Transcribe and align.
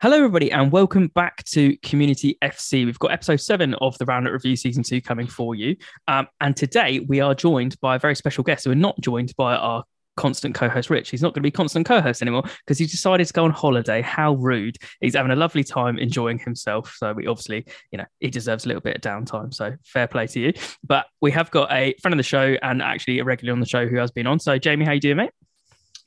Hello, 0.00 0.16
everybody, 0.16 0.52
and 0.52 0.70
welcome 0.70 1.08
back 1.08 1.42
to 1.46 1.76
Community 1.78 2.38
FC. 2.40 2.86
We've 2.86 3.00
got 3.00 3.10
episode 3.10 3.40
seven 3.40 3.74
of 3.80 3.98
the 3.98 4.04
Roundup 4.04 4.32
Review 4.32 4.54
season 4.54 4.84
two 4.84 5.00
coming 5.00 5.26
for 5.26 5.56
you. 5.56 5.74
Um, 6.06 6.28
and 6.40 6.56
today 6.56 7.00
we 7.00 7.18
are 7.18 7.34
joined 7.34 7.74
by 7.80 7.96
a 7.96 7.98
very 7.98 8.14
special 8.14 8.44
guest. 8.44 8.62
So 8.62 8.70
we're 8.70 8.76
not 8.76 9.00
joined 9.00 9.34
by 9.36 9.56
our 9.56 9.82
constant 10.16 10.54
co-host 10.54 10.88
Rich. 10.88 11.10
He's 11.10 11.20
not 11.20 11.34
going 11.34 11.42
to 11.42 11.48
be 11.48 11.50
constant 11.50 11.84
co-host 11.84 12.22
anymore 12.22 12.44
because 12.64 12.78
he 12.78 12.86
decided 12.86 13.26
to 13.26 13.32
go 13.32 13.42
on 13.42 13.50
holiday. 13.50 14.00
How 14.00 14.34
rude! 14.34 14.76
He's 15.00 15.16
having 15.16 15.32
a 15.32 15.36
lovely 15.36 15.64
time 15.64 15.98
enjoying 15.98 16.38
himself. 16.38 16.94
So 16.96 17.12
we 17.12 17.26
obviously, 17.26 17.66
you 17.90 17.98
know, 17.98 18.06
he 18.20 18.30
deserves 18.30 18.66
a 18.66 18.68
little 18.68 18.82
bit 18.82 18.94
of 18.94 19.02
downtime. 19.02 19.52
So 19.52 19.74
fair 19.82 20.06
play 20.06 20.28
to 20.28 20.38
you. 20.38 20.52
But 20.84 21.06
we 21.20 21.32
have 21.32 21.50
got 21.50 21.72
a 21.72 21.96
friend 22.00 22.12
of 22.12 22.18
the 22.18 22.22
show 22.22 22.56
and 22.62 22.82
actually 22.82 23.18
a 23.18 23.24
regular 23.24 23.52
on 23.52 23.58
the 23.58 23.66
show 23.66 23.88
who 23.88 23.96
has 23.96 24.12
been 24.12 24.28
on. 24.28 24.38
So 24.38 24.58
Jamie, 24.58 24.84
how 24.84 24.92
you 24.92 25.00
doing, 25.00 25.16
mate? 25.16 25.30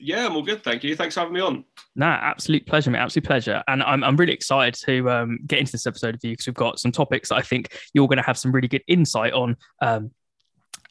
Yeah, 0.04 0.26
I'm 0.26 0.34
all 0.34 0.42
good. 0.42 0.64
Thank 0.64 0.82
you. 0.82 0.96
Thanks 0.96 1.14
for 1.14 1.20
having 1.20 1.34
me 1.34 1.40
on. 1.40 1.64
Nah, 1.94 2.18
absolute 2.20 2.66
pleasure, 2.66 2.90
mate. 2.90 2.98
Absolute 2.98 3.24
pleasure. 3.24 3.62
And 3.68 3.84
I'm, 3.84 4.02
I'm 4.02 4.16
really 4.16 4.32
excited 4.32 4.74
to 4.86 5.08
um, 5.08 5.38
get 5.46 5.60
into 5.60 5.70
this 5.70 5.86
episode 5.86 6.16
with 6.16 6.24
you 6.24 6.32
because 6.32 6.46
we've 6.48 6.54
got 6.54 6.80
some 6.80 6.90
topics 6.90 7.28
that 7.28 7.36
I 7.36 7.42
think 7.42 7.78
you're 7.94 8.08
going 8.08 8.16
to 8.16 8.24
have 8.24 8.36
some 8.36 8.50
really 8.50 8.66
good 8.66 8.82
insight 8.88 9.32
on 9.32 9.56
um, 9.80 10.10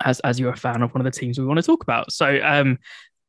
as, 0.05 0.21
as 0.21 0.39
you're 0.39 0.53
a 0.53 0.57
fan 0.57 0.81
of 0.81 0.93
one 0.93 1.05
of 1.05 1.11
the 1.11 1.19
teams 1.19 1.37
we 1.37 1.45
want 1.45 1.57
to 1.57 1.63
talk 1.63 1.83
about. 1.83 2.11
So, 2.13 2.39
um, 2.41 2.79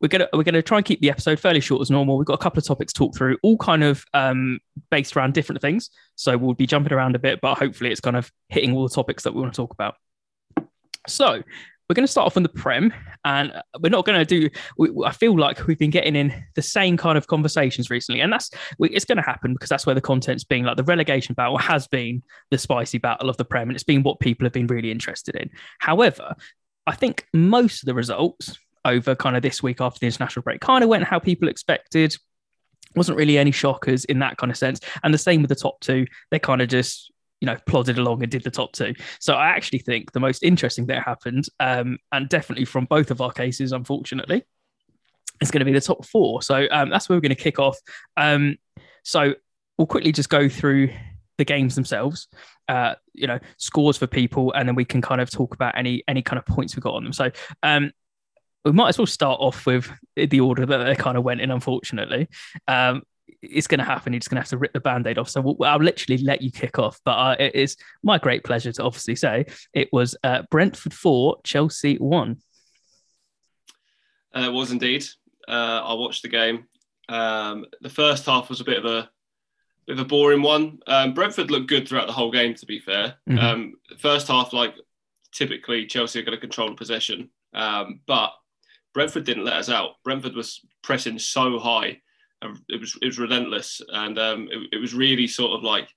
we're 0.01 0.09
gonna 0.09 0.29
we're 0.33 0.43
gonna 0.43 0.63
try 0.63 0.79
and 0.79 0.85
keep 0.85 1.01
the 1.01 1.11
episode 1.11 1.39
fairly 1.39 1.61
short 1.61 1.81
as 1.81 1.89
normal. 1.89 2.19
We've 2.19 2.27
got 2.27 2.35
a 2.35 2.39
couple 2.39 2.59
of 2.59 2.67
topics 2.67 2.93
to 2.93 2.99
talk 2.99 3.17
through, 3.17 3.39
all 3.45 3.57
kind 3.57 3.85
of 3.85 4.05
um, 4.12 4.59
based 4.91 5.17
around 5.17 5.33
different 5.33 5.62
things. 5.62 5.91
So 6.17 6.37
we'll 6.37 6.55
be 6.55 6.67
jumping 6.67 6.93
around 6.93 7.15
a 7.15 7.21
bit, 7.21 7.41
but 7.41 7.57
hopefully 7.57 7.93
it's 7.93 8.01
kind 8.01 8.17
of 8.17 8.29
hitting 8.49 8.75
all 8.75 8.83
the 8.83 8.93
topics 8.93 9.23
that 9.23 9.33
we 9.33 9.41
want 9.41 9.55
to 9.55 9.57
talk 9.57 9.73
about. 9.73 9.95
So 11.07 11.45
we're 11.93 11.97
going 11.97 12.07
to 12.07 12.11
start 12.11 12.25
off 12.25 12.39
on 12.39 12.43
the 12.43 12.49
Prem, 12.49 12.91
and 13.27 13.53
we're 13.81 13.91
not 13.91 14.07
going 14.07 14.19
to 14.19 14.25
do. 14.25 14.49
We, 14.79 14.91
I 15.05 15.13
feel 15.13 15.39
like 15.39 15.67
we've 15.67 15.79
been 15.79 15.91
getting 15.91 16.17
in 16.17 16.33
the 16.55 16.63
same 16.63 16.97
kind 16.97 17.19
of 17.19 17.27
conversations 17.27 17.91
recently, 17.91 18.23
and 18.23 18.33
that's 18.33 18.51
it's 18.81 19.05
going 19.05 19.17
to 19.17 19.23
happen 19.23 19.53
because 19.53 19.69
that's 19.69 19.85
where 19.85 19.95
the 19.95 20.01
content's 20.01 20.43
being. 20.43 20.65
Like 20.65 20.79
the 20.79 20.85
relegation 20.85 21.35
battle 21.35 21.59
has 21.59 21.87
been 21.87 22.23
the 22.51 22.57
spicy 22.57 22.97
battle 22.97 23.29
of 23.29 23.37
the 23.37 23.45
Prem, 23.45 23.69
and 23.69 23.77
it's 23.77 23.84
been 23.84 24.03
what 24.03 24.21
people 24.21 24.47
have 24.47 24.55
been 24.55 24.69
really 24.69 24.91
interested 24.91 25.37
in. 25.37 25.51
However, 25.81 26.34
I 26.87 26.95
think 26.95 27.27
most 27.34 27.83
of 27.83 27.87
the 27.87 27.95
results 27.95 28.59
over 28.87 29.15
kind 29.15 29.37
of 29.37 29.43
this 29.43 29.62
week 29.62 29.83
after 29.83 30.01
the 30.01 30.06
international 30.06 30.45
break 30.45 30.62
kind 30.62 30.83
of 30.83 30.89
went 30.89 31.05
how 31.05 31.19
people 31.19 31.49
expected 31.49 32.17
wasn't 32.97 33.19
really 33.19 33.37
any 33.37 33.51
shockers 33.51 34.06
in 34.06 34.19
that 34.21 34.39
kind 34.39 34.51
of 34.51 34.56
sense. 34.56 34.81
And 35.03 35.12
the 35.12 35.19
same 35.19 35.43
with 35.43 35.51
the 35.51 35.55
top 35.55 35.79
two. 35.81 36.06
They 36.31 36.39
kind 36.39 36.62
of 36.62 36.69
just 36.69 37.12
you 37.43 37.47
know, 37.47 37.57
plodded 37.67 37.98
along 37.98 38.23
and 38.23 38.31
did 38.31 38.45
the 38.45 38.51
top 38.53 38.71
two. 38.71 38.95
So 39.19 39.35
I 39.35 39.48
actually 39.48 39.81
think 39.81 40.12
the 40.12 40.21
most 40.21 40.45
interesting 40.45 40.87
that 40.87 41.03
happened, 41.03 41.47
um, 41.59 41.99
and 42.12 42.29
definitely 42.29 42.65
from 42.65 42.84
both 42.84 43.11
of 43.11 43.21
our 43.21 43.33
cases, 43.33 43.73
unfortunately, 43.73 44.45
is 45.41 45.51
going 45.51 45.59
to 45.59 45.65
be 45.65 45.73
the 45.73 45.81
top 45.81 46.07
four. 46.07 46.41
So 46.43 46.69
um, 46.71 46.89
that's 46.89 47.09
where 47.09 47.17
we're 47.17 47.21
going 47.21 47.34
to 47.34 47.43
kick 47.43 47.59
off. 47.59 47.77
Um, 48.17 48.59
so 49.03 49.34
we'll 49.77 49.89
quickly 49.89 50.12
just 50.12 50.29
go 50.29 50.49
through 50.49 50.91
the 51.37 51.45
games 51.45 51.75
themselves, 51.75 52.29
uh, 52.69 52.95
you 53.12 53.27
know, 53.27 53.41
scores 53.56 53.97
for 53.97 54.06
people, 54.06 54.53
and 54.53 54.69
then 54.69 54.77
we 54.77 54.84
can 54.84 55.03
kind 55.03 55.21
of 55.21 55.29
talk 55.29 55.53
about 55.53 55.77
any 55.77 56.05
any 56.06 56.23
kind 56.23 56.39
of 56.39 56.47
points 56.47 56.77
we 56.77 56.81
got 56.81 56.95
on 56.95 57.03
them. 57.03 57.12
So 57.12 57.33
um, 57.65 57.91
we 58.65 58.71
might 58.71 58.91
as 58.91 58.99
well 58.99 59.06
start 59.09 59.41
off 59.41 59.67
with 59.67 59.91
the 60.15 60.39
order 60.39 60.65
that 60.65 60.84
they 60.84 60.95
kind 60.95 61.19
of 61.19 61.25
went 61.25 61.41
in, 61.41 61.51
unfortunately. 61.51 62.29
Um, 62.69 63.03
it's 63.41 63.66
going 63.66 63.78
to 63.78 63.84
happen. 63.84 64.12
You're 64.12 64.20
just 64.20 64.30
going 64.30 64.36
to 64.36 64.42
have 64.42 64.50
to 64.50 64.58
rip 64.58 64.72
the 64.72 64.80
band-aid 64.80 65.19
off. 65.19 65.28
So 65.28 65.41
we'll, 65.41 65.56
I'll 65.62 65.78
literally 65.78 66.22
let 66.22 66.42
you 66.42 66.50
kick 66.50 66.78
off. 66.78 67.00
But 67.05 67.12
uh, 67.12 67.36
it 67.38 67.55
is 67.55 67.77
my 68.02 68.19
great 68.19 68.44
pleasure 68.44 68.72
to 68.72 68.83
obviously 68.83 69.16
say 69.16 69.47
it 69.72 69.88
was 69.92 70.16
uh, 70.25 70.42
Brentford 70.50 70.94
4, 70.94 71.38
Chelsea 71.44 71.97
1. 71.97 72.36
Uh, 74.34 74.41
it 74.41 74.53
was 74.53 74.70
indeed. 74.70 75.05
Uh, 75.48 75.83
I 75.84 75.94
watched 75.94 76.22
the 76.22 76.28
game. 76.28 76.64
Um, 77.08 77.66
the 77.80 77.91
first 77.91 78.27
half 78.27 78.48
was 78.48 78.60
a 78.60 78.64
bit 78.64 78.78
of 78.78 78.84
a 78.84 79.10
bit 79.86 79.98
of 79.98 80.05
a 80.05 80.08
boring 80.08 80.42
one. 80.42 80.78
Um, 80.86 81.14
Brentford 81.14 81.50
looked 81.50 81.69
good 81.69 81.88
throughout 81.88 82.06
the 82.06 82.12
whole 82.12 82.30
game, 82.30 82.55
to 82.55 82.66
be 82.66 82.78
fair. 82.78 83.16
Mm-hmm. 83.28 83.38
Um, 83.38 83.75
first 83.98 84.28
half, 84.28 84.53
like 84.53 84.75
typically, 85.33 85.86
Chelsea 85.86 86.20
are 86.20 86.22
going 86.22 86.36
to 86.36 86.41
control 86.41 86.69
the 86.69 86.77
possession, 86.77 87.30
um, 87.53 88.00
but 88.06 88.32
Brentford 88.94 89.25
didn't 89.25 89.44
let 89.44 89.54
us 89.56 89.69
out. 89.69 90.03
Brentford 90.04 90.34
was 90.34 90.60
pressing 90.82 91.19
so 91.19 91.59
high 91.59 92.00
it 92.69 92.80
was 92.80 92.97
it 93.00 93.06
was 93.06 93.19
relentless, 93.19 93.80
and 93.92 94.19
um, 94.19 94.48
it, 94.50 94.76
it, 94.76 94.80
was 94.80 94.94
really 94.94 95.26
sort 95.26 95.53
of 95.53 95.62
like 95.62 95.88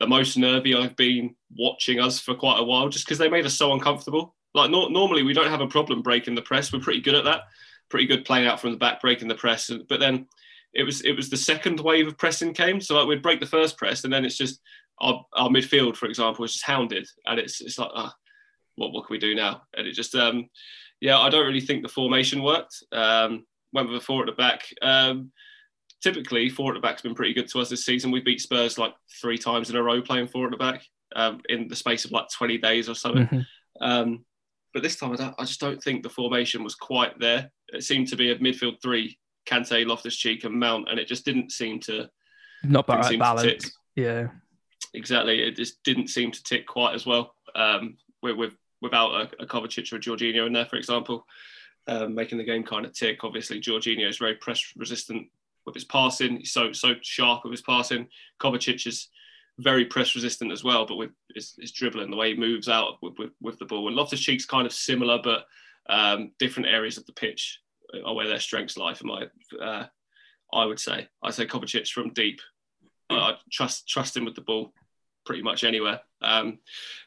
the 0.00 0.06
most 0.06 0.36
nervy 0.36 0.74
I've 0.74 0.96
been 0.96 1.34
watching 1.56 2.00
us 2.00 2.18
for 2.18 2.34
quite 2.34 2.60
a 2.60 2.64
while, 2.64 2.88
just 2.88 3.06
because 3.06 3.18
they 3.18 3.28
made 3.28 3.46
us 3.46 3.54
so 3.54 3.72
uncomfortable. 3.72 4.34
Like 4.54 4.70
no, 4.70 4.88
normally 4.88 5.22
we 5.22 5.32
don't 5.32 5.50
have 5.50 5.60
a 5.60 5.66
problem 5.66 6.02
breaking 6.02 6.34
the 6.34 6.42
press. 6.42 6.72
We're 6.72 6.80
pretty 6.80 7.00
good 7.00 7.14
at 7.14 7.24
that. 7.24 7.42
Pretty 7.88 8.06
good 8.06 8.24
playing 8.24 8.46
out 8.46 8.60
from 8.60 8.72
the 8.72 8.76
back, 8.76 9.00
breaking 9.00 9.28
the 9.28 9.34
press. 9.34 9.70
But 9.88 10.00
then 10.00 10.26
it 10.74 10.82
was 10.82 11.02
it 11.02 11.12
was 11.12 11.30
the 11.30 11.36
second 11.36 11.80
wave 11.80 12.06
of 12.06 12.18
pressing 12.18 12.54
came. 12.54 12.80
So 12.80 12.96
like 12.96 13.06
we'd 13.06 13.22
break 13.22 13.40
the 13.40 13.46
first 13.46 13.76
press, 13.76 14.04
and 14.04 14.12
then 14.12 14.24
it's 14.24 14.36
just 14.36 14.60
our, 14.98 15.24
our 15.32 15.48
midfield, 15.48 15.96
for 15.96 16.06
example, 16.06 16.44
is 16.44 16.52
just 16.52 16.64
hounded, 16.64 17.06
and 17.26 17.38
it's 17.38 17.60
it's 17.60 17.78
like, 17.78 17.90
uh, 17.94 18.10
what 18.76 18.92
what 18.92 19.06
can 19.06 19.14
we 19.14 19.18
do 19.18 19.34
now? 19.34 19.62
And 19.76 19.86
it 19.86 19.92
just 19.92 20.14
um, 20.14 20.48
yeah, 21.00 21.18
I 21.18 21.30
don't 21.30 21.46
really 21.46 21.60
think 21.60 21.82
the 21.82 21.88
formation 21.88 22.42
worked. 22.42 22.82
Um, 22.92 23.46
went 23.72 23.88
with 23.88 24.02
a 24.02 24.04
four 24.04 24.22
at 24.22 24.26
the 24.26 24.32
back. 24.32 24.62
Um, 24.82 25.32
typically 26.04 26.50
four 26.50 26.70
at 26.70 26.74
the 26.74 26.80
back's 26.80 27.00
been 27.00 27.14
pretty 27.14 27.32
good 27.32 27.48
to 27.48 27.60
us 27.60 27.70
this 27.70 27.86
season. 27.86 28.10
We 28.10 28.20
beat 28.20 28.40
Spurs 28.40 28.76
like 28.76 28.94
three 29.20 29.38
times 29.38 29.70
in 29.70 29.76
a 29.76 29.82
row 29.82 30.02
playing 30.02 30.28
four 30.28 30.44
at 30.44 30.50
the 30.50 30.58
back 30.58 30.84
um, 31.16 31.40
in 31.48 31.66
the 31.66 31.74
space 31.74 32.04
of 32.04 32.12
like 32.12 32.28
20 32.28 32.58
days 32.58 32.90
or 32.90 32.94
something. 32.94 33.24
Mm-hmm. 33.24 33.40
Um, 33.80 34.24
but 34.74 34.82
this 34.82 34.96
time, 34.96 35.16
I, 35.18 35.32
I, 35.38 35.44
just 35.44 35.60
don't 35.60 35.82
think 35.82 36.02
the 36.02 36.10
formation 36.10 36.62
was 36.62 36.74
quite 36.74 37.18
there. 37.18 37.50
It 37.68 37.84
seemed 37.84 38.08
to 38.08 38.16
be 38.16 38.32
a 38.32 38.38
midfield 38.38 38.82
three: 38.82 39.18
Kante, 39.46 39.86
Loftus 39.86 40.16
Cheek, 40.16 40.44
and 40.44 40.58
Mount, 40.58 40.90
and 40.90 40.98
it 40.98 41.08
just 41.08 41.24
didn't 41.24 41.52
seem 41.52 41.80
to 41.80 42.10
not 42.64 42.88
right 42.88 43.18
balance. 43.18 43.70
Yeah, 43.94 44.28
exactly. 44.92 45.42
It 45.42 45.56
just 45.56 45.82
didn't 45.84 46.08
seem 46.08 46.32
to 46.32 46.42
tick 46.42 46.66
quite 46.66 46.94
as 46.94 47.06
well. 47.06 47.34
Um, 47.54 47.96
with, 48.20 48.36
with 48.36 48.56
without 48.82 49.12
a, 49.12 49.42
a 49.42 49.46
Kovacic 49.46 49.92
or 49.92 49.96
a 49.96 50.00
Jorginho 50.00 50.46
in 50.46 50.52
there, 50.52 50.66
for 50.66 50.76
example, 50.76 51.24
um, 51.86 52.14
making 52.14 52.38
the 52.38 52.44
game 52.44 52.64
kind 52.64 52.84
of 52.84 52.92
tick. 52.92 53.22
Obviously, 53.22 53.60
Jorginho 53.60 54.08
is 54.08 54.18
very 54.18 54.34
press 54.34 54.72
resistant 54.76 55.28
with 55.66 55.74
his 55.74 55.84
passing. 55.84 56.38
He's 56.38 56.52
so 56.52 56.72
so 56.72 56.94
sharp 57.02 57.44
with 57.44 57.52
his 57.52 57.62
passing. 57.62 58.08
Kovacic 58.40 58.86
is 58.86 59.08
very 59.58 59.84
press 59.84 60.14
resistant 60.14 60.52
as 60.52 60.64
well, 60.64 60.84
but 60.84 60.96
with 60.96 61.10
his, 61.34 61.54
his 61.60 61.72
dribbling, 61.72 62.10
the 62.10 62.16
way 62.16 62.34
he 62.34 62.40
moves 62.40 62.68
out 62.68 62.94
with, 63.02 63.14
with, 63.18 63.30
with 63.40 63.58
the 63.58 63.64
ball. 63.64 63.86
And 63.86 63.96
Loftus 63.96 64.20
Cheek's 64.20 64.46
kind 64.46 64.66
of 64.66 64.72
similar, 64.72 65.20
but 65.22 65.44
um, 65.88 66.32
different 66.40 66.68
areas 66.68 66.98
of 66.98 67.06
the 67.06 67.12
pitch 67.12 67.60
are 68.04 68.14
where 68.14 68.26
their 68.26 68.40
strengths 68.40 68.76
lie. 68.76 68.94
For 68.94 69.04
my, 69.04 69.26
uh, 69.62 69.86
I 70.52 70.64
would 70.64 70.80
say, 70.80 71.06
I 71.22 71.30
say 71.30 71.46
Kovacic 71.46 71.88
from 71.88 72.12
deep. 72.12 72.40
I 73.10 73.34
trust 73.52 73.86
trust 73.88 74.16
him 74.16 74.24
with 74.24 74.34
the 74.34 74.40
ball 74.40 74.72
pretty 75.24 75.42
much 75.42 75.64
anywhere. 75.64 76.00
Um, 76.22 76.58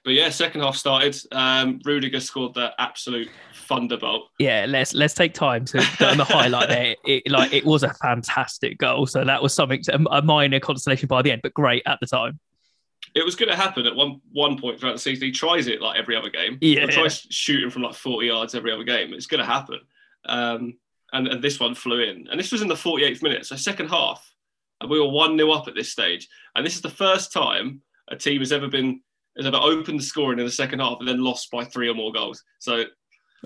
but 0.03 0.13
yeah, 0.13 0.29
second 0.29 0.61
half 0.61 0.75
started. 0.75 1.17
Um, 1.31 1.79
Rudiger 1.83 2.19
scored 2.19 2.53
the 2.53 2.71
absolute 2.79 3.29
thunderbolt. 3.67 4.29
Yeah, 4.39 4.65
let's 4.67 4.93
let's 4.93 5.13
take 5.13 5.33
time 5.33 5.65
to 5.65 5.79
on 6.01 6.17
the 6.17 6.23
highlight 6.23 6.69
there. 6.69 6.95
It, 7.05 7.29
like 7.29 7.53
it 7.53 7.65
was 7.65 7.83
a 7.83 7.93
fantastic 7.95 8.77
goal, 8.77 9.05
so 9.05 9.23
that 9.23 9.41
was 9.41 9.53
something 9.53 9.81
to, 9.83 10.07
a 10.11 10.21
minor 10.21 10.59
consolation 10.59 11.07
by 11.07 11.21
the 11.21 11.31
end, 11.31 11.41
but 11.41 11.53
great 11.53 11.83
at 11.85 11.99
the 11.99 12.07
time. 12.07 12.39
It 13.15 13.25
was 13.25 13.35
going 13.35 13.49
to 13.49 13.55
happen 13.55 13.85
at 13.85 13.95
one 13.95 14.21
one 14.31 14.57
point 14.57 14.79
throughout 14.79 14.93
the 14.93 14.99
season. 14.99 15.25
He 15.25 15.31
tries 15.31 15.67
it 15.67 15.81
like 15.81 15.99
every 15.99 16.15
other 16.15 16.29
game. 16.29 16.57
Yeah, 16.61 16.81
he 16.81 16.87
tries 16.87 17.19
shooting 17.29 17.69
from 17.69 17.81
like 17.83 17.95
forty 17.95 18.27
yards 18.27 18.55
every 18.55 18.71
other 18.71 18.83
game. 18.83 19.13
It's 19.13 19.27
going 19.27 19.39
to 19.39 19.45
happen. 19.45 19.79
Um, 20.25 20.77
and, 21.13 21.27
and 21.27 21.41
this 21.41 21.59
one 21.59 21.73
flew 21.73 22.01
in, 22.01 22.27
and 22.29 22.39
this 22.39 22.51
was 22.51 22.61
in 22.61 22.67
the 22.67 22.75
48th 22.75 23.23
minute. 23.23 23.45
So 23.45 23.55
second 23.55 23.87
half, 23.87 24.33
and 24.81 24.89
we 24.89 24.99
were 24.99 25.07
one 25.07 25.37
0 25.37 25.51
up 25.51 25.67
at 25.67 25.73
this 25.73 25.89
stage, 25.89 26.27
and 26.55 26.65
this 26.65 26.75
is 26.75 26.81
the 26.81 26.89
first 26.89 27.31
time 27.31 27.81
a 28.09 28.15
team 28.15 28.39
has 28.39 28.51
ever 28.51 28.67
been 28.67 29.01
has 29.37 29.45
ever 29.45 29.57
opened 29.57 29.99
the 29.99 30.03
scoring 30.03 30.39
in 30.39 30.45
the 30.45 30.51
second 30.51 30.79
half 30.79 30.97
and 30.99 31.07
then 31.07 31.23
lost 31.23 31.51
by 31.51 31.63
three 31.63 31.89
or 31.89 31.93
more 31.93 32.11
goals. 32.11 32.43
So 32.59 32.85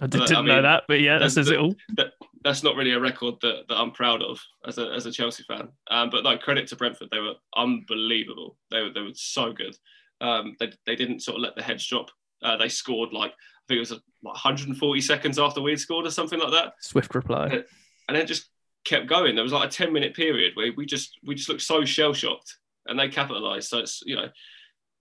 I 0.02 0.08
didn't 0.08 0.32
I 0.32 0.36
mean, 0.38 0.46
know 0.46 0.62
that, 0.62 0.84
but 0.88 1.02
yeah, 1.02 1.18
that 1.18 1.32
says 1.32 1.50
it 1.50 1.60
all. 1.60 1.76
That, 1.98 2.14
that's 2.44 2.64
not 2.64 2.76
really 2.76 2.94
a 2.94 3.00
record 3.00 3.36
that, 3.42 3.66
that 3.68 3.76
I'm 3.76 3.92
proud 3.92 4.24
of 4.24 4.40
as 4.66 4.78
a, 4.78 4.90
as 4.92 5.06
a 5.06 5.12
Chelsea 5.12 5.44
fan. 5.44 5.68
Um, 5.90 6.10
but 6.10 6.24
like 6.24 6.42
credit 6.42 6.68
to 6.68 6.76
Brentford. 6.76 7.10
They 7.12 7.20
were 7.20 7.34
unbelievable. 7.56 8.58
They 8.72 8.82
were, 8.82 8.90
they 8.92 9.02
were 9.02 9.10
so 9.14 9.52
good. 9.52 9.76
Um, 10.22 10.56
they, 10.60 10.72
they 10.86 10.96
didn't 10.96 11.22
sort 11.22 11.36
of 11.36 11.42
let 11.42 11.56
the 11.56 11.64
heads 11.64 11.86
drop. 11.86 12.10
Uh, 12.42 12.56
they 12.58 12.70
scored 12.70 13.12
like, 13.12 13.32
I 13.32 13.64
think 13.68 13.78
it 13.78 13.82
was 13.82 13.92
a, 13.92 13.96
like 14.24 14.34
140 14.34 15.02
seconds 15.02 15.38
after 15.38 15.62
we'd 15.62 15.80
scored 15.80 16.06
or 16.06 16.12
something 16.12 16.40
like 16.40 16.52
that. 16.52 16.74
Swift 16.80 17.14
reply. 17.14 17.48
And, 17.48 17.66
and 18.08 18.18
then 18.18 18.26
just 18.28 18.50
kept 18.86 19.08
going. 19.08 19.36
There 19.36 19.44
was 19.44 19.54
like 19.54 19.68
a 19.68 19.72
10 19.72 19.92
minute 19.92 20.16
period 20.16 20.54
where 20.56 20.72
we 20.76 20.86
just, 20.86 21.20
we 21.24 21.36
just 21.36 21.50
looked 21.50 21.62
so 21.62 21.84
shell 21.84 22.14
shocked 22.14 22.58
and 22.92 23.00
they 23.00 23.10
capitalised. 23.10 23.70
So 23.70 23.80
it's, 23.80 24.04
you 24.06 24.16
know, 24.16 24.28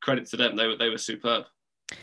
credit 0.01 0.27
to 0.31 0.37
them. 0.37 0.57
They 0.57 0.67
were 0.67 0.77
they 0.77 0.89
were 0.89 0.99
superb. 0.99 1.45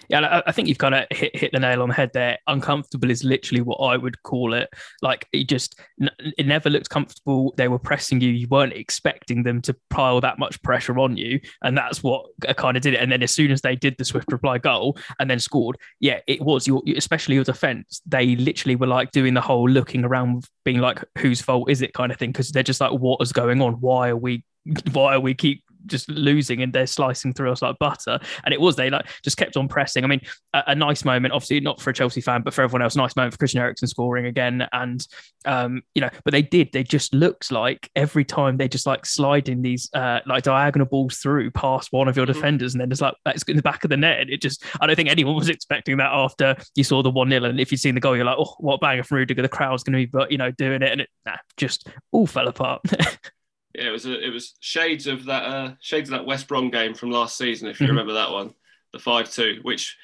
Yeah, 0.09 0.41
I 0.45 0.51
think 0.51 0.67
you've 0.67 0.77
kind 0.77 0.95
of 0.95 1.05
hit, 1.11 1.35
hit 1.35 1.51
the 1.51 1.59
nail 1.59 1.81
on 1.81 1.89
the 1.89 1.95
head 1.95 2.11
there. 2.13 2.37
Uncomfortable 2.47 3.09
is 3.09 3.23
literally 3.23 3.61
what 3.61 3.77
I 3.77 3.97
would 3.97 4.21
call 4.23 4.53
it. 4.53 4.69
Like 5.01 5.27
it 5.31 5.47
just, 5.47 5.79
it 5.97 6.45
never 6.45 6.69
looked 6.69 6.89
comfortable. 6.89 7.53
They 7.57 7.67
were 7.67 7.79
pressing 7.79 8.21
you. 8.21 8.29
You 8.29 8.47
weren't 8.49 8.73
expecting 8.73 9.43
them 9.43 9.61
to 9.63 9.75
pile 9.89 10.21
that 10.21 10.39
much 10.39 10.61
pressure 10.61 10.97
on 10.99 11.17
you, 11.17 11.39
and 11.61 11.77
that's 11.77 12.03
what 12.03 12.25
kind 12.57 12.77
of 12.77 12.83
did 12.83 12.93
it. 12.93 13.01
And 13.01 13.11
then 13.11 13.23
as 13.23 13.31
soon 13.31 13.51
as 13.51 13.61
they 13.61 13.75
did 13.75 13.95
the 13.97 14.05
swift 14.05 14.31
reply 14.31 14.57
goal 14.57 14.97
and 15.19 15.29
then 15.29 15.39
scored, 15.39 15.77
yeah, 15.99 16.19
it 16.27 16.41
was 16.41 16.67
your, 16.67 16.81
especially 16.95 17.35
your 17.35 17.43
defense. 17.43 18.01
They 18.05 18.35
literally 18.35 18.75
were 18.75 18.87
like 18.87 19.11
doing 19.11 19.33
the 19.33 19.41
whole 19.41 19.69
looking 19.69 20.03
around, 20.03 20.45
being 20.63 20.79
like, 20.79 21.03
"Whose 21.17 21.41
fault 21.41 21.69
is 21.69 21.81
it?" 21.81 21.93
kind 21.93 22.11
of 22.11 22.17
thing, 22.17 22.31
because 22.31 22.51
they're 22.51 22.63
just 22.63 22.81
like, 22.81 22.91
"What 22.91 23.21
is 23.21 23.31
going 23.31 23.61
on? 23.61 23.73
Why 23.75 24.09
are 24.09 24.17
we 24.17 24.43
why 24.91 25.15
are 25.15 25.19
we 25.19 25.33
keep 25.33 25.63
just 25.87 26.09
losing 26.09 26.61
and 26.61 26.73
they're 26.73 26.87
slicing 26.87 27.33
through 27.33 27.51
us 27.51 27.61
like 27.61 27.77
butter. 27.79 28.19
And 28.43 28.53
it 28.53 28.61
was 28.61 28.75
they 28.75 28.89
like 28.89 29.07
just 29.23 29.37
kept 29.37 29.57
on 29.57 29.67
pressing. 29.67 30.03
I 30.03 30.07
mean, 30.07 30.21
a, 30.53 30.63
a 30.67 30.75
nice 30.75 31.05
moment, 31.05 31.33
obviously 31.33 31.59
not 31.59 31.81
for 31.81 31.89
a 31.89 31.93
Chelsea 31.93 32.21
fan, 32.21 32.41
but 32.41 32.53
for 32.53 32.61
everyone 32.61 32.81
else, 32.81 32.95
nice 32.95 33.15
moment 33.15 33.33
for 33.33 33.37
Christian 33.39 33.61
Eriksen 33.61 33.87
scoring 33.87 34.25
again. 34.25 34.67
And 34.71 35.05
um, 35.45 35.81
you 35.95 36.01
know, 36.01 36.09
but 36.23 36.31
they 36.31 36.41
did. 36.41 36.71
They 36.71 36.83
just 36.83 37.13
looked 37.13 37.51
like 37.51 37.89
every 37.95 38.25
time 38.25 38.57
they 38.57 38.67
just 38.67 38.85
like 38.85 39.05
sliding 39.05 39.61
these 39.61 39.89
uh 39.93 40.19
like 40.25 40.43
diagonal 40.43 40.87
balls 40.87 41.17
through 41.17 41.51
past 41.51 41.91
one 41.91 42.07
of 42.07 42.17
your 42.17 42.25
mm-hmm. 42.25 42.33
defenders, 42.33 42.73
and 42.73 42.81
then 42.81 42.91
it's 42.91 43.01
like 43.01 43.15
it's 43.25 43.43
in 43.43 43.55
the 43.55 43.61
back 43.61 43.83
of 43.83 43.89
the 43.89 43.97
net. 43.97 44.21
And 44.21 44.29
it 44.29 44.41
just 44.41 44.63
I 44.81 44.87
don't 44.87 44.95
think 44.95 45.09
anyone 45.09 45.35
was 45.35 45.49
expecting 45.49 45.97
that 45.97 46.11
after 46.11 46.55
you 46.75 46.83
saw 46.83 47.01
the 47.01 47.09
one 47.09 47.29
0 47.29 47.43
And 47.43 47.59
if 47.59 47.71
you'd 47.71 47.79
seen 47.79 47.95
the 47.95 48.01
goal, 48.01 48.15
you're 48.15 48.25
like, 48.25 48.37
oh, 48.37 48.55
what 48.59 48.81
banger 48.81 49.03
from 49.03 49.17
Rudiger? 49.17 49.41
The 49.41 49.49
crowd's 49.49 49.83
going 49.83 49.93
to 49.93 49.99
be, 49.99 50.05
but 50.05 50.31
you 50.31 50.37
know, 50.37 50.51
doing 50.51 50.81
it, 50.81 50.91
and 50.91 51.01
it 51.01 51.09
nah, 51.25 51.37
just 51.55 51.87
all 52.11 52.27
fell 52.27 52.47
apart. 52.47 52.81
yeah, 53.77 53.89
it 53.89 53.91
was 53.91 54.07
a, 54.07 54.25
it 54.25 54.29
was 54.29 54.55
shades 54.59 55.05
of 55.05 55.25
that 55.25 55.43
uh, 55.43 55.71
shades 55.79 56.09
of 56.09 56.17
that 56.17 56.25
West 56.25 56.47
Brom 56.47 56.71
game 56.71 56.95
from 56.95 57.11
last 57.11 57.37
season, 57.37 57.67
if 57.67 57.79
you 57.79 57.85
mm-hmm. 57.85 57.91
remember 57.91 58.13
that 58.13 58.31
one, 58.31 58.55
the 58.91 58.99
five 58.99 59.31
two, 59.31 59.59
which 59.61 59.95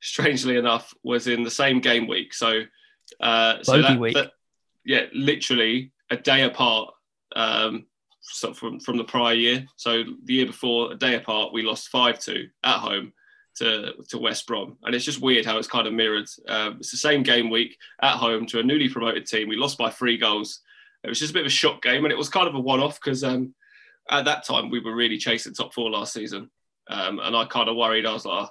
strangely 0.00 0.56
enough 0.56 0.94
was 1.02 1.26
in 1.26 1.42
the 1.42 1.50
same 1.50 1.80
game 1.80 2.08
week. 2.08 2.32
So, 2.32 2.62
uh, 3.20 3.62
so 3.62 3.82
that, 3.82 4.00
week. 4.00 4.14
That, 4.14 4.32
yeah, 4.86 5.04
literally 5.12 5.92
a 6.08 6.16
day 6.16 6.44
apart 6.44 6.94
um, 7.36 7.86
from 8.54 8.80
from 8.80 8.96
the 8.96 9.04
prior 9.04 9.34
year. 9.34 9.66
So 9.76 10.02
the 10.24 10.34
year 10.34 10.46
before, 10.46 10.92
a 10.92 10.96
day 10.96 11.16
apart, 11.16 11.52
we 11.52 11.62
lost 11.62 11.88
five 11.88 12.18
two 12.18 12.48
at 12.64 12.78
home 12.78 13.12
to 13.56 13.92
to 14.08 14.18
West 14.18 14.46
Brom, 14.46 14.78
and 14.82 14.94
it's 14.94 15.04
just 15.04 15.20
weird 15.20 15.44
how 15.44 15.58
it's 15.58 15.68
kind 15.68 15.86
of 15.86 15.92
mirrored. 15.92 16.28
Um, 16.48 16.78
it's 16.78 16.90
the 16.90 16.96
same 16.96 17.22
game 17.22 17.50
week 17.50 17.76
at 18.00 18.16
home 18.16 18.46
to 18.46 18.60
a 18.60 18.62
newly 18.62 18.88
promoted 18.88 19.26
team. 19.26 19.46
We 19.46 19.56
lost 19.56 19.76
by 19.76 19.90
three 19.90 20.16
goals. 20.16 20.60
It 21.02 21.08
was 21.08 21.18
just 21.18 21.30
a 21.30 21.34
bit 21.34 21.42
of 21.42 21.46
a 21.46 21.50
shock 21.50 21.82
game, 21.82 22.04
and 22.04 22.12
it 22.12 22.18
was 22.18 22.28
kind 22.28 22.48
of 22.48 22.54
a 22.54 22.60
one-off 22.60 23.00
because 23.02 23.24
um, 23.24 23.54
at 24.10 24.24
that 24.26 24.44
time 24.44 24.70
we 24.70 24.80
were 24.80 24.94
really 24.94 25.18
chasing 25.18 25.54
top 25.54 25.72
four 25.72 25.90
last 25.90 26.12
season, 26.12 26.50
um, 26.88 27.18
and 27.20 27.34
I 27.36 27.44
kind 27.46 27.68
of 27.68 27.76
worried. 27.76 28.06
I 28.06 28.12
was 28.12 28.24
like, 28.24 28.46
oh, 28.46 28.50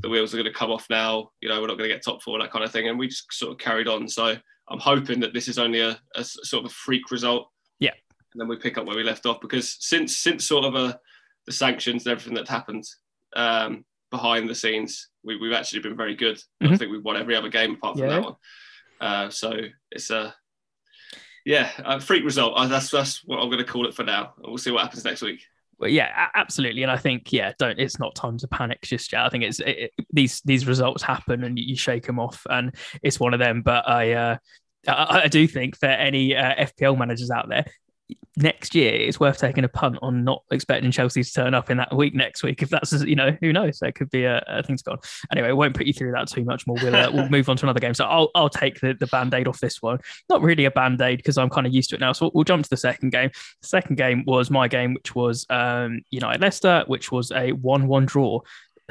the 0.00 0.08
wheels 0.08 0.32
are 0.32 0.36
going 0.36 0.52
to 0.52 0.58
come 0.58 0.70
off 0.70 0.86
now. 0.90 1.30
You 1.40 1.48
know, 1.48 1.60
we're 1.60 1.66
not 1.66 1.78
going 1.78 1.90
to 1.90 1.94
get 1.94 2.04
top 2.04 2.22
four, 2.22 2.38
that 2.38 2.52
kind 2.52 2.64
of 2.64 2.70
thing, 2.70 2.88
and 2.88 2.98
we 2.98 3.08
just 3.08 3.32
sort 3.32 3.52
of 3.52 3.58
carried 3.58 3.88
on. 3.88 4.08
So 4.08 4.36
I'm 4.68 4.78
hoping 4.78 5.20
that 5.20 5.32
this 5.32 5.48
is 5.48 5.58
only 5.58 5.80
a, 5.80 5.98
a 6.14 6.24
sort 6.24 6.64
of 6.64 6.70
a 6.70 6.74
freak 6.74 7.10
result. 7.10 7.48
Yeah, 7.80 7.94
and 8.32 8.40
then 8.40 8.48
we 8.48 8.56
pick 8.56 8.78
up 8.78 8.86
where 8.86 8.96
we 8.96 9.02
left 9.02 9.26
off 9.26 9.40
because 9.40 9.76
since 9.80 10.18
since 10.18 10.46
sort 10.46 10.64
of 10.64 10.74
a, 10.74 10.78
uh, 10.78 10.92
the 11.46 11.52
sanctions 11.52 12.04
and 12.04 12.12
everything 12.12 12.34
that 12.34 12.46
happened 12.46 12.84
um, 13.34 13.84
behind 14.10 14.48
the 14.48 14.54
scenes, 14.54 15.08
we, 15.24 15.38
have 15.42 15.58
actually 15.58 15.80
been 15.80 15.96
very 15.96 16.14
good. 16.14 16.36
Mm-hmm. 16.62 16.74
I 16.74 16.76
think 16.76 16.92
we've 16.92 17.04
won 17.04 17.16
every 17.16 17.34
other 17.34 17.48
game 17.48 17.74
apart 17.74 17.96
from 17.96 18.08
yeah. 18.08 18.14
that 18.14 18.22
one. 18.22 18.36
Uh, 19.00 19.30
so 19.30 19.52
it's 19.90 20.10
a 20.10 20.34
yeah, 21.44 21.70
a 21.78 22.00
freak 22.00 22.24
result. 22.24 22.54
Uh, 22.56 22.66
that's 22.66 22.90
that's 22.90 23.24
what 23.24 23.38
I'm 23.38 23.48
going 23.48 23.58
to 23.58 23.64
call 23.64 23.86
it 23.86 23.94
for 23.94 24.04
now. 24.04 24.34
We'll 24.38 24.58
see 24.58 24.70
what 24.70 24.82
happens 24.82 25.04
next 25.04 25.22
week. 25.22 25.42
Well, 25.78 25.90
yeah, 25.90 26.28
absolutely, 26.34 26.82
and 26.82 26.90
I 26.90 26.96
think 26.96 27.32
yeah, 27.32 27.52
don't. 27.58 27.78
It's 27.78 27.98
not 27.98 28.14
time 28.14 28.38
to 28.38 28.48
panic 28.48 28.82
just 28.82 29.12
yet. 29.12 29.24
I 29.24 29.28
think 29.28 29.44
it's 29.44 29.60
it, 29.60 29.78
it, 29.78 30.06
these 30.12 30.40
these 30.44 30.66
results 30.66 31.02
happen 31.02 31.44
and 31.44 31.58
you, 31.58 31.76
shake 31.76 32.06
them 32.06 32.18
off, 32.18 32.46
and 32.50 32.74
it's 33.02 33.20
one 33.20 33.34
of 33.34 33.40
them. 33.40 33.62
But 33.62 33.88
I. 33.88 34.12
Uh, 34.12 34.36
I, 34.86 35.22
I 35.24 35.28
do 35.28 35.46
think 35.48 35.76
for 35.76 35.86
any 35.86 36.36
uh, 36.36 36.66
FPL 36.66 36.96
managers 36.96 37.32
out 37.32 37.48
there, 37.48 37.66
next 38.42 38.74
year 38.74 38.94
it's 38.94 39.18
worth 39.18 39.38
taking 39.38 39.64
a 39.64 39.68
punt 39.68 39.98
on 40.00 40.24
not 40.24 40.44
expecting 40.50 40.90
Chelsea 40.90 41.22
to 41.22 41.32
turn 41.32 41.54
up 41.54 41.70
in 41.70 41.76
that 41.76 41.94
week 41.94 42.14
next 42.14 42.42
week. 42.42 42.62
If 42.62 42.70
that's 42.70 42.92
you 43.02 43.16
know 43.16 43.36
who 43.40 43.52
knows, 43.52 43.78
that 43.80 43.94
could 43.94 44.10
be 44.10 44.24
a, 44.24 44.42
a 44.46 44.62
thing 44.62 44.76
to 44.76 44.84
go 44.84 44.92
on. 44.92 44.98
Anyway, 45.32 45.48
I 45.48 45.52
won't 45.52 45.76
put 45.76 45.86
you 45.86 45.92
through 45.92 46.12
that 46.12 46.28
too 46.28 46.44
much 46.44 46.66
more. 46.66 46.76
We'll 46.82 46.94
uh, 46.94 47.10
we'll 47.12 47.28
move 47.28 47.48
on 47.48 47.56
to 47.56 47.66
another 47.66 47.80
game. 47.80 47.94
So 47.94 48.04
I'll 48.04 48.30
I'll 48.34 48.48
take 48.48 48.80
the, 48.80 48.94
the 48.94 49.06
band 49.08 49.34
aid 49.34 49.48
off 49.48 49.60
this 49.60 49.82
one. 49.82 49.98
Not 50.28 50.42
really 50.42 50.64
a 50.64 50.70
band 50.70 51.00
aid 51.00 51.18
because 51.18 51.36
I'm 51.36 51.50
kind 51.50 51.66
of 51.66 51.74
used 51.74 51.90
to 51.90 51.96
it 51.96 52.00
now. 52.00 52.12
So 52.12 52.26
we'll, 52.26 52.32
we'll, 52.34 52.44
jump 52.44 52.64
to 52.64 52.70
the 52.70 52.76
second 52.76 53.10
game. 53.10 53.30
The 53.60 53.68
second 53.68 53.96
game 53.96 54.24
was 54.26 54.50
my 54.50 54.68
game, 54.68 54.94
which 54.94 55.14
was 55.14 55.44
um, 55.50 56.00
United 56.10 56.40
Leicester, 56.40 56.84
which 56.86 57.12
was 57.12 57.30
a 57.32 57.52
one 57.52 57.88
one 57.88 58.06
draw. 58.06 58.40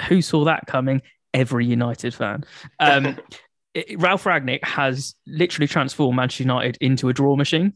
Who 0.08 0.22
saw 0.22 0.46
that 0.46 0.68
coming? 0.68 1.02
Every 1.34 1.66
United 1.66 2.14
fan. 2.14 2.44
Um, 2.80 3.18
it, 3.74 4.00
Ralf 4.00 4.26
Rangnick 4.26 4.64
has 4.64 5.16
literally 5.26 5.68
transformed 5.68 6.18
Manchester 6.18 6.44
United 6.44 6.78
into 6.82 7.10
a 7.10 7.14
draw 7.14 7.36
machine 7.36 7.74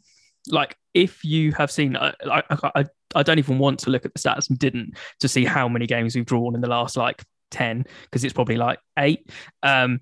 like 0.49 0.75
if 0.93 1.23
you 1.23 1.51
have 1.53 1.71
seen 1.71 1.95
I, 1.95 2.13
I, 2.25 2.85
I 3.15 3.23
don't 3.23 3.39
even 3.39 3.59
want 3.59 3.79
to 3.79 3.89
look 3.89 4.05
at 4.05 4.13
the 4.13 4.19
stats 4.19 4.49
and 4.49 4.59
didn't 4.59 4.97
to 5.19 5.27
see 5.27 5.45
how 5.45 5.67
many 5.67 5.87
games 5.87 6.15
we've 6.15 6.25
drawn 6.25 6.55
in 6.55 6.61
the 6.61 6.69
last 6.69 6.97
like 6.97 7.23
10 7.51 7.85
because 8.03 8.23
it's 8.23 8.33
probably 8.33 8.57
like 8.57 8.79
eight 8.97 9.29
um 9.63 9.99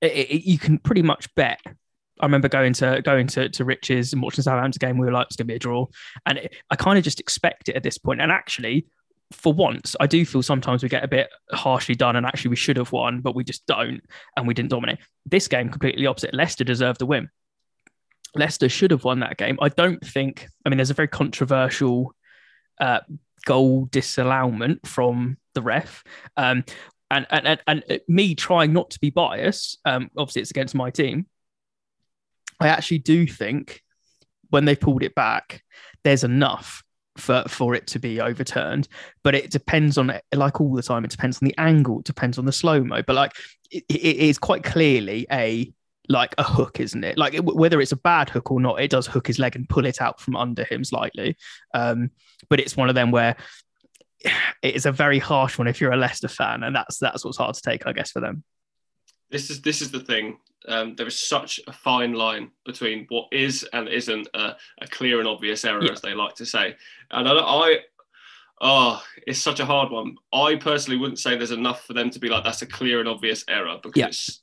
it, 0.00 0.12
it, 0.12 0.44
you 0.44 0.58
can 0.58 0.78
pretty 0.78 1.02
much 1.02 1.32
bet 1.34 1.60
I 2.20 2.26
remember 2.26 2.48
going 2.48 2.72
to 2.74 3.02
going 3.02 3.26
to, 3.28 3.48
to 3.48 3.64
Rich's 3.64 4.12
and 4.12 4.22
watching 4.22 4.36
the 4.36 4.44
Southampton 4.44 4.78
game. 4.78 4.98
We 4.98 5.06
were 5.06 5.12
like, 5.12 5.26
it's 5.26 5.36
going 5.36 5.46
to 5.46 5.52
be 5.52 5.56
a 5.56 5.58
draw, 5.58 5.86
and 6.26 6.38
it, 6.38 6.54
I 6.70 6.76
kind 6.76 6.96
of 6.96 7.04
just 7.04 7.20
expect 7.20 7.68
it 7.68 7.76
at 7.76 7.82
this 7.82 7.98
point. 7.98 8.20
And 8.20 8.30
actually, 8.30 8.86
for 9.32 9.52
once, 9.52 9.96
I 9.98 10.06
do 10.06 10.24
feel 10.24 10.42
sometimes 10.42 10.82
we 10.82 10.88
get 10.88 11.04
a 11.04 11.08
bit 11.08 11.28
harshly 11.52 11.94
done, 11.96 12.16
and 12.16 12.24
actually 12.24 12.50
we 12.50 12.56
should 12.56 12.76
have 12.76 12.92
won, 12.92 13.20
but 13.20 13.34
we 13.34 13.42
just 13.42 13.66
don't, 13.66 14.00
and 14.36 14.46
we 14.46 14.54
didn't 14.54 14.70
dominate. 14.70 14.98
This 15.26 15.48
game 15.48 15.68
completely 15.68 16.06
opposite. 16.06 16.34
Leicester 16.34 16.64
deserved 16.64 17.00
the 17.00 17.06
win. 17.06 17.30
Leicester 18.34 18.68
should 18.68 18.90
have 18.90 19.04
won 19.04 19.20
that 19.20 19.36
game. 19.36 19.58
I 19.60 19.68
don't 19.68 20.04
think. 20.04 20.46
I 20.64 20.68
mean, 20.68 20.78
there's 20.78 20.90
a 20.90 20.94
very 20.94 21.08
controversial 21.08 22.14
uh, 22.80 23.00
goal 23.46 23.86
disallowment 23.90 24.86
from 24.86 25.36
the 25.54 25.62
ref, 25.62 26.02
um, 26.36 26.64
and, 27.10 27.26
and 27.30 27.60
and 27.66 27.84
and 27.88 28.00
me 28.08 28.34
trying 28.34 28.72
not 28.72 28.90
to 28.90 29.00
be 29.00 29.10
biased. 29.10 29.78
Um, 29.84 30.10
obviously, 30.16 30.42
it's 30.42 30.50
against 30.50 30.74
my 30.74 30.90
team. 30.90 31.26
I 32.60 32.68
actually 32.68 32.98
do 32.98 33.26
think 33.26 33.82
when 34.50 34.64
they 34.64 34.76
pulled 34.76 35.02
it 35.02 35.14
back, 35.14 35.62
there's 36.02 36.24
enough 36.24 36.82
for 37.16 37.44
for 37.48 37.74
it 37.74 37.86
to 37.88 37.98
be 37.98 38.20
overturned. 38.20 38.88
But 39.22 39.34
it 39.34 39.50
depends 39.50 39.98
on 39.98 40.12
like 40.34 40.60
all 40.60 40.74
the 40.74 40.82
time. 40.82 41.04
It 41.04 41.10
depends 41.10 41.40
on 41.40 41.46
the 41.46 41.54
angle. 41.58 42.00
It 42.00 42.06
depends 42.06 42.38
on 42.38 42.46
the 42.46 42.52
slow 42.52 42.82
mo. 42.82 43.02
But 43.02 43.16
like 43.16 43.32
it, 43.70 43.84
it 43.88 44.16
is 44.16 44.38
quite 44.38 44.64
clearly 44.64 45.26
a 45.30 45.72
like 46.08 46.34
a 46.38 46.42
hook, 46.42 46.80
isn't 46.80 47.04
it? 47.04 47.18
Like 47.18 47.36
whether 47.42 47.80
it's 47.80 47.92
a 47.92 47.96
bad 47.96 48.30
hook 48.30 48.50
or 48.50 48.60
not, 48.60 48.80
it 48.80 48.90
does 48.90 49.06
hook 49.06 49.26
his 49.26 49.38
leg 49.38 49.56
and 49.56 49.68
pull 49.68 49.86
it 49.86 50.00
out 50.00 50.20
from 50.20 50.36
under 50.36 50.64
him 50.64 50.84
slightly. 50.84 51.36
Um, 51.72 52.10
but 52.48 52.60
it's 52.60 52.76
one 52.76 52.88
of 52.88 52.94
them 52.94 53.10
where 53.10 53.36
it 54.62 54.74
is 54.74 54.86
a 54.86 54.92
very 54.92 55.18
harsh 55.18 55.58
one 55.58 55.68
if 55.68 55.80
you're 55.80 55.92
a 55.92 55.96
Leicester 55.96 56.28
fan, 56.28 56.62
and 56.62 56.74
that's 56.74 56.98
that's 56.98 57.24
what's 57.24 57.38
hard 57.38 57.54
to 57.54 57.62
take, 57.62 57.86
I 57.86 57.92
guess, 57.92 58.10
for 58.10 58.20
them. 58.20 58.44
This 59.30 59.50
is 59.50 59.62
this 59.62 59.80
is 59.80 59.90
the 59.90 60.00
thing. 60.00 60.38
Um, 60.66 60.94
there 60.96 61.06
is 61.06 61.18
such 61.18 61.60
a 61.66 61.72
fine 61.72 62.14
line 62.14 62.50
between 62.64 63.04
what 63.10 63.26
is 63.30 63.68
and 63.74 63.86
isn't 63.86 64.28
a, 64.32 64.56
a 64.80 64.86
clear 64.86 65.18
and 65.18 65.28
obvious 65.28 65.62
error, 65.64 65.84
yeah. 65.84 65.92
as 65.92 66.00
they 66.00 66.14
like 66.14 66.34
to 66.36 66.46
say. 66.46 66.74
And 67.10 67.28
I, 67.28 67.32
I 67.32 67.78
Oh, 68.60 69.02
it's 69.26 69.42
such 69.42 69.60
a 69.60 69.66
hard 69.66 69.90
one. 69.90 70.16
I 70.32 70.54
personally 70.56 70.98
wouldn't 70.98 71.18
say 71.18 71.36
there's 71.36 71.50
enough 71.50 71.84
for 71.84 71.92
them 71.92 72.08
to 72.10 72.18
be 72.18 72.28
like 72.28 72.44
that's 72.44 72.62
a 72.62 72.66
clear 72.66 73.00
and 73.00 73.08
obvious 73.08 73.44
error 73.48 73.78
because 73.82 74.40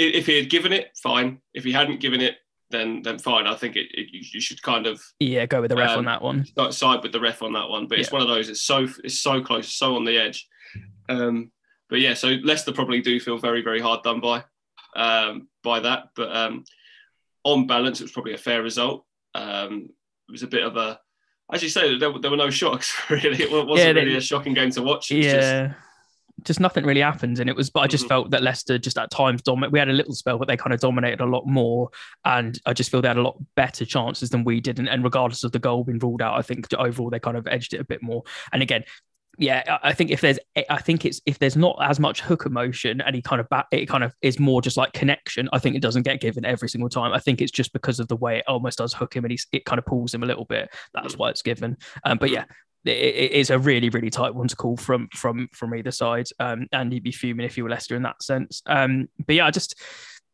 if 0.00 0.26
he 0.26 0.36
had 0.36 0.50
given 0.50 0.72
it, 0.72 0.96
fine. 1.02 1.40
If 1.54 1.64
he 1.64 1.72
hadn't 1.72 2.00
given 2.00 2.20
it, 2.20 2.36
then 2.70 3.02
then 3.02 3.18
fine. 3.18 3.46
I 3.46 3.54
think 3.54 3.76
it, 3.76 3.88
it 3.92 4.08
you, 4.10 4.40
should 4.40 4.62
kind 4.62 4.86
of 4.86 5.00
yeah 5.18 5.46
go 5.46 5.60
with 5.60 5.70
the 5.70 5.76
ref 5.76 5.90
um, 5.90 5.98
on 5.98 6.04
that 6.06 6.22
one. 6.22 6.46
Side 6.72 7.02
with 7.02 7.12
the 7.12 7.20
ref 7.20 7.42
on 7.42 7.52
that 7.52 7.68
one, 7.68 7.86
but 7.86 7.98
it's 7.98 8.12
one 8.12 8.22
of 8.22 8.28
those. 8.28 8.48
It's 8.48 8.62
so 8.62 8.86
it's 9.04 9.20
so 9.20 9.42
close, 9.42 9.74
so 9.74 9.96
on 9.96 10.04
the 10.04 10.18
edge. 10.18 10.48
Um, 11.08 11.50
but 11.88 12.00
yeah, 12.00 12.14
so 12.14 12.28
Leicester 12.28 12.72
probably 12.72 13.00
do 13.00 13.18
feel 13.20 13.38
very 13.38 13.62
very 13.62 13.80
hard 13.80 14.02
done 14.02 14.20
by 14.20 14.44
um, 14.96 15.48
by 15.62 15.80
that. 15.80 16.10
But 16.14 16.34
um, 16.34 16.64
on 17.44 17.66
balance, 17.66 18.00
it 18.00 18.04
was 18.04 18.12
probably 18.12 18.34
a 18.34 18.38
fair 18.38 18.62
result. 18.62 19.04
Um, 19.34 19.88
it 20.28 20.32
was 20.32 20.42
a 20.42 20.48
bit 20.48 20.64
of 20.64 20.76
a, 20.76 21.00
as 21.52 21.62
you 21.62 21.68
say, 21.68 21.98
there, 21.98 22.12
there 22.20 22.30
were 22.30 22.36
no 22.36 22.50
shocks 22.50 22.96
really. 23.10 23.42
It 23.42 23.50
wasn't 23.50 23.78
yeah, 23.78 23.92
they, 23.92 24.04
really 24.04 24.16
a 24.16 24.20
shocking 24.20 24.54
game 24.54 24.70
to 24.72 24.82
watch. 24.82 25.10
It's 25.10 25.26
yeah. 25.26 25.66
Just, 25.66 25.80
just 26.44 26.60
nothing 26.60 26.84
really 26.84 27.00
happened. 27.00 27.38
And 27.38 27.48
it 27.48 27.56
was, 27.56 27.70
but 27.70 27.80
I 27.80 27.86
just 27.86 28.04
mm-hmm. 28.04 28.08
felt 28.08 28.30
that 28.30 28.42
Leicester 28.42 28.78
just 28.78 28.98
at 28.98 29.10
times 29.10 29.42
dominate. 29.42 29.72
We 29.72 29.78
had 29.78 29.88
a 29.88 29.92
little 29.92 30.14
spell, 30.14 30.38
but 30.38 30.48
they 30.48 30.56
kind 30.56 30.72
of 30.72 30.80
dominated 30.80 31.20
a 31.20 31.26
lot 31.26 31.46
more. 31.46 31.90
And 32.24 32.58
I 32.66 32.72
just 32.72 32.90
feel 32.90 33.02
they 33.02 33.08
had 33.08 33.16
a 33.16 33.22
lot 33.22 33.38
better 33.56 33.84
chances 33.84 34.30
than 34.30 34.44
we 34.44 34.60
did. 34.60 34.78
And, 34.78 34.88
and 34.88 35.04
regardless 35.04 35.44
of 35.44 35.52
the 35.52 35.58
goal 35.58 35.84
being 35.84 35.98
ruled 35.98 36.22
out, 36.22 36.38
I 36.38 36.42
think 36.42 36.66
overall 36.74 37.10
they 37.10 37.20
kind 37.20 37.36
of 37.36 37.46
edged 37.46 37.74
it 37.74 37.80
a 37.80 37.84
bit 37.84 38.02
more. 38.02 38.22
And 38.52 38.62
again, 38.62 38.84
yeah, 39.38 39.78
I 39.82 39.94
think 39.94 40.10
if 40.10 40.20
there's, 40.20 40.38
I 40.68 40.82
think 40.82 41.06
it's 41.06 41.22
if 41.24 41.38
there's 41.38 41.56
not 41.56 41.78
as 41.80 41.98
much 41.98 42.20
hook 42.20 42.44
emotion 42.44 43.00
and 43.00 43.16
he 43.16 43.22
kind 43.22 43.40
of 43.40 43.48
back, 43.48 43.66
it 43.72 43.86
kind 43.86 44.04
of 44.04 44.12
is 44.20 44.38
more 44.38 44.60
just 44.60 44.76
like 44.76 44.92
connection. 44.92 45.48
I 45.52 45.58
think 45.58 45.76
it 45.76 45.82
doesn't 45.82 46.02
get 46.02 46.20
given 46.20 46.44
every 46.44 46.68
single 46.68 46.90
time. 46.90 47.12
I 47.12 47.20
think 47.20 47.40
it's 47.40 47.52
just 47.52 47.72
because 47.72 48.00
of 48.00 48.08
the 48.08 48.16
way 48.16 48.38
it 48.38 48.44
almost 48.46 48.78
does 48.78 48.92
hook 48.92 49.16
him 49.16 49.24
and 49.24 49.30
he's, 49.30 49.46
it 49.52 49.64
kind 49.64 49.78
of 49.78 49.86
pulls 49.86 50.12
him 50.12 50.22
a 50.22 50.26
little 50.26 50.44
bit. 50.44 50.68
That's 50.92 51.14
mm. 51.14 51.18
why 51.18 51.30
it's 51.30 51.42
given. 51.42 51.78
Um, 52.04 52.18
but 52.18 52.28
yeah, 52.30 52.44
it 52.84 53.32
is 53.32 53.50
a 53.50 53.58
really 53.58 53.90
really 53.90 54.10
tight 54.10 54.34
one 54.34 54.48
to 54.48 54.56
call 54.56 54.76
from 54.76 55.08
from 55.14 55.48
from 55.52 55.74
either 55.74 55.90
side. 55.90 56.28
Um, 56.38 56.66
and 56.72 56.92
you'd 56.92 57.02
be 57.02 57.12
fuming 57.12 57.46
if 57.46 57.56
you 57.56 57.64
were 57.64 57.70
Leicester 57.70 57.96
in 57.96 58.02
that 58.02 58.22
sense. 58.22 58.62
Um, 58.66 59.08
but 59.26 59.34
yeah 59.34 59.46
I 59.46 59.50
just 59.50 59.78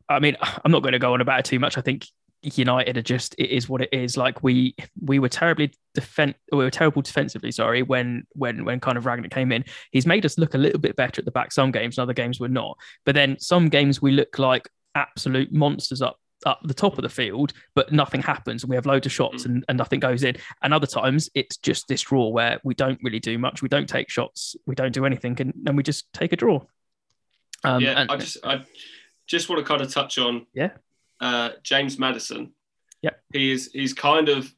I 0.09 0.21
mean 0.21 0.37
I'm 0.65 0.73
not 0.73 0.83
going 0.83 0.93
to 0.93 0.99
go 0.99 1.15
on 1.15 1.21
about 1.21 1.41
it 1.41 1.45
too 1.45 1.59
much. 1.59 1.77
I 1.79 1.81
think 1.81 2.07
United 2.43 2.97
are 2.97 3.03
just 3.03 3.35
it 3.39 3.51
is 3.51 3.69
what 3.69 3.83
it 3.83 3.89
is. 3.93 4.17
Like 4.17 4.43
we 4.43 4.77
we 5.03 5.19
were 5.19 5.29
terribly 5.29 5.73
defend 5.95 6.35
we 6.53 6.59
were 6.59 6.71
terrible 6.71 7.03
defensively 7.03 7.51
sorry 7.51 7.83
when 7.83 8.27
when 8.33 8.65
when 8.65 8.79
kind 8.79 8.97
of 8.97 9.05
Rangnick 9.05 9.33
came 9.33 9.51
in. 9.53 9.65
He's 9.91 10.07
made 10.07 10.25
us 10.25 10.39
look 10.39 10.55
a 10.55 10.59
little 10.59 10.79
bit 10.79 10.97
better 10.97 11.21
at 11.21 11.25
the 11.25 11.31
back. 11.31 11.53
Some 11.53 11.73
games 11.73 11.99
and 11.99 12.03
other 12.03 12.13
games 12.13 12.39
we're 12.39 12.49
not. 12.49 12.79
But 13.05 13.15
then 13.15 13.39
some 13.41 13.69
games 13.69 14.01
we 14.01 14.13
look 14.13 14.39
like 14.39 14.69
absolute 14.95 15.53
monsters 15.53 16.03
up 16.03 16.19
up 16.45 16.61
the 16.65 16.75
top 16.75 16.99
of 16.99 17.03
the 17.03 17.09
field, 17.09 17.53
but 17.75 17.93
nothing 17.93 18.21
happens 18.23 18.63
and 18.63 18.71
we 18.71 18.77
have 18.77 18.85
loads 18.87 19.07
of 19.07 19.13
shots 19.13 19.43
Mm. 19.43 19.47
and, 19.47 19.65
and 19.69 19.79
nothing 19.79 20.01
goes 20.01 20.23
in. 20.23 20.37
And 20.63 20.75
other 20.75 20.87
times 20.87 21.31
it's 21.35 21.57
just 21.57 21.89
this 21.89 22.03
draw 22.03 22.29
where 22.29 22.61
we 22.63 22.75
don't 22.75 23.01
really 23.03 23.21
do 23.21 23.39
much. 23.39 23.63
We 23.63 23.69
don't 23.69 23.89
take 23.89 24.11
shots, 24.11 24.55
we 24.67 24.75
don't 24.75 24.93
do 24.93 25.07
anything, 25.07 25.41
and, 25.41 25.55
and 25.67 25.77
we 25.77 25.83
just 25.83 26.13
take 26.13 26.33
a 26.33 26.37
draw. 26.37 26.61
Um, 27.65 27.81
yeah, 27.83 28.01
and- 28.01 28.11
I 28.11 28.17
just 28.17 28.37
I 28.45 28.65
just 29.27 29.49
want 29.49 29.61
to 29.61 29.67
kind 29.67 29.81
of 29.81 29.93
touch 29.93 30.19
on 30.19 30.47
Yeah. 30.55 30.71
uh, 31.21 31.51
James 31.63 31.99
Maddison. 31.99 32.53
Yeah. 33.03 33.11
he 33.33 33.53
is 33.53 33.71
he's 33.73 33.93
kind 33.95 34.29
of 34.29 34.53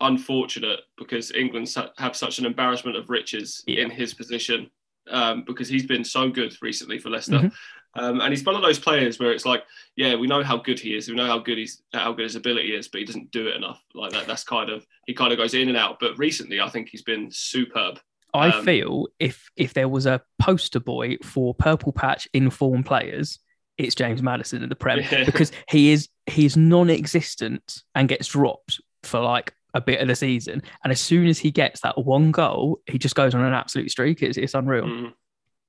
unfortunate 0.00 0.80
because 0.96 1.32
England 1.32 1.74
have 1.96 2.16
such 2.16 2.38
an 2.38 2.46
embarrassment 2.46 2.96
of 2.96 3.10
riches 3.10 3.62
Yeah. 3.66 3.82
in 3.82 3.90
his 3.90 4.14
position 4.14 4.70
um, 5.10 5.42
because 5.46 5.68
he's 5.68 5.86
been 5.86 6.04
so 6.04 6.28
good 6.30 6.54
recently 6.62 6.98
for 6.98 7.08
Leicester. 7.10 7.38
Mhm. 7.38 7.52
Um, 7.94 8.20
and 8.20 8.32
he's 8.32 8.44
one 8.44 8.54
of 8.54 8.62
those 8.62 8.78
players 8.78 9.18
where 9.18 9.32
it's 9.32 9.46
like, 9.46 9.64
yeah, 9.96 10.14
we 10.14 10.26
know 10.26 10.42
how 10.42 10.56
good 10.56 10.78
he 10.78 10.94
is, 10.96 11.08
we 11.08 11.14
know 11.16 11.26
how 11.26 11.38
good 11.38 11.58
he's 11.58 11.82
how 11.92 12.12
good 12.12 12.24
his 12.24 12.36
ability 12.36 12.74
is, 12.74 12.86
but 12.88 13.00
he 13.00 13.04
doesn't 13.04 13.30
do 13.30 13.48
it 13.48 13.56
enough. 13.56 13.82
Like 13.94 14.12
that, 14.12 14.26
that's 14.26 14.44
kind 14.44 14.70
of 14.70 14.86
he 15.06 15.14
kind 15.14 15.32
of 15.32 15.38
goes 15.38 15.54
in 15.54 15.68
and 15.68 15.76
out. 15.76 15.98
But 15.98 16.16
recently, 16.18 16.60
I 16.60 16.68
think 16.68 16.88
he's 16.90 17.02
been 17.02 17.28
superb. 17.32 17.98
I 18.34 18.50
Um, 18.50 18.64
feel 18.64 19.08
if 19.18 19.50
if 19.56 19.72
there 19.74 19.88
was 19.88 20.06
a 20.06 20.20
poster 20.38 20.80
boy 20.80 21.16
for 21.24 21.54
purple 21.54 21.92
patch 21.92 22.28
informed 22.34 22.86
players, 22.86 23.38
it's 23.78 23.94
James 23.94 24.22
Maddison 24.22 24.62
in 24.62 24.68
the 24.68 24.76
Prem 24.76 25.00
Yeah. 25.00 25.24
because 25.26 25.50
he 25.68 25.90
is 25.90 26.08
he's 26.26 26.56
non-existent 26.56 27.82
and 27.94 28.08
gets 28.08 28.28
dropped 28.28 28.80
for 29.02 29.20
like 29.20 29.54
a 29.74 29.80
bit 29.80 30.00
of 30.00 30.08
the 30.08 30.14
season, 30.16 30.62
and 30.84 30.92
as 30.92 31.00
soon 31.00 31.26
as 31.26 31.38
he 31.38 31.50
gets 31.50 31.80
that 31.80 31.96
one 31.98 32.30
goal, 32.32 32.80
he 32.86 32.98
just 32.98 33.14
goes 33.14 33.34
on 33.34 33.42
an 33.44 33.52
absolute 33.54 33.90
streak. 33.90 34.22
It's 34.22 34.36
it's 34.38 34.54
unreal. 34.54 34.84
Mm. 34.84 35.12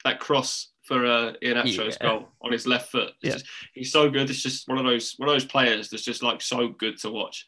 That 0.06 0.20
cross 0.20 0.70
for 0.84 1.06
uh, 1.06 1.34
Iheanacho's 1.44 1.98
Yeah. 2.02 2.08
goal 2.08 2.30
on 2.42 2.52
his 2.52 2.66
left 2.66 2.92
foot. 2.92 3.12
Yeah. 3.22 3.34
just, 3.34 3.46
he's 3.74 3.92
so 3.92 4.10
good. 4.10 4.30
It's 4.30 4.42
just 4.42 4.68
one 4.68 4.78
of 4.78 4.86
those 4.86 5.14
one 5.18 5.30
of 5.30 5.36
those 5.36 5.46
players 5.46 5.90
that's 5.90 6.04
just 6.06 6.24
like 6.24 6.42
so 6.42 6.70
good 6.70 6.98
to 7.00 7.10
watch. 7.12 7.48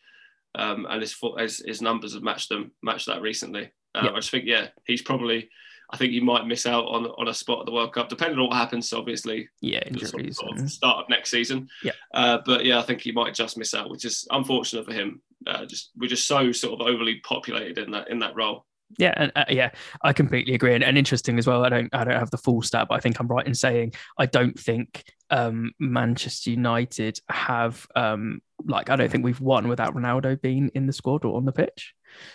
Um, 0.55 0.85
and 0.89 1.01
his, 1.01 1.15
his 1.37 1.63
his 1.65 1.81
numbers 1.81 2.13
have 2.13 2.23
matched 2.23 2.49
them 2.49 2.71
matched 2.83 3.07
that 3.07 3.21
recently. 3.21 3.71
Um, 3.95 4.05
Yeah. 4.05 4.11
I 4.11 4.15
just 4.15 4.31
think 4.31 4.45
yeah, 4.45 4.67
he's 4.85 5.01
probably. 5.01 5.49
I 5.93 5.97
think 5.97 6.13
he 6.13 6.21
might 6.21 6.47
miss 6.47 6.65
out 6.65 6.85
on 6.85 7.05
on 7.05 7.27
a 7.27 7.33
spot 7.33 7.59
at 7.61 7.65
the 7.65 7.71
World 7.73 7.93
Cup, 7.93 8.07
depending 8.07 8.39
on 8.39 8.47
what 8.47 8.55
happens. 8.57 8.93
Obviously, 8.93 9.49
Yeah, 9.61 9.79
at 9.85 9.91
the 9.93 9.99
sort 9.99 10.13
of- 10.13 10.19
injuries. 10.21 10.37
sort 10.37 10.57
of 10.59 10.71
start 10.71 10.99
of 10.99 11.09
next 11.09 11.31
season. 11.31 11.67
Yeah. 11.83 11.91
Uh, 12.13 12.37
but 12.45 12.63
yeah, 12.63 12.79
I 12.79 12.81
think 12.83 13.01
he 13.01 13.11
might 13.11 13.33
just 13.33 13.57
miss 13.57 13.73
out, 13.73 13.89
which 13.89 14.05
is 14.05 14.25
unfortunate 14.31 14.85
for 14.85 14.93
him. 14.93 15.21
Uh, 15.47 15.65
just 15.65 15.91
we're 15.97 16.07
just 16.07 16.27
so 16.27 16.51
sort 16.53 16.79
of 16.79 16.87
overly 16.87 17.15
populated 17.21 17.77
in 17.77 17.91
that 17.91 18.09
in 18.09 18.19
that 18.19 18.35
role. 18.35 18.65
Yeah, 18.97 19.13
and 19.15 19.31
uh, 19.35 19.45
yeah, 19.49 19.71
I 20.01 20.13
completely 20.13 20.53
agree, 20.53 20.75
and, 20.75 20.83
and 20.83 20.97
interesting 20.97 21.39
as 21.39 21.47
well. 21.47 21.65
I 21.65 21.69
don't, 21.69 21.93
I 21.93 22.03
don't 22.03 22.19
have 22.19 22.31
the 22.31 22.37
full 22.37 22.61
stat, 22.61 22.87
but 22.89 22.95
I 22.95 22.99
think 22.99 23.19
I'm 23.19 23.27
right 23.27 23.47
in 23.47 23.55
saying 23.55 23.93
I 24.17 24.25
don't 24.25 24.59
think 24.59 25.03
um, 25.29 25.71
Manchester 25.79 26.49
United 26.49 27.19
have, 27.29 27.87
um, 27.95 28.41
like, 28.65 28.89
I 28.89 28.95
don't 28.95 29.09
think 29.09 29.23
we've 29.23 29.39
won 29.39 29.67
without 29.67 29.95
Ronaldo 29.95 30.41
being 30.41 30.69
in 30.75 30.87
the 30.87 30.93
squad 30.93 31.25
or 31.25 31.37
on 31.37 31.45
the 31.45 31.51
pitch. 31.53 31.93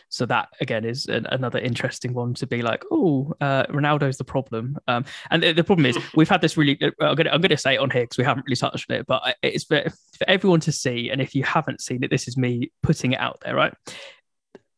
So 0.08 0.25
that 0.26 0.48
again 0.60 0.86
is 0.86 1.04
an, 1.06 1.26
another 1.26 1.58
interesting 1.58 2.14
one 2.14 2.32
to 2.34 2.46
be 2.46 2.62
like, 2.62 2.82
oh, 2.90 3.34
uh, 3.40 3.66
Ronaldo's 3.66 4.16
the 4.16 4.25
problem. 4.25 4.78
Um, 4.88 5.04
and 5.30 5.42
the, 5.42 5.52
the 5.52 5.64
problem 5.64 5.84
is 5.84 5.98
we've 6.14 6.28
had 6.28 6.40
this 6.40 6.56
really. 6.56 6.78
uh, 6.80 6.90
I'm 7.00 7.14
gonna, 7.14 7.30
I'm 7.30 7.42
gonna 7.42 7.58
say 7.58 7.75
it 7.75 7.80
on 7.80 7.90
here 7.90 8.04
because 8.04 8.16
we 8.16 8.25
haven't 8.25 8.46
really 8.46 8.56
touched 8.56 8.90
on 8.90 8.96
it, 8.96 9.06
but 9.06 9.36
it's 9.42 9.64
for, 9.64 9.82
for 10.18 10.28
everyone 10.28 10.60
to 10.60 10.72
see. 10.72 11.10
And 11.10 11.20
if 11.20 11.34
you 11.34 11.42
haven't 11.42 11.82
seen 11.82 12.02
it, 12.02 12.10
this 12.10 12.26
is 12.26 12.38
me 12.38 12.72
putting 12.82 13.12
it 13.12 13.20
out 13.20 13.40
there, 13.44 13.54
right? 13.54 13.75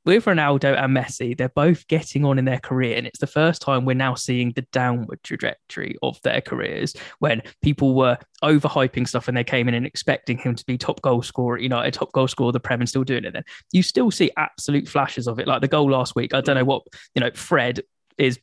With 0.08 0.24
Ronaldo 0.24 0.74
and 0.82 0.96
Messi, 0.96 1.36
they're 1.36 1.50
both 1.50 1.86
getting 1.86 2.24
on 2.24 2.38
in 2.38 2.46
their 2.46 2.60
career, 2.60 2.96
and 2.96 3.06
it's 3.06 3.18
the 3.18 3.26
first 3.26 3.60
time 3.60 3.84
we're 3.84 3.92
now 3.92 4.14
seeing 4.14 4.52
the 4.52 4.66
downward 4.72 5.22
trajectory 5.22 5.96
of 6.02 6.18
their 6.22 6.40
careers. 6.40 6.96
When 7.18 7.42
people 7.60 7.94
were 7.94 8.16
overhyping 8.42 9.06
stuff 9.06 9.28
and 9.28 9.36
they 9.36 9.44
came 9.44 9.68
in 9.68 9.74
and 9.74 9.84
expecting 9.84 10.38
him 10.38 10.54
to 10.54 10.64
be 10.64 10.78
top 10.78 11.02
goal 11.02 11.20
scorer 11.20 11.56
at 11.58 11.62
United, 11.62 11.92
top 11.92 12.10
goal 12.12 12.26
scorer 12.26 12.52
the 12.52 12.58
Prem, 12.58 12.80
and 12.80 12.88
still 12.88 13.04
doing 13.04 13.26
it, 13.26 13.34
then 13.34 13.42
you 13.70 13.82
still 13.82 14.10
see 14.10 14.30
absolute 14.38 14.88
flashes 14.88 15.28
of 15.28 15.38
it. 15.38 15.46
Like 15.46 15.60
the 15.60 15.68
goal 15.68 15.90
last 15.90 16.16
week, 16.16 16.32
I 16.32 16.40
don't 16.40 16.56
know 16.56 16.64
what 16.64 16.84
you 17.14 17.20
know. 17.20 17.30
Fred 17.34 17.82
is 18.16 18.38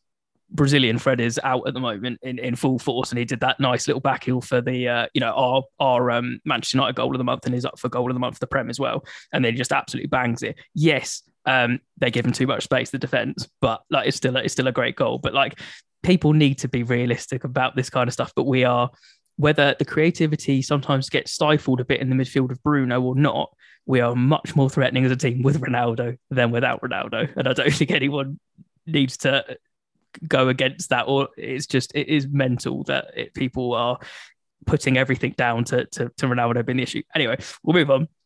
Brazilian 0.52 1.00
Fred 1.00 1.20
is 1.20 1.40
out 1.44 1.68
at 1.68 1.74
the 1.74 1.80
moment 1.80 2.20
in, 2.22 2.38
in 2.38 2.56
full 2.56 2.78
force, 2.78 3.10
and 3.10 3.18
he 3.18 3.26
did 3.26 3.40
that 3.40 3.60
nice 3.60 3.88
little 3.88 4.02
back 4.02 4.26
heel 4.26 4.40
for 4.40 4.62
the 4.62 4.88
uh, 4.88 5.08
you 5.16 5.20
know 5.20 5.32
our 5.32 5.64
our 5.80 6.12
um, 6.12 6.40
Manchester 6.46 6.78
United 6.78 6.96
goal 6.96 7.12
of 7.12 7.18
the 7.18 7.24
month, 7.24 7.44
and 7.48 7.56
he's 7.56 7.66
up 7.66 7.80
for 7.80 7.90
goal 7.90 8.12
of 8.12 8.14
the 8.14 8.20
month 8.20 8.36
for 8.36 8.42
the 8.42 8.48
Prem 8.48 8.70
as 8.70 8.80
well, 8.80 9.04
and 9.34 9.44
then 9.44 9.54
he 9.54 9.58
just 9.58 9.72
absolutely 9.72 10.10
bangs 10.10 10.44
it. 10.44 10.58
Yes, 10.76 11.24
um, 11.46 11.80
they 11.98 12.12
give 12.12 12.26
him 12.26 12.32
too 12.32 12.48
much 12.48 12.64
space 12.64 12.92
to 12.92 12.98
defend, 12.98 13.48
but 13.62 13.82
like 13.90 14.08
it's 14.08 14.18
still 14.18 14.36
it's 14.38 14.54
still 14.54 14.68
a 14.68 14.72
great 14.72 14.96
goal. 14.96 15.18
But 15.18 15.34
like 15.34 15.60
people 16.04 16.34
need 16.34 16.60
to 16.60 16.68
be 16.68 16.84
realistic 16.84 17.44
about 17.44 17.76
this 17.76 17.90
kind 17.90 18.08
of 18.08 18.14
stuff. 18.14 18.34
But 18.36 18.46
we 18.46 18.64
are 18.64 18.90
whether 19.38 19.76
the 19.78 19.86
creativity 19.86 20.62
sometimes 20.62 21.10
gets 21.10 21.32
stifled 21.32 21.82
a 21.82 21.86
bit 21.86 22.00
in 22.00 22.10
the 22.10 22.16
midfield 22.16 22.52
of 22.52 22.62
Bruno 22.64 23.02
or 23.02 23.16
not. 23.16 23.52
We 23.86 24.00
are 24.00 24.16
much 24.16 24.56
more 24.56 24.70
threatening 24.70 25.06
as 25.06 25.12
a 25.12 25.16
team 25.16 25.44
with 25.44 25.62
Ronaldo 25.62 26.18
than 26.32 26.52
without 26.52 26.82
Ronaldo, 26.82 27.30
and 27.36 27.48
I 27.48 27.54
don't 27.54 27.74
think 27.74 27.92
anyone 27.92 28.40
needs 28.88 29.18
to 29.18 29.58
go 30.28 30.48
against 30.48 30.90
that 30.90 31.08
or 31.08 31.28
it's 31.36 31.66
just 31.66 31.94
it 31.94 32.08
is 32.08 32.28
mental 32.28 32.84
that 32.84 33.08
it, 33.16 33.34
people 33.34 33.74
are 33.74 34.00
putting 34.66 34.98
everything 34.98 35.34
down 35.38 35.64
to, 35.66 35.86
to 35.86 36.10
to 36.18 36.28
Ronaldo 36.28 36.66
being 36.66 36.78
the 36.78 36.84
issue. 36.84 37.04
Anyway, 37.14 37.38
we'll 37.64 37.76
move 37.76 37.92
on. 37.92 38.08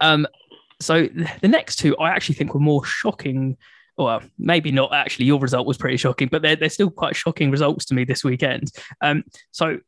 Um, 0.00 0.26
so 0.82 1.08
the 1.40 1.48
next 1.48 1.76
two 1.76 1.96
I 1.98 2.10
actually 2.10 2.34
think 2.36 2.54
were 2.54 2.60
more 2.60 2.84
shocking. 2.84 3.56
Well, 3.96 4.22
maybe 4.38 4.72
not 4.72 4.92
actually. 4.94 5.26
Your 5.26 5.38
result 5.38 5.66
was 5.66 5.76
pretty 5.76 5.98
shocking, 5.98 6.28
but 6.28 6.42
they're, 6.42 6.56
they're 6.56 6.70
still 6.70 6.90
quite 6.90 7.14
shocking 7.14 7.50
results 7.50 7.84
to 7.86 7.94
me 7.94 8.04
this 8.04 8.24
weekend. 8.24 8.72
Um, 9.02 9.22
so 9.50 9.78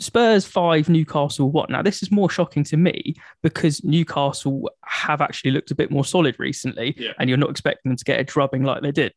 Spurs 0.00 0.44
five, 0.44 0.88
Newcastle 0.88 1.50
what? 1.50 1.70
Now 1.70 1.82
this 1.82 2.02
is 2.02 2.10
more 2.10 2.28
shocking 2.30 2.64
to 2.64 2.76
me 2.76 3.14
because 3.42 3.82
Newcastle 3.84 4.68
have 4.84 5.20
actually 5.20 5.52
looked 5.52 5.70
a 5.70 5.74
bit 5.76 5.90
more 5.90 6.04
solid 6.04 6.36
recently, 6.38 6.94
Yeah. 6.98 7.12
and 7.18 7.28
you're 7.28 7.38
not 7.38 7.50
expecting 7.50 7.90
them 7.90 7.96
to 7.96 8.04
get 8.04 8.20
a 8.20 8.24
drubbing 8.24 8.64
like 8.64 8.82
they 8.82 8.92
did. 8.92 9.12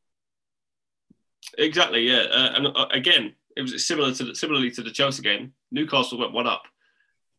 Exactly, 1.57 2.07
yeah. 2.07 2.23
Uh, 2.31 2.53
and 2.55 2.67
uh, 2.67 2.85
again, 2.91 3.33
it 3.57 3.61
was 3.61 3.85
similar 3.85 4.13
to 4.13 4.23
the, 4.23 4.35
similarly 4.35 4.71
to 4.71 4.81
the 4.81 4.91
Chelsea 4.91 5.21
game. 5.21 5.53
Newcastle 5.71 6.17
went 6.17 6.31
one 6.33 6.47
up, 6.47 6.63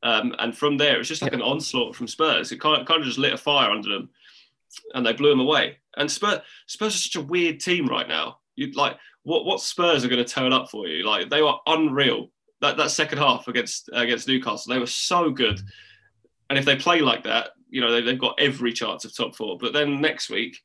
um, 0.03 0.35
and 0.39 0.57
from 0.57 0.77
there 0.77 0.95
it 0.97 0.99
was 0.99 1.09
just 1.09 1.23
like 1.23 1.33
an 1.33 1.43
onslaught 1.43 1.95
from 1.97 2.09
Spurs. 2.09 2.53
It 2.53 2.61
kind 2.61 2.81
of, 2.81 2.87
kind 2.87 3.01
of 3.01 3.07
just 3.07 3.19
lit 3.19 3.33
a 3.33 3.37
fire 3.39 3.71
under 3.71 3.89
them, 3.89 4.11
and 4.95 5.05
they 5.07 5.13
blew 5.13 5.31
them 5.31 5.41
away. 5.41 5.79
And 5.97 6.11
Spurs, 6.11 6.41
Spurs 6.67 6.95
are 6.95 6.99
such 6.99 7.17
a 7.17 7.21
weird 7.21 7.61
team 7.61 7.87
right 7.87 8.09
now. 8.09 8.39
You 8.57 8.73
like 8.73 8.97
what 9.23 9.45
what 9.45 9.61
Spurs 9.61 10.05
are 10.05 10.09
going 10.09 10.25
to 10.25 10.31
turn 10.31 10.53
up 10.53 10.71
for 10.71 10.89
you? 10.89 11.07
Like 11.07 11.31
they 11.31 11.43
were 11.43 11.55
unreal. 11.67 12.31
That 12.61 12.77
that 12.77 12.91
second 12.91 13.19
half 13.19 13.49
against 13.49 13.91
against 13.93 14.29
Newcastle, 14.29 14.73
they 14.73 14.79
were 14.81 14.87
so 14.87 15.31
good. 15.31 15.61
And 16.51 16.59
if 16.59 16.65
they 16.65 16.77
play 16.77 17.01
like 17.01 17.25
that, 17.25 17.51
you 17.71 17.81
know 17.81 17.91
they, 17.91 18.01
they've 18.03 18.19
got 18.19 18.39
every 18.41 18.73
chance 18.73 19.05
of 19.05 19.15
top 19.17 19.35
four. 19.35 19.59
But 19.59 19.73
then 19.73 20.01
next 20.01 20.31
week, 20.31 20.59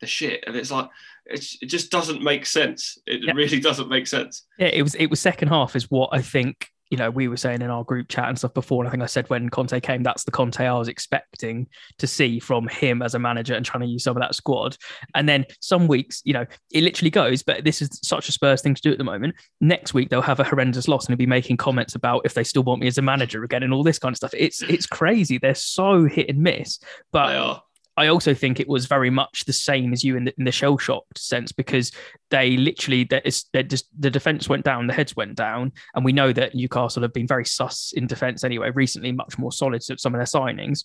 the 0.00 0.06
shit, 0.06 0.44
and 0.46 0.56
it's 0.56 0.70
like 0.70 0.88
it's, 1.26 1.56
it 1.62 1.66
just 1.66 1.90
doesn't 1.90 2.22
make 2.22 2.46
sense. 2.46 2.98
It 3.06 3.22
Yeah. 3.24 3.32
really 3.34 3.60
doesn't 3.68 3.88
make 3.88 4.06
sense. 4.06 4.46
Yeah, 4.58 4.68
it 4.68 4.82
was 4.82 4.94
it 4.96 5.06
was 5.06 5.20
second 5.20 5.48
half 5.48 5.76
is 5.76 5.90
what 5.90 6.10
I 6.12 6.22
think 6.22 6.68
you 6.92 6.98
know 6.98 7.10
we 7.10 7.26
were 7.26 7.38
saying 7.38 7.62
in 7.62 7.70
our 7.70 7.84
group 7.84 8.08
chat 8.08 8.28
and 8.28 8.36
stuff 8.36 8.52
before. 8.52 8.82
And 8.82 8.88
I 8.88 8.90
think 8.90 9.02
I 9.02 9.06
said 9.06 9.30
when 9.30 9.48
Conte 9.48 9.80
came, 9.80 10.02
that's 10.02 10.24
the 10.24 10.30
Conte 10.30 10.60
I 10.60 10.78
was 10.78 10.88
expecting 10.88 11.66
to 11.96 12.06
see 12.06 12.38
from 12.38 12.68
him 12.68 13.00
as 13.00 13.14
a 13.14 13.18
manager 13.18 13.54
and 13.54 13.64
trying 13.64 13.80
to 13.80 13.86
use 13.86 14.04
some 14.04 14.14
of 14.14 14.20
that 14.20 14.34
squad. 14.34 14.76
And 15.14 15.26
then 15.26 15.46
some 15.60 15.88
weeks, 15.88 16.20
you 16.26 16.34
know, 16.34 16.44
it 16.70 16.84
literally 16.84 17.10
goes. 17.10 17.42
But 17.42 17.64
this 17.64 17.80
is 17.80 17.98
such 18.02 18.28
a 18.28 18.32
Spurs 18.32 18.60
thing 18.60 18.74
to 18.74 18.82
do 18.82 18.92
at 18.92 18.98
the 18.98 19.04
moment. 19.04 19.36
Next 19.62 19.94
week 19.94 20.10
they'll 20.10 20.20
have 20.20 20.38
a 20.38 20.44
horrendous 20.44 20.86
loss 20.86 21.06
and 21.06 21.14
he'll 21.14 21.16
be 21.16 21.26
making 21.26 21.56
comments 21.56 21.94
about 21.94 22.26
if 22.26 22.34
they 22.34 22.44
still 22.44 22.62
want 22.62 22.82
me 22.82 22.88
as 22.88 22.98
a 22.98 23.02
manager 23.02 23.42
again 23.42 23.62
and 23.62 23.72
all 23.72 23.82
this 23.82 23.98
kind 23.98 24.12
of 24.12 24.18
stuff. 24.18 24.34
It's 24.36 24.60
it's 24.60 24.86
crazy. 24.86 25.38
They're 25.38 25.54
so 25.54 26.04
hit 26.04 26.28
and 26.28 26.40
miss. 26.40 26.78
But. 27.10 27.62
I 27.96 28.06
also 28.06 28.32
think 28.32 28.58
it 28.58 28.68
was 28.68 28.86
very 28.86 29.10
much 29.10 29.44
the 29.44 29.52
same 29.52 29.92
as 29.92 30.02
you 30.02 30.16
in 30.16 30.24
the, 30.24 30.34
in 30.38 30.44
the 30.44 30.52
shell 30.52 30.78
shocked 30.78 31.18
sense 31.18 31.52
because 31.52 31.92
they 32.30 32.56
literally 32.56 33.04
that 33.04 33.24
just 33.68 33.88
the 33.98 34.10
defense 34.10 34.48
went 34.48 34.64
down, 34.64 34.86
the 34.86 34.94
heads 34.94 35.14
went 35.14 35.34
down, 35.34 35.72
and 35.94 36.04
we 36.04 36.12
know 36.12 36.32
that 36.32 36.54
Newcastle 36.54 37.02
have 37.02 37.12
been 37.12 37.26
very 37.26 37.44
sus 37.44 37.92
in 37.94 38.06
defense 38.06 38.44
anyway. 38.44 38.70
Recently, 38.70 39.12
much 39.12 39.38
more 39.38 39.52
solid 39.52 39.82
to 39.82 39.98
some 39.98 40.14
of 40.14 40.18
their 40.18 40.26
signings. 40.26 40.84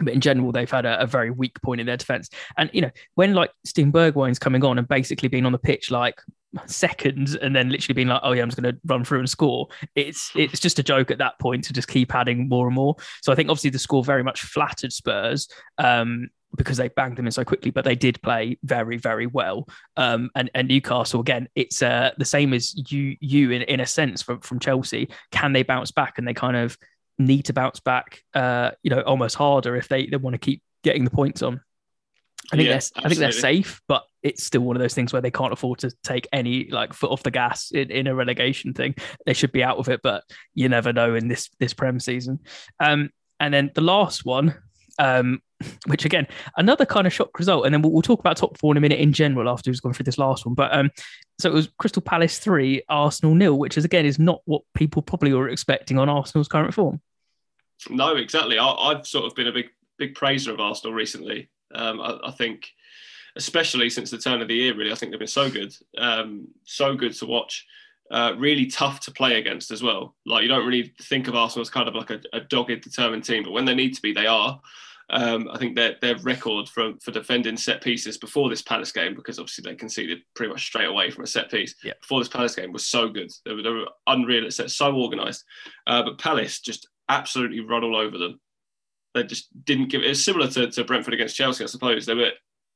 But 0.00 0.12
in 0.12 0.20
general, 0.20 0.50
they've 0.50 0.70
had 0.70 0.86
a, 0.86 1.00
a 1.00 1.06
very 1.06 1.30
weak 1.30 1.60
point 1.62 1.80
in 1.80 1.86
their 1.86 1.96
defense. 1.96 2.28
And 2.56 2.68
you 2.72 2.80
know, 2.80 2.90
when 3.14 3.34
like 3.34 3.52
Steven 3.64 3.92
Bergwijn's 3.92 4.40
coming 4.40 4.64
on 4.64 4.78
and 4.78 4.88
basically 4.88 5.28
being 5.28 5.46
on 5.46 5.52
the 5.52 5.58
pitch 5.58 5.92
like 5.92 6.20
seconds, 6.66 7.34
and 7.34 7.54
then 7.54 7.68
literally 7.68 7.94
being 7.94 8.08
like, 8.08 8.20
"Oh 8.22 8.32
yeah, 8.32 8.42
I'm 8.42 8.48
just 8.48 8.60
going 8.60 8.74
to 8.74 8.80
run 8.86 9.04
through 9.04 9.20
and 9.20 9.30
score," 9.30 9.68
it's 9.94 10.30
it's 10.34 10.60
just 10.60 10.78
a 10.78 10.82
joke 10.82 11.10
at 11.10 11.18
that 11.18 11.38
point 11.38 11.64
to 11.64 11.72
just 11.72 11.88
keep 11.88 12.14
adding 12.14 12.48
more 12.48 12.66
and 12.66 12.74
more. 12.74 12.96
So 13.22 13.32
I 13.32 13.34
think 13.34 13.50
obviously 13.50 13.70
the 13.70 13.78
score 13.78 14.04
very 14.04 14.22
much 14.22 14.42
flattered 14.42 14.92
Spurs 14.92 15.48
um, 15.78 16.28
because 16.56 16.76
they 16.76 16.88
banged 16.88 17.16
them 17.16 17.26
in 17.26 17.32
so 17.32 17.44
quickly, 17.44 17.70
but 17.70 17.84
they 17.84 17.94
did 17.94 18.20
play 18.22 18.58
very, 18.62 18.96
very 18.96 19.26
well. 19.26 19.66
Um, 19.96 20.30
and, 20.34 20.50
and 20.54 20.68
Newcastle, 20.68 21.20
again, 21.20 21.48
it's 21.54 21.82
uh, 21.82 22.10
the 22.16 22.24
same 22.24 22.52
as 22.52 22.74
you, 22.90 23.16
you 23.20 23.50
in, 23.50 23.62
in 23.62 23.80
a 23.80 23.86
sense 23.86 24.22
from, 24.22 24.40
from 24.40 24.58
Chelsea. 24.58 25.08
Can 25.30 25.52
they 25.52 25.62
bounce 25.62 25.90
back? 25.90 26.18
And 26.18 26.26
they 26.26 26.34
kind 26.34 26.56
of 26.56 26.76
need 27.18 27.46
to 27.46 27.52
bounce 27.52 27.80
back, 27.80 28.22
uh, 28.34 28.72
you 28.82 28.90
know, 28.90 29.00
almost 29.00 29.36
harder 29.36 29.76
if 29.76 29.88
they, 29.88 30.06
they 30.06 30.16
want 30.16 30.34
to 30.34 30.38
keep 30.38 30.62
getting 30.82 31.04
the 31.04 31.10
points 31.10 31.42
on. 31.42 31.60
I 32.52 32.56
think 32.56 32.68
Yeah, 32.68 32.78
they're, 32.78 33.04
I 33.04 33.08
think 33.08 33.18
they're 33.18 33.32
safe, 33.32 33.80
but 33.88 34.04
it's 34.22 34.44
still 34.44 34.62
one 34.62 34.76
of 34.76 34.82
those 34.82 34.94
things 34.94 35.12
where 35.12 35.22
they 35.22 35.30
can't 35.30 35.52
afford 35.52 35.80
to 35.80 35.90
take 36.02 36.26
any 36.32 36.68
like 36.70 36.92
foot 36.92 37.10
off 37.10 37.22
the 37.22 37.30
gas 37.30 37.70
in, 37.70 37.90
in 37.90 38.06
a 38.06 38.14
relegation 38.14 38.72
thing. 38.72 38.94
They 39.26 39.34
should 39.34 39.52
be 39.52 39.62
out 39.62 39.78
of 39.78 39.88
it, 39.88 40.00
but 40.02 40.24
you 40.54 40.68
never 40.68 40.92
know 40.92 41.14
in 41.14 41.28
this 41.28 41.50
this 41.58 41.74
Prem 41.74 42.00
season. 42.00 42.40
Um, 42.80 43.10
and 43.40 43.52
then 43.52 43.70
the 43.74 43.80
last 43.80 44.24
one, 44.24 44.54
um, 44.98 45.42
which 45.86 46.04
again, 46.04 46.26
another 46.56 46.86
kind 46.86 47.06
of 47.06 47.12
shock 47.12 47.38
result. 47.38 47.64
And 47.64 47.74
then 47.74 47.82
we'll, 47.82 47.92
we'll, 47.92 48.02
talk 48.02 48.20
about 48.20 48.36
top 48.36 48.58
four 48.58 48.72
in 48.72 48.76
a 48.76 48.80
minute 48.80 49.00
in 49.00 49.12
general 49.12 49.48
after 49.48 49.70
we've 49.70 49.80
gone 49.82 49.92
through 49.92 50.04
this 50.04 50.18
last 50.18 50.46
one. 50.46 50.54
But 50.54 50.74
um, 50.74 50.90
so 51.38 51.50
it 51.50 51.54
was 51.54 51.68
Crystal 51.78 52.02
Palace 52.02 52.38
three, 52.38 52.82
Arsenal 52.88 53.34
nil, 53.34 53.58
which 53.58 53.76
is 53.76 53.84
again 53.84 54.06
is 54.06 54.18
not 54.18 54.40
what 54.44 54.62
people 54.74 55.02
probably 55.02 55.32
were 55.32 55.48
expecting 55.48 55.98
on 55.98 56.08
Arsenal's 56.08 56.48
current 56.48 56.74
form. 56.74 57.00
No, 57.90 58.16
exactly. 58.16 58.58
I, 58.58 58.94
have 58.94 59.06
sort 59.06 59.26
of 59.26 59.34
been 59.34 59.48
a 59.48 59.52
big 59.52 59.70
big 59.98 60.14
praiser 60.14 60.52
of 60.52 60.60
Arsenal 60.60 60.94
recently. 60.94 61.50
Um, 61.74 62.00
I, 62.00 62.18
I, 62.24 62.30
think, 62.30 62.70
especially 63.36 63.90
since 63.90 64.10
the 64.10 64.18
turn 64.18 64.42
of 64.42 64.48
the 64.48 64.54
year, 64.54 64.74
really, 64.74 64.92
I 64.92 64.94
think 64.94 65.12
they've 65.12 65.18
been 65.18 65.28
so 65.28 65.50
good, 65.50 65.74
um, 65.98 66.48
so 66.64 66.94
good 66.94 67.14
to 67.14 67.26
watch. 67.26 67.66
Uh, 68.10 68.34
really 68.36 68.66
tough 68.66 69.00
to 69.00 69.10
play 69.10 69.38
against 69.38 69.70
as 69.70 69.82
well. 69.82 70.14
Like 70.26 70.42
you 70.42 70.48
don't 70.48 70.66
really 70.66 70.92
think 71.00 71.26
of 71.26 71.34
Arsenal 71.34 71.62
as 71.62 71.70
kind 71.70 71.88
of 71.88 71.94
like 71.94 72.10
a, 72.10 72.20
a 72.34 72.40
dogged, 72.40 72.82
determined 72.82 73.24
team, 73.24 73.42
but 73.42 73.52
when 73.52 73.64
they 73.64 73.74
need 73.74 73.94
to 73.94 74.02
be, 74.02 74.12
they 74.12 74.26
are. 74.26 74.60
Um, 75.10 75.48
I 75.52 75.58
think 75.58 75.76
their 75.76 75.96
their 76.00 76.16
record 76.18 76.68
for 76.68 76.94
for 77.00 77.10
defending 77.10 77.56
set 77.56 77.82
pieces 77.82 78.16
before 78.16 78.48
this 78.48 78.62
Palace 78.62 78.92
game, 78.92 79.14
because 79.14 79.38
obviously 79.38 79.62
they 79.62 79.76
conceded 79.76 80.20
pretty 80.34 80.52
much 80.52 80.64
straight 80.64 80.88
away 80.88 81.10
from 81.10 81.24
a 81.24 81.26
set 81.26 81.50
piece. 81.50 81.74
Yeah. 81.82 81.92
Before 82.00 82.20
this 82.20 82.28
Palace 82.28 82.54
game 82.54 82.72
was 82.72 82.86
so 82.86 83.08
good, 83.08 83.30
they 83.44 83.52
were, 83.52 83.62
they 83.62 83.70
were 83.70 83.88
unreal 84.06 84.50
so 84.50 84.96
organised. 84.96 85.44
Uh, 85.86 86.02
but 86.02 86.18
Palace 86.18 86.60
just 86.60 86.88
absolutely 87.08 87.60
run 87.60 87.84
all 87.84 87.96
over 87.96 88.16
them. 88.16 88.40
They 89.14 89.22
just 89.22 89.48
didn't 89.64 89.88
give. 89.88 90.02
It's 90.02 90.24
similar 90.24 90.48
to, 90.48 90.70
to 90.70 90.84
Brentford 90.84 91.14
against 91.14 91.36
Chelsea, 91.36 91.64
I 91.64 91.68
suppose. 91.68 92.06
They 92.06 92.14
were 92.14 92.32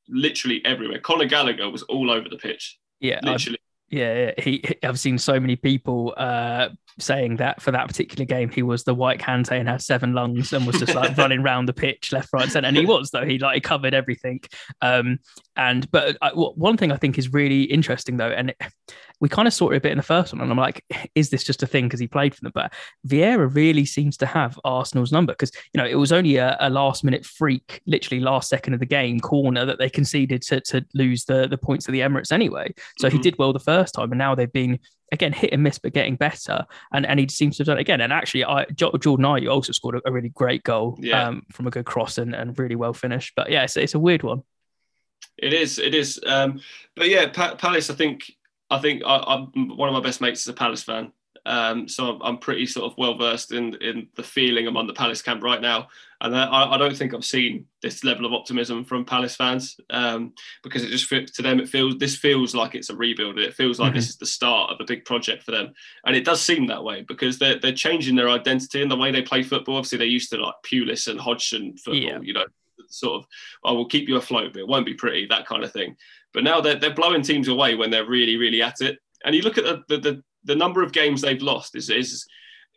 literally 0.09 0.65
everywhere. 0.65 1.01
Conor 1.01 1.27
Gallagher 1.27 1.69
was 1.69 1.83
all 1.85 2.11
over 2.11 2.29
the 2.29 2.37
pitch. 2.37 2.79
Yeah, 3.01 3.21
literally. 3.23 3.59
Yeah, 3.91 4.33
he, 4.37 4.63
I've 4.83 5.01
seen 5.01 5.17
so 5.17 5.41
many 5.41 5.57
people 5.57 6.13
uh, 6.19 6.69
saying 6.99 7.37
that 7.37 7.63
for 7.63 7.71
that 7.71 7.87
particular 7.87 8.27
game, 8.27 8.51
he 8.51 8.63
was 8.63 8.85
the 8.85 8.95
white 8.95 9.19
Kante 9.19 9.59
and 9.59 9.67
had 9.67 9.81
seven 9.81 10.13
lungs 10.13 10.53
and 10.53 10.67
was 10.67 10.79
just 10.79 10.95
like 10.95 11.17
running 11.17 11.41
around 11.41 11.67
the 11.67 11.73
pitch 11.73 12.13
left, 12.13 12.29
right, 12.35 12.51
center. 12.51 12.69
And 12.69 12.77
he 12.77 12.85
was 12.85 13.11
though 13.11 13.25
he 13.25 13.39
like 13.39 13.55
he 13.55 13.61
covered 13.61 13.95
everything. 13.95 14.41
Um, 14.83 15.21
and 15.57 15.91
but 15.91 16.19
I, 16.21 16.29
uh, 16.29 16.35
one 16.35 16.77
thing 16.77 16.93
I 16.93 16.97
think 16.97 17.17
is 17.17 17.33
really 17.33 17.63
interesting 17.63 18.19
though, 18.19 18.31
and 18.31 18.51
it, 18.51 18.57
we 19.21 19.29
kind 19.29 19.49
of 19.49 19.55
saw 19.55 19.71
it 19.71 19.77
a 19.77 19.81
bit 19.81 19.93
in 19.93 19.99
the 19.99 20.03
first 20.05 20.33
one, 20.33 20.41
and 20.41 20.51
I'm 20.51 20.57
like, 20.57 20.85
is 21.15 21.31
this 21.31 21.45
just 21.45 21.63
a 21.63 21.67
thing 21.67 21.87
because 21.87 22.01
he 22.01 22.07
played 22.07 22.35
for 22.35 22.41
them? 22.43 22.53
But 22.55 22.73
Vieira 23.07 23.53
really 23.53 23.85
seems 23.85 24.17
to 24.19 24.27
have 24.27 24.59
Arsenal's 24.65 25.13
number 25.13 25.33
because 25.33 25.53
you 25.73 25.79
know 25.79 25.87
it 25.87 25.97
was 25.97 26.13
only 26.13 26.37
a, 26.37 26.57
a, 26.61 26.71
last 26.71 27.05
minute 27.05 27.25
freak, 27.25 27.81
literally 27.87 28.21
last 28.21 28.49
second 28.49 28.75
of 28.75 28.81
the 28.81 28.87
game 28.87 29.21
corner 29.21 29.65
that 29.65 29.79
they 29.79 29.91
conceded 29.91 30.43
to 30.43 30.61
to 30.63 30.85
lose 30.95 31.25
the 31.25 31.49
the 31.49 31.59
points 31.59 31.89
of 31.89 31.93
the 31.93 32.01
Emirates 32.01 32.33
anyway. 32.33 32.73
So 32.99 33.09
mm-hmm. 33.09 33.17
he 33.17 33.23
did 33.23 33.39
well 33.39 33.53
the 33.53 33.59
first 33.59 33.95
time, 33.95 34.13
and 34.13 34.19
now 34.19 34.35
they've 34.35 34.53
been 34.53 34.79
again 35.13 35.33
hit 35.33 35.53
and 35.53 35.63
miss, 35.63 35.79
but 35.79 35.93
getting 35.93 36.17
better. 36.17 36.65
And 36.93 37.07
and 37.07 37.19
he 37.19 37.29
seems 37.29 37.57
to 37.57 37.63
have 37.63 37.67
done 37.67 37.79
it 37.79 37.83
again. 37.83 38.01
And 38.01 38.13
actually, 38.13 38.45
I 38.45 38.65
Jordan 38.67 39.25
Ayew 39.25 39.51
also 39.51 39.73
scored 39.73 39.97
a, 39.97 40.09
a 40.09 40.13
really 40.13 40.31
great 40.31 40.63
goal 40.63 40.99
yeah. 41.01 41.27
um, 41.27 41.45
from 41.53 41.67
a 41.67 41.71
good 41.71 41.87
cross 41.87 42.19
and, 42.19 42.35
and 42.35 42.59
really 42.59 42.77
well 42.77 42.95
finished. 42.95 43.35
But 43.37 43.51
yeah, 43.51 43.65
it's, 43.65 43.77
it's 43.77 43.95
a 43.95 43.99
weird 43.99 44.23
one. 44.23 44.43
It 45.37 45.53
is, 45.53 45.79
it 45.79 45.95
is. 45.95 46.21
Um, 46.27 46.61
but 46.97 47.09
yeah, 47.09 47.29
pa- 47.29 47.55
Palace. 47.55 47.91
I 47.91 47.95
think 47.95 48.25
I 48.71 48.79
think 48.79 49.03
I, 49.05 49.35
am 49.35 49.77
one 49.77 49.89
of 49.89 49.95
my 49.95 50.01
best 50.01 50.21
mates 50.21 50.43
is 50.43 50.49
a 50.49 50.53
Palace 50.53 50.83
fan. 50.83 51.13
Um, 51.47 51.89
so 51.89 52.11
I'm, 52.11 52.23
I'm, 52.23 52.39
pretty 52.39 52.67
sort 52.67 52.91
of 52.91 52.99
well 52.99 53.17
versed 53.17 53.53
in 53.53 53.75
in 53.77 54.09
the 54.17 54.23
feeling 54.23 54.67
among 54.67 54.87
the 54.87 54.93
Palace 54.93 55.23
camp 55.23 55.43
right 55.43 55.63
now, 55.63 55.89
and 56.21 56.37
I, 56.37 56.75
I 56.75 56.77
don't 56.77 56.95
think 56.95 57.15
I've 57.15 57.25
seen 57.25 57.65
this 57.81 58.05
level 58.05 58.27
of 58.27 58.35
optimism 58.35 58.85
from 58.85 59.07
Palace 59.07 59.35
fans 59.35 59.81
um, 59.89 60.35
because 60.63 60.85
it 60.85 60.91
just 60.91 61.09
to 61.09 61.43
them 61.43 61.59
it 61.59 61.69
feels 61.69 61.97
this 61.97 62.17
feels 62.17 62.55
like 62.55 62.75
it's 62.75 62.91
a 62.91 62.97
rebuild. 62.97 63.39
It 63.39 63.55
feels 63.55 63.81
like 63.81 63.91
mm-hmm. 63.91 63.97
this 63.97 64.11
is 64.11 64.17
the 64.17 64.27
start 64.27 64.71
of 64.71 64.81
a 64.81 64.85
big 64.85 65.07
project 65.07 65.43
for 65.43 65.53
them, 65.53 65.73
and 66.05 66.15
it 66.15 66.25
does 66.27 66.43
seem 66.43 66.67
that 66.67 66.85
way 66.85 67.03
because 67.03 67.39
they're 67.39 67.59
they're 67.59 67.73
changing 67.73 68.17
their 68.17 68.29
identity 68.29 68.83
and 68.83 68.91
the 68.91 68.97
way 68.97 69.11
they 69.11 69.23
play 69.23 69.43
football. 69.43 69.77
Obviously, 69.77 69.99
they're 69.99 70.07
used 70.07 70.31
to 70.31 70.37
like 70.37 70.57
Pulis 70.71 71.09
and 71.09 71.19
Hodgson 71.19 71.77
football, 71.79 72.03
yeah. 72.03 72.21
you 72.21 72.35
know, 72.35 72.45
sort 72.89 73.23
of 73.23 73.29
I 73.65 73.73
will 73.73 73.87
keep 73.87 74.09
you 74.09 74.17
afloat, 74.17 74.53
but 74.53 74.61
it 74.61 74.69
won't 74.69 74.87
be 74.87 74.95
pretty, 74.95 75.27
that 75.27 75.47
kind 75.47 75.65
of 75.65 75.73
thing. 75.73 75.97
But 76.39 76.45
now 76.45 76.61
they're, 76.61 76.77
they're 76.77 76.95
blowing 76.95 77.23
teams 77.23 77.49
away 77.49 77.75
when 77.75 77.91
they're 77.91 78.07
really, 78.07 78.37
really 78.37 78.63
at 78.63 78.81
it. 78.81 79.01
And 79.25 79.35
you 79.35 79.43
look 79.43 79.59
at 79.59 79.65
the, 79.65 79.83
the, 79.89 79.99
the, 79.99 80.23
the 80.45 80.55
number 80.55 80.85
of 80.85 80.93
games 80.93 81.21
they've 81.21 81.43
lost 81.43 81.75
is, 81.75 81.91
is 81.91 82.29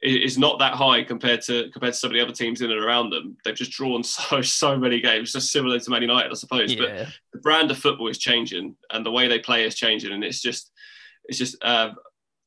is 0.01 0.35
not 0.35 0.57
that 0.57 0.73
high 0.73 1.03
compared 1.03 1.43
to 1.43 1.69
compared 1.69 1.93
to 1.93 1.99
some 1.99 2.09
of 2.09 2.15
the 2.15 2.21
other 2.21 2.33
teams 2.33 2.63
in 2.63 2.71
and 2.71 2.83
around 2.83 3.11
them. 3.11 3.37
They've 3.45 3.53
just 3.53 3.69
drawn 3.69 4.03
so 4.03 4.41
so 4.41 4.79
many 4.79 4.99
games, 4.99 5.33
just 5.33 5.51
similar 5.51 5.77
to 5.77 5.91
Man 5.91 6.01
United, 6.01 6.31
I 6.31 6.33
suppose. 6.33 6.73
Yeah. 6.73 6.81
But 6.81 7.07
the 7.33 7.39
brand 7.41 7.69
of 7.69 7.77
football 7.77 8.07
is 8.07 8.17
changing, 8.17 8.75
and 8.89 9.05
the 9.05 9.11
way 9.11 9.27
they 9.27 9.37
play 9.37 9.63
is 9.63 9.75
changing, 9.75 10.11
and 10.11 10.23
it's 10.23 10.41
just 10.41 10.71
it's 11.25 11.37
just 11.37 11.63
uh, 11.63 11.91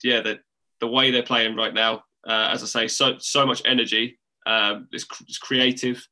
yeah 0.02 0.20
the 0.20 0.40
the 0.80 0.88
way 0.88 1.12
they're 1.12 1.22
playing 1.22 1.54
right 1.54 1.74
now. 1.74 2.02
Uh, 2.26 2.48
as 2.50 2.64
I 2.64 2.66
say, 2.66 2.88
so 2.88 3.18
so 3.20 3.46
much 3.46 3.62
energy. 3.64 4.18
Uh, 4.46 4.80
it's, 4.90 5.06
it's 5.28 5.38
creative 5.38 6.04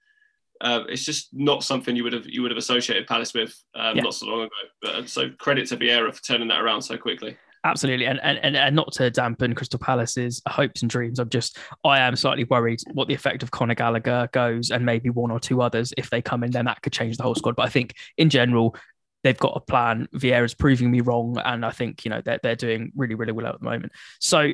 uh, 0.63 0.85
it's 0.89 1.05
just 1.05 1.29
not 1.33 1.65
something 1.65 1.97
you 1.97 2.05
would 2.05 2.13
have 2.13 2.27
you 2.27 2.41
would 2.41 2.51
have 2.51 2.59
associated 2.59 3.07
Palace 3.07 3.35
with 3.35 3.55
um, 3.75 3.97
yeah. 3.97 4.03
not 4.03 4.15
so 4.15 4.27
long 4.27 4.43
ago. 4.43 4.51
But, 4.81 4.95
uh, 4.95 5.07
so 5.07 5.29
credit 5.39 5.67
to 5.69 5.77
Vieira 5.77 6.15
for 6.15 6.23
turning 6.23 6.49
that 6.49 6.61
around 6.61 6.83
so 6.83 6.97
quickly. 6.97 7.37
Absolutely, 7.65 8.07
and, 8.07 8.21
and 8.23 8.57
and 8.57 8.75
not 8.75 8.93
to 8.93 9.11
dampen 9.11 9.55
Crystal 9.55 9.79
Palace's 9.79 10.41
hopes 10.49 10.83
and 10.83 10.91
dreams. 10.91 11.19
I'm 11.19 11.29
just 11.29 11.59
I 11.85 12.01
am 12.01 12.17
slightly 12.17 12.45
worried 12.45 12.81
what 12.93 13.09
the 13.09 13.15
effect 13.15 13.43
of 13.43 13.51
Conor 13.51 13.75
Gallagher 13.75 14.29
goes, 14.33 14.71
and 14.71 14.87
maybe 14.87 15.11
one 15.11 15.31
or 15.31 15.41
two 15.41 15.63
others 15.63 15.93
if 15.97 16.11
they 16.11 16.23
come 16.23 16.45
in, 16.45 16.53
then 16.53 16.65
that 16.65 16.83
could 16.83 16.93
change 16.93 17.17
the 17.17 17.23
whole 17.25 17.35
squad. 17.35 17.57
But 17.57 17.67
I 17.67 17.69
think 17.69 17.95
in 18.17 18.31
general, 18.31 18.77
they've 19.25 19.39
got 19.39 19.57
a 19.57 19.61
plan. 19.61 20.09
Vieira's 20.15 20.55
proving 20.55 20.91
me 20.91 21.01
wrong, 21.01 21.39
and 21.45 21.65
I 21.65 21.71
think 21.71 22.05
you 22.05 22.11
know 22.11 22.21
they're 22.21 22.41
they're 22.43 22.57
doing 22.57 22.93
really 22.97 23.15
really 23.17 23.33
well 23.33 23.47
at 23.47 23.59
the 23.59 23.65
moment. 23.65 23.93
So 24.21 24.53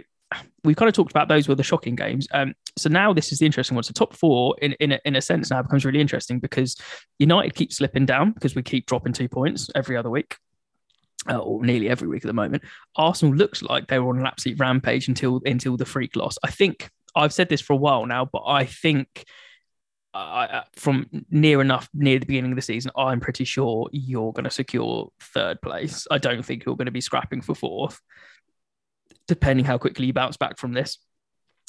we've 0.64 0.76
kind 0.76 0.88
of 0.88 0.94
talked 0.94 1.10
about 1.10 1.28
those 1.28 1.48
were 1.48 1.54
the 1.54 1.62
shocking 1.62 1.94
games. 1.94 2.28
Um, 2.32 2.54
so 2.76 2.88
now 2.88 3.12
this 3.12 3.32
is 3.32 3.38
the 3.38 3.46
interesting 3.46 3.74
one. 3.74 3.84
So 3.84 3.92
top 3.92 4.14
four, 4.14 4.56
in 4.60 4.72
in 4.74 4.92
a, 4.92 5.00
in 5.04 5.16
a 5.16 5.22
sense, 5.22 5.50
now 5.50 5.62
becomes 5.62 5.84
really 5.84 6.00
interesting 6.00 6.38
because 6.38 6.76
United 7.18 7.54
keep 7.54 7.72
slipping 7.72 8.06
down 8.06 8.32
because 8.32 8.54
we 8.54 8.62
keep 8.62 8.86
dropping 8.86 9.12
two 9.12 9.28
points 9.28 9.70
every 9.74 9.96
other 9.96 10.10
week. 10.10 10.36
Uh, 11.28 11.36
or 11.36 11.62
nearly 11.64 11.90
every 11.90 12.06
week 12.06 12.24
at 12.24 12.28
the 12.28 12.32
moment. 12.32 12.62
Arsenal 12.94 13.34
looks 13.34 13.60
like 13.60 13.88
they 13.88 13.98
were 13.98 14.08
on 14.10 14.20
an 14.20 14.26
absolute 14.26 14.58
rampage 14.58 15.08
until 15.08 15.40
until 15.44 15.76
the 15.76 15.84
freak 15.84 16.14
loss. 16.14 16.38
I 16.44 16.50
think 16.50 16.88
I've 17.14 17.32
said 17.32 17.48
this 17.48 17.60
for 17.60 17.72
a 17.72 17.76
while 17.76 18.06
now, 18.06 18.24
but 18.24 18.44
I 18.46 18.64
think 18.64 19.24
uh, 20.14 20.62
from 20.76 21.06
near 21.28 21.60
enough 21.60 21.88
near 21.92 22.20
the 22.20 22.24
beginning 22.24 22.52
of 22.52 22.56
the 22.56 22.62
season, 22.62 22.92
I'm 22.96 23.20
pretty 23.20 23.44
sure 23.44 23.88
you're 23.92 24.32
going 24.32 24.44
to 24.44 24.50
secure 24.50 25.10
third 25.20 25.60
place. 25.60 26.06
I 26.10 26.18
don't 26.18 26.44
think 26.44 26.64
you're 26.64 26.76
going 26.76 26.86
to 26.86 26.92
be 26.92 27.00
scrapping 27.00 27.42
for 27.42 27.54
fourth 27.54 28.00
depending 29.28 29.64
how 29.64 29.78
quickly 29.78 30.06
you 30.06 30.12
bounce 30.12 30.36
back 30.36 30.58
from 30.58 30.72
this. 30.72 30.98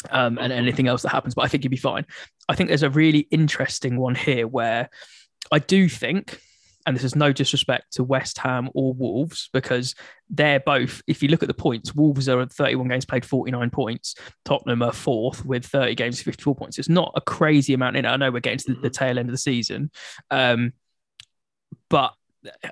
Um, 0.10 0.38
and 0.40 0.54
anything 0.54 0.88
else 0.88 1.02
that 1.02 1.10
happens, 1.10 1.36
but 1.36 1.44
I 1.44 1.50
think 1.50 1.66
you'd 1.66 1.72
be 1.72 1.78
fine. 1.78 2.06
I 2.48 2.56
think 2.56 2.70
there's 2.70 2.84
a 2.84 2.90
really 2.90 3.28
interesting 3.32 3.98
one 3.98 4.16
here 4.16 4.48
where 4.48 4.90
I 5.52 5.60
do 5.60 5.90
think, 5.90 6.40
and 6.86 6.96
this 6.96 7.04
is 7.04 7.18
no 7.18 7.34
disrespect 7.34 7.94
to 7.94 8.06
West 8.06 8.38
Ham 8.38 8.70
or 8.74 8.94
Wolves, 8.94 9.50
because 9.52 9.96
they're 10.30 10.62
both, 10.62 11.02
if 11.06 11.22
you 11.22 11.28
look 11.28 11.44
at 11.44 11.50
the 11.50 11.54
points, 11.54 11.94
Wolves 11.94 12.30
are 12.30 12.46
31 12.46 12.88
games 12.88 13.06
played, 13.06 13.26
49 13.26 13.70
points. 13.72 14.16
Tottenham 14.46 14.82
are 14.82 14.94
fourth 14.94 15.44
with 15.44 15.66
30 15.66 15.96
games, 15.96 16.22
54 16.22 16.56
points. 16.56 16.80
It's 16.80 16.88
not 16.88 17.12
a 17.16 17.22
crazy 17.22 17.74
amount 17.74 17.98
in 17.98 18.06
it. 18.06 18.10
I 18.10 18.16
know 18.16 18.32
we're 18.32 18.40
getting 18.40 18.60
to 18.60 18.76
the, 18.76 18.80
the 18.80 18.90
tail 18.90 19.20
end 19.20 19.28
of 19.28 19.34
the 19.34 19.38
season. 19.38 19.92
Um, 20.32 20.72
but 21.90 22.14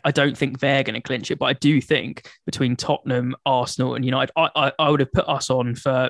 I 0.03 0.12
don't 0.12 0.38
think 0.38 0.60
they're 0.60 0.84
going 0.84 0.95
to 0.95 1.01
clinch 1.01 1.30
it, 1.32 1.39
but 1.39 1.45
I 1.45 1.53
do 1.53 1.82
think 1.82 2.30
between 2.45 2.75
Tottenham, 2.75 3.36
Arsenal, 3.45 3.95
and 3.95 4.06
United, 4.06 4.32
I, 4.36 4.49
I, 4.56 4.71
I 4.80 4.89
would 4.89 5.01
have 5.01 5.12
put 5.12 5.27
us 5.27 5.49
on 5.49 5.75
for 5.75 6.10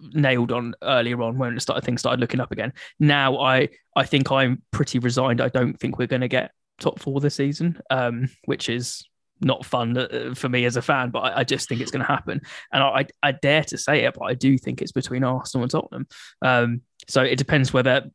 nailed 0.00 0.52
on 0.52 0.74
earlier 0.82 1.22
on 1.22 1.38
when 1.38 1.58
started, 1.58 1.84
things 1.84 2.00
started 2.00 2.20
looking 2.20 2.40
up 2.40 2.52
again. 2.52 2.72
Now 3.00 3.38
I 3.38 3.68
I 3.94 4.04
think 4.04 4.30
I'm 4.30 4.62
pretty 4.70 4.98
resigned. 4.98 5.40
I 5.40 5.48
don't 5.48 5.78
think 5.78 5.98
we're 5.98 6.06
going 6.06 6.20
to 6.20 6.28
get 6.28 6.52
top 6.78 6.98
four 7.00 7.20
this 7.20 7.36
season, 7.36 7.80
um, 7.90 8.28
which 8.44 8.68
is 8.68 9.06
not 9.40 9.64
fun 9.64 9.96
uh, 9.96 10.34
for 10.34 10.48
me 10.48 10.64
as 10.64 10.76
a 10.76 10.82
fan, 10.82 11.10
but 11.10 11.20
I, 11.20 11.38
I 11.38 11.44
just 11.44 11.68
think 11.68 11.80
it's 11.80 11.90
going 11.90 12.04
to 12.04 12.06
happen. 12.06 12.40
And 12.72 12.82
I, 12.82 13.06
I, 13.22 13.32
dare 13.32 13.64
to 13.64 13.76
say 13.76 14.04
it, 14.04 14.14
but 14.14 14.24
I 14.24 14.34
do 14.34 14.56
think 14.56 14.80
it's 14.80 14.92
between 14.92 15.24
Arsenal 15.24 15.64
and 15.64 15.70
Tottenham. 15.70 16.06
Um, 16.40 16.80
so 17.06 17.22
it 17.22 17.36
depends 17.36 17.72
whether 17.72 18.10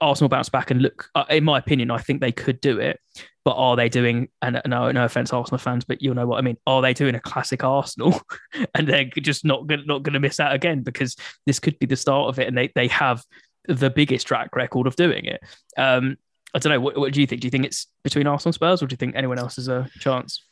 Arsenal 0.00 0.28
bounce 0.28 0.48
back 0.48 0.70
and 0.70 0.82
look. 0.82 1.08
Uh, 1.14 1.24
in 1.30 1.44
my 1.44 1.58
opinion, 1.58 1.90
I 1.90 1.98
think 1.98 2.20
they 2.20 2.32
could 2.32 2.60
do 2.60 2.78
it, 2.78 3.00
but 3.44 3.52
are 3.52 3.76
they 3.76 3.88
doing? 3.88 4.28
And 4.42 4.60
no, 4.66 4.90
no 4.90 5.04
offense, 5.04 5.32
Arsenal 5.32 5.58
fans, 5.58 5.84
but 5.84 6.02
you'll 6.02 6.14
know 6.14 6.26
what 6.26 6.38
I 6.38 6.42
mean. 6.42 6.56
Are 6.66 6.82
they 6.82 6.94
doing 6.94 7.14
a 7.14 7.20
classic 7.20 7.64
Arsenal, 7.64 8.20
and 8.74 8.88
they're 8.88 9.04
just 9.04 9.44
not 9.44 9.66
not 9.66 10.02
going 10.02 10.14
to 10.14 10.20
miss 10.20 10.40
out 10.40 10.54
again 10.54 10.82
because 10.82 11.16
this 11.46 11.58
could 11.60 11.78
be 11.78 11.86
the 11.86 11.96
start 11.96 12.28
of 12.28 12.38
it, 12.38 12.48
and 12.48 12.56
they 12.56 12.70
they 12.74 12.88
have 12.88 13.24
the 13.66 13.90
biggest 13.90 14.26
track 14.26 14.54
record 14.56 14.86
of 14.86 14.96
doing 14.96 15.26
it. 15.26 15.40
Um, 15.76 16.16
I 16.54 16.58
don't 16.58 16.72
know. 16.72 16.80
What, 16.80 16.96
what 16.96 17.12
do 17.12 17.20
you 17.20 17.26
think? 17.26 17.40
Do 17.40 17.46
you 17.46 17.50
think 17.50 17.66
it's 17.66 17.86
between 18.02 18.26
Arsenal 18.26 18.50
and 18.50 18.54
Spurs, 18.54 18.82
or 18.82 18.86
do 18.86 18.94
you 18.94 18.98
think 18.98 19.14
anyone 19.14 19.38
else 19.38 19.56
has 19.56 19.68
a 19.68 19.88
chance? 19.98 20.42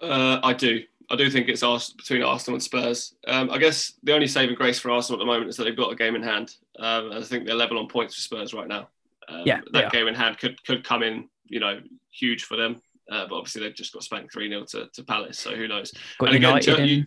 Uh, 0.00 0.40
I 0.42 0.52
do. 0.52 0.82
I 1.10 1.16
do 1.16 1.30
think 1.30 1.48
it's 1.48 1.62
between 1.94 2.22
Arsenal 2.22 2.56
and 2.56 2.62
Spurs. 2.62 3.14
Um, 3.26 3.50
I 3.50 3.58
guess 3.58 3.94
the 4.02 4.12
only 4.12 4.26
saving 4.26 4.56
grace 4.56 4.78
for 4.78 4.90
Arsenal 4.90 5.18
at 5.20 5.24
the 5.24 5.30
moment 5.30 5.48
is 5.48 5.56
that 5.56 5.64
they've 5.64 5.76
got 5.76 5.92
a 5.92 5.96
game 5.96 6.14
in 6.14 6.22
hand. 6.22 6.54
Um, 6.78 7.12
I 7.12 7.20
think 7.22 7.46
they're 7.46 7.54
level 7.54 7.78
on 7.78 7.88
points 7.88 8.14
for 8.14 8.20
Spurs 8.20 8.54
right 8.54 8.68
now. 8.68 8.88
Um, 9.28 9.42
yeah, 9.44 9.60
that 9.72 9.92
game 9.92 10.08
in 10.08 10.14
hand 10.14 10.38
could 10.38 10.62
could 10.64 10.84
come 10.84 11.02
in, 11.02 11.28
you 11.44 11.60
know, 11.60 11.80
huge 12.10 12.44
for 12.44 12.56
them. 12.56 12.80
Uh, 13.10 13.26
but 13.26 13.36
obviously 13.36 13.62
they've 13.62 13.74
just 13.74 13.92
got 13.92 14.02
spanked 14.02 14.32
three 14.32 14.48
0 14.50 14.64
to, 14.68 14.86
to 14.92 15.02
Palace, 15.02 15.38
so 15.38 15.54
who 15.54 15.66
knows? 15.66 15.92
Got 16.18 16.34
and 16.34 16.42
United 16.42 16.74
again, 16.74 16.88
you, 16.88 17.06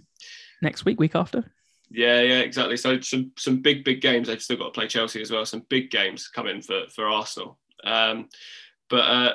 next 0.62 0.84
week, 0.84 1.00
week 1.00 1.16
after. 1.16 1.52
Yeah, 1.92 2.22
yeah, 2.22 2.40
exactly. 2.40 2.78
So 2.78 3.00
some 3.02 3.32
some 3.38 3.62
big 3.62 3.84
big 3.84 4.02
games. 4.02 4.28
They've 4.28 4.42
still 4.42 4.58
got 4.58 4.66
to 4.66 4.72
play 4.72 4.88
Chelsea 4.88 5.22
as 5.22 5.30
well. 5.30 5.46
Some 5.46 5.64
big 5.70 5.92
games 5.92 6.28
coming 6.28 6.62
for 6.62 6.84
for 6.94 7.08
Arsenal. 7.08 7.60
Um, 7.84 8.30
but 8.90 9.02
uh, 9.02 9.34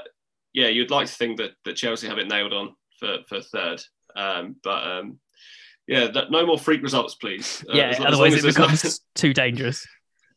yeah, 0.54 0.68
you'd 0.68 0.90
like 0.90 1.06
to 1.06 1.12
think 1.12 1.38
that 1.38 1.52
that 1.64 1.76
Chelsea 1.76 2.08
have 2.08 2.18
it 2.18 2.28
nailed 2.28 2.52
on 2.52 2.74
for 2.98 3.18
for 3.28 3.40
third. 3.40 3.82
Um, 4.16 4.56
but 4.64 4.86
um, 4.86 5.18
yeah, 5.86 6.08
that, 6.08 6.30
no 6.30 6.46
more 6.46 6.58
freak 6.58 6.82
results, 6.82 7.14
please. 7.14 7.64
Uh, 7.68 7.76
yeah, 7.76 7.88
as, 7.90 8.00
otherwise 8.00 8.34
as 8.34 8.44
it 8.44 8.54
becomes 8.54 8.84
no, 8.84 8.90
too 9.14 9.34
dangerous. 9.34 9.86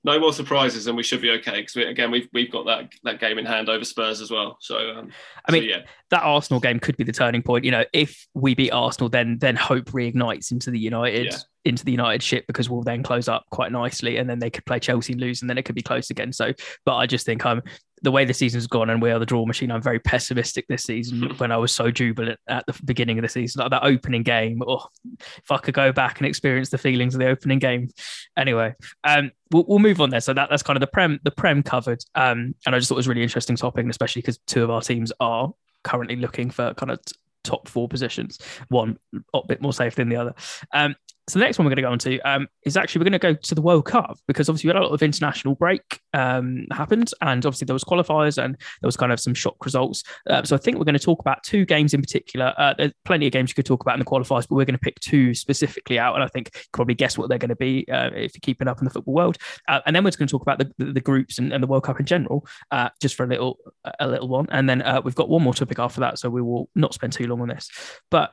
No 0.03 0.17
more 0.19 0.31
surprises, 0.31 0.87
and 0.87 0.95
we 0.95 1.03
should 1.03 1.21
be 1.21 1.31
okay 1.31 1.59
because 1.59 1.75
we, 1.75 1.83
again 1.83 2.09
we've 2.09 2.29
we've 2.31 2.51
got 2.51 2.65
that 2.67 2.91
that 3.03 3.19
game 3.19 3.37
in 3.37 3.45
hand 3.45 3.67
over 3.67 3.83
Spurs 3.83 4.21
as 4.21 4.31
well. 4.31 4.57
So 4.61 4.77
um, 4.91 5.11
I 5.45 5.51
mean, 5.51 5.63
so, 5.63 5.67
yeah. 5.67 5.81
that 6.11 6.23
Arsenal 6.23 6.61
game 6.61 6.79
could 6.79 6.95
be 6.95 7.03
the 7.03 7.11
turning 7.11 7.41
point. 7.41 7.65
You 7.65 7.71
know, 7.71 7.83
if 7.91 8.27
we 8.33 8.55
beat 8.55 8.71
Arsenal, 8.71 9.09
then 9.09 9.37
then 9.39 9.57
hope 9.57 9.85
reignites 9.91 10.51
into 10.51 10.71
the 10.71 10.79
United. 10.79 11.27
Yeah 11.27 11.37
into 11.65 11.83
the 11.83 11.91
United 11.91 12.23
ship 12.23 12.47
because 12.47 12.69
we'll 12.69 12.83
then 12.83 13.03
close 13.03 13.27
up 13.27 13.45
quite 13.51 13.71
nicely 13.71 14.17
and 14.17 14.29
then 14.29 14.39
they 14.39 14.49
could 14.49 14.65
play 14.65 14.79
Chelsea 14.79 15.13
and 15.13 15.21
lose 15.21 15.41
and 15.41 15.49
then 15.49 15.57
it 15.57 15.63
could 15.63 15.75
be 15.75 15.81
close 15.81 16.09
again. 16.09 16.31
So, 16.31 16.53
but 16.85 16.95
I 16.95 17.05
just 17.05 17.25
think 17.25 17.45
I'm 17.45 17.61
the 18.01 18.11
way 18.11 18.25
the 18.25 18.33
season's 18.33 18.67
gone 18.67 18.89
and 18.89 19.01
we 19.01 19.11
are 19.11 19.19
the 19.19 19.25
draw 19.25 19.45
machine. 19.45 19.71
I'm 19.71 19.81
very 19.81 19.99
pessimistic 19.99 20.67
this 20.67 20.83
season 20.83 21.29
when 21.37 21.51
I 21.51 21.57
was 21.57 21.71
so 21.71 21.91
jubilant 21.91 22.39
at 22.47 22.65
the 22.65 22.77
beginning 22.85 23.17
of 23.17 23.23
the 23.23 23.29
season, 23.29 23.61
like 23.61 23.71
that 23.71 23.83
opening 23.83 24.23
game. 24.23 24.61
Oh, 24.65 24.85
if 25.19 25.51
I 25.51 25.57
could 25.57 25.73
go 25.73 25.91
back 25.91 26.19
and 26.19 26.27
experience 26.27 26.69
the 26.69 26.77
feelings 26.77 27.15
of 27.15 27.19
the 27.19 27.27
opening 27.27 27.59
game. 27.59 27.89
Anyway, 28.37 28.75
um, 29.03 29.31
we'll, 29.51 29.65
we'll 29.67 29.79
move 29.79 30.01
on 30.01 30.09
there. 30.09 30.21
So 30.21 30.33
that, 30.33 30.49
that's 30.49 30.63
kind 30.63 30.77
of 30.77 30.81
the 30.81 30.87
prem, 30.87 31.19
the 31.23 31.31
prem 31.31 31.63
covered. 31.63 32.03
Um, 32.15 32.55
and 32.65 32.75
I 32.75 32.79
just 32.79 32.89
thought 32.89 32.95
it 32.95 32.97
was 32.97 33.07
a 33.07 33.09
really 33.09 33.23
interesting 33.23 33.55
topic, 33.55 33.85
especially 33.87 34.21
because 34.21 34.39
two 34.47 34.63
of 34.63 34.69
our 34.69 34.81
teams 34.81 35.11
are 35.19 35.51
currently 35.83 36.15
looking 36.15 36.49
for 36.49 36.73
kind 36.73 36.91
of 36.91 36.99
top 37.43 37.67
four 37.67 37.87
positions, 37.87 38.37
one 38.69 38.97
a 39.33 39.41
bit 39.47 39.61
more 39.61 39.73
safe 39.73 39.95
than 39.95 40.09
the 40.09 40.15
other. 40.15 40.33
Um, 40.73 40.95
so 41.29 41.39
the 41.39 41.45
next 41.45 41.59
one 41.59 41.65
we're 41.65 41.69
going 41.69 41.77
to 41.77 41.81
go 41.83 41.91
on 41.91 41.99
to 41.99 42.19
um, 42.21 42.47
is 42.65 42.75
actually 42.75 42.99
we're 42.99 43.11
going 43.11 43.13
to 43.13 43.19
go 43.19 43.33
to 43.33 43.55
the 43.55 43.61
World 43.61 43.85
Cup 43.85 44.17
because 44.27 44.49
obviously 44.49 44.67
we 44.67 44.73
had 44.73 44.81
a 44.81 44.85
lot 44.85 44.93
of 44.93 45.03
international 45.03 45.55
break 45.55 45.99
um, 46.13 46.65
happened, 46.71 47.11
and 47.21 47.45
obviously 47.45 47.65
there 47.65 47.73
was 47.73 47.83
qualifiers 47.83 48.43
and 48.43 48.55
there 48.55 48.87
was 48.87 48.97
kind 48.97 49.11
of 49.11 49.19
some 49.19 49.33
shock 49.33 49.63
results. 49.63 50.03
Uh, 50.29 50.43
so 50.43 50.55
I 50.55 50.59
think 50.59 50.77
we're 50.77 50.85
going 50.85 50.97
to 50.97 50.99
talk 50.99 51.19
about 51.19 51.43
two 51.43 51.65
games 51.65 51.93
in 51.93 52.01
particular. 52.01 52.53
Uh, 52.57 52.73
there's 52.77 52.93
plenty 53.05 53.27
of 53.27 53.31
games 53.31 53.51
you 53.51 53.55
could 53.55 53.65
talk 53.65 53.81
about 53.81 53.93
in 53.93 53.99
the 53.99 54.05
qualifiers, 54.05 54.47
but 54.47 54.55
we're 54.55 54.65
going 54.65 54.73
to 54.73 54.79
pick 54.79 54.99
two 54.99 55.35
specifically 55.35 55.99
out, 55.99 56.15
and 56.15 56.23
I 56.23 56.27
think 56.27 56.49
you 56.55 56.61
probably 56.73 56.95
guess 56.95 57.17
what 57.17 57.29
they're 57.29 57.37
going 57.37 57.49
to 57.49 57.55
be 57.55 57.85
uh, 57.91 58.09
if 58.15 58.33
you're 58.33 58.41
keeping 58.41 58.67
up 58.67 58.79
in 58.79 58.85
the 58.85 58.91
football 58.91 59.13
world. 59.13 59.37
Uh, 59.67 59.81
and 59.85 59.95
then 59.95 60.03
we're 60.03 60.09
just 60.09 60.19
going 60.19 60.27
to 60.27 60.31
talk 60.31 60.41
about 60.41 60.57
the, 60.57 60.71
the, 60.77 60.93
the 60.93 61.01
groups 61.01 61.37
and, 61.37 61.53
and, 61.53 61.61
the 61.61 61.67
World 61.67 61.83
Cup 61.83 61.99
in 61.99 62.05
general, 62.05 62.47
uh, 62.71 62.89
just 63.01 63.15
for 63.15 63.23
a 63.23 63.27
little 63.27 63.59
a 63.99 64.07
little 64.07 64.27
one, 64.27 64.47
and 64.51 64.69
then 64.69 64.81
uh, 64.81 65.01
we've 65.03 65.15
got 65.15 65.29
one 65.29 65.43
more 65.43 65.53
topic 65.53 65.79
after 65.79 65.99
that, 66.01 66.17
so 66.17 66.29
we 66.29 66.41
will 66.41 66.69
not 66.75 66.93
spend 66.93 67.13
too 67.13 67.27
long 67.27 67.41
on 67.41 67.49
this, 67.49 67.69
but. 68.09 68.31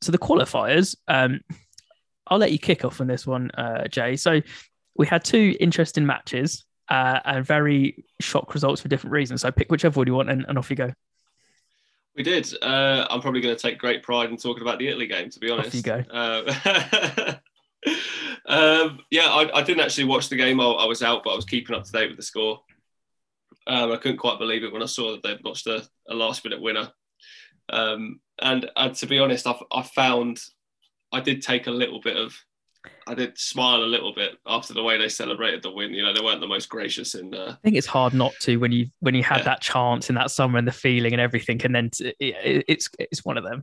So 0.00 0.10
the 0.10 0.18
qualifiers, 0.18 0.96
um, 1.06 1.42
I'll 2.32 2.38
let 2.38 2.50
you 2.50 2.58
kick 2.58 2.82
off 2.82 3.00
on 3.02 3.06
this 3.06 3.26
one, 3.26 3.50
uh, 3.50 3.86
Jay. 3.88 4.16
So 4.16 4.40
we 4.96 5.06
had 5.06 5.22
two 5.22 5.54
interesting 5.60 6.06
matches 6.06 6.64
uh, 6.88 7.20
and 7.26 7.44
very 7.44 8.06
shock 8.20 8.54
results 8.54 8.80
for 8.80 8.88
different 8.88 9.12
reasons. 9.12 9.42
So 9.42 9.50
pick 9.50 9.70
whichever 9.70 10.00
one 10.00 10.06
you 10.06 10.14
want, 10.14 10.30
and, 10.30 10.46
and 10.48 10.56
off 10.56 10.70
you 10.70 10.76
go. 10.76 10.92
We 12.16 12.22
did. 12.22 12.50
Uh, 12.62 13.06
I'm 13.10 13.20
probably 13.20 13.42
going 13.42 13.54
to 13.54 13.60
take 13.60 13.78
great 13.78 14.02
pride 14.02 14.30
in 14.30 14.38
talking 14.38 14.62
about 14.62 14.78
the 14.78 14.88
Italy 14.88 15.06
game, 15.06 15.28
to 15.28 15.40
be 15.40 15.50
honest. 15.50 15.68
Off 15.68 15.74
you 15.74 15.82
go. 15.82 16.04
Uh, 16.10 17.34
um, 18.46 19.00
yeah, 19.10 19.26
I, 19.26 19.58
I, 19.58 19.62
didn't 19.62 19.82
actually 19.82 20.04
watch 20.04 20.30
the 20.30 20.36
game. 20.36 20.58
I, 20.58 20.64
I, 20.64 20.86
was 20.86 21.02
out, 21.02 21.24
but 21.24 21.32
I 21.32 21.36
was 21.36 21.44
keeping 21.44 21.76
up 21.76 21.84
to 21.84 21.92
date 21.92 22.08
with 22.08 22.16
the 22.16 22.22
score. 22.22 22.60
Um, 23.66 23.92
I 23.92 23.96
couldn't 23.96 24.18
quite 24.18 24.38
believe 24.38 24.64
it 24.64 24.72
when 24.72 24.82
I 24.82 24.86
saw 24.86 25.12
that 25.12 25.22
they'd 25.22 25.44
lost 25.44 25.66
a, 25.66 25.86
a 26.08 26.14
last 26.14 26.44
minute 26.44 26.62
winner. 26.62 26.90
Um, 27.68 28.20
and, 28.40 28.70
and 28.74 28.94
to 28.96 29.06
be 29.06 29.18
honest, 29.18 29.46
I've, 29.46 29.62
I 29.70 29.82
found 29.82 30.40
I 31.12 31.20
did 31.20 31.42
take 31.42 31.66
a 31.66 31.70
little 31.70 32.00
bit 32.00 32.16
of, 32.16 32.34
I 33.06 33.14
did 33.14 33.38
smile 33.38 33.82
a 33.82 33.84
little 33.84 34.12
bit 34.14 34.38
after 34.46 34.74
the 34.74 34.82
way 34.82 34.98
they 34.98 35.08
celebrated 35.08 35.62
the 35.62 35.70
win. 35.70 35.92
You 35.92 36.02
know, 36.02 36.12
they 36.12 36.20
weren't 36.20 36.40
the 36.40 36.46
most 36.46 36.68
gracious 36.68 37.14
in. 37.14 37.34
Uh, 37.34 37.56
I 37.56 37.58
think 37.62 37.76
it's 37.76 37.86
hard 37.86 38.14
not 38.14 38.32
to 38.40 38.56
when 38.56 38.72
you 38.72 38.88
when 39.00 39.14
you 39.14 39.22
had 39.22 39.38
yeah. 39.38 39.44
that 39.44 39.60
chance 39.60 40.08
in 40.08 40.16
that 40.16 40.30
summer 40.30 40.58
and 40.58 40.66
the 40.66 40.72
feeling 40.72 41.12
and 41.12 41.20
everything, 41.20 41.60
and 41.64 41.74
then 41.74 41.90
to, 41.90 42.08
it, 42.18 42.64
it's 42.68 42.88
it's 42.98 43.24
one 43.24 43.38
of 43.38 43.44
them. 43.44 43.62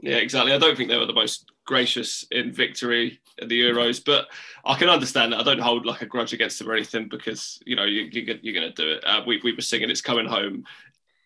Yeah, 0.00 0.16
exactly. 0.16 0.52
I 0.52 0.58
don't 0.58 0.76
think 0.76 0.90
they 0.90 0.98
were 0.98 1.06
the 1.06 1.14
most 1.14 1.50
gracious 1.64 2.26
in 2.30 2.52
victory 2.52 3.20
at 3.40 3.48
the 3.48 3.58
Euros, 3.58 4.04
but 4.04 4.26
I 4.64 4.74
can 4.74 4.88
understand 4.88 5.32
that. 5.32 5.40
I 5.40 5.42
don't 5.42 5.60
hold 5.60 5.86
like 5.86 6.02
a 6.02 6.06
grudge 6.06 6.32
against 6.32 6.58
them 6.58 6.68
or 6.68 6.74
anything 6.74 7.08
because 7.08 7.58
you 7.64 7.74
know 7.74 7.84
you, 7.84 8.02
you, 8.12 8.38
you're 8.42 8.54
going 8.54 8.72
to 8.72 8.82
do 8.82 8.92
it. 8.92 9.04
Uh, 9.04 9.22
we 9.26 9.40
we 9.42 9.54
were 9.54 9.62
singing 9.62 9.90
"It's 9.90 10.00
Coming 10.00 10.26
Home" 10.26 10.64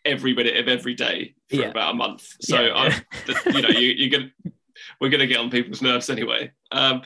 every 0.05 0.35
minute 0.35 0.57
of 0.57 0.69
every 0.69 0.95
day 0.95 1.35
for 1.51 1.57
yeah. 1.57 1.67
about 1.67 1.93
a 1.93 1.97
month. 1.97 2.27
So 2.41 2.61
yeah, 2.61 3.01
yeah. 3.27 3.39
you 3.47 3.63
know 3.63 3.69
you, 3.69 3.89
you're 3.89 4.11
going 4.11 4.31
to 4.45 4.48
we're 5.01 5.11
going 5.11 5.21
to 5.21 5.27
get 5.27 5.39
on 5.39 5.51
people's 5.51 5.83
nerves 5.83 6.11
anyway. 6.11 6.51
Um, 6.73 7.03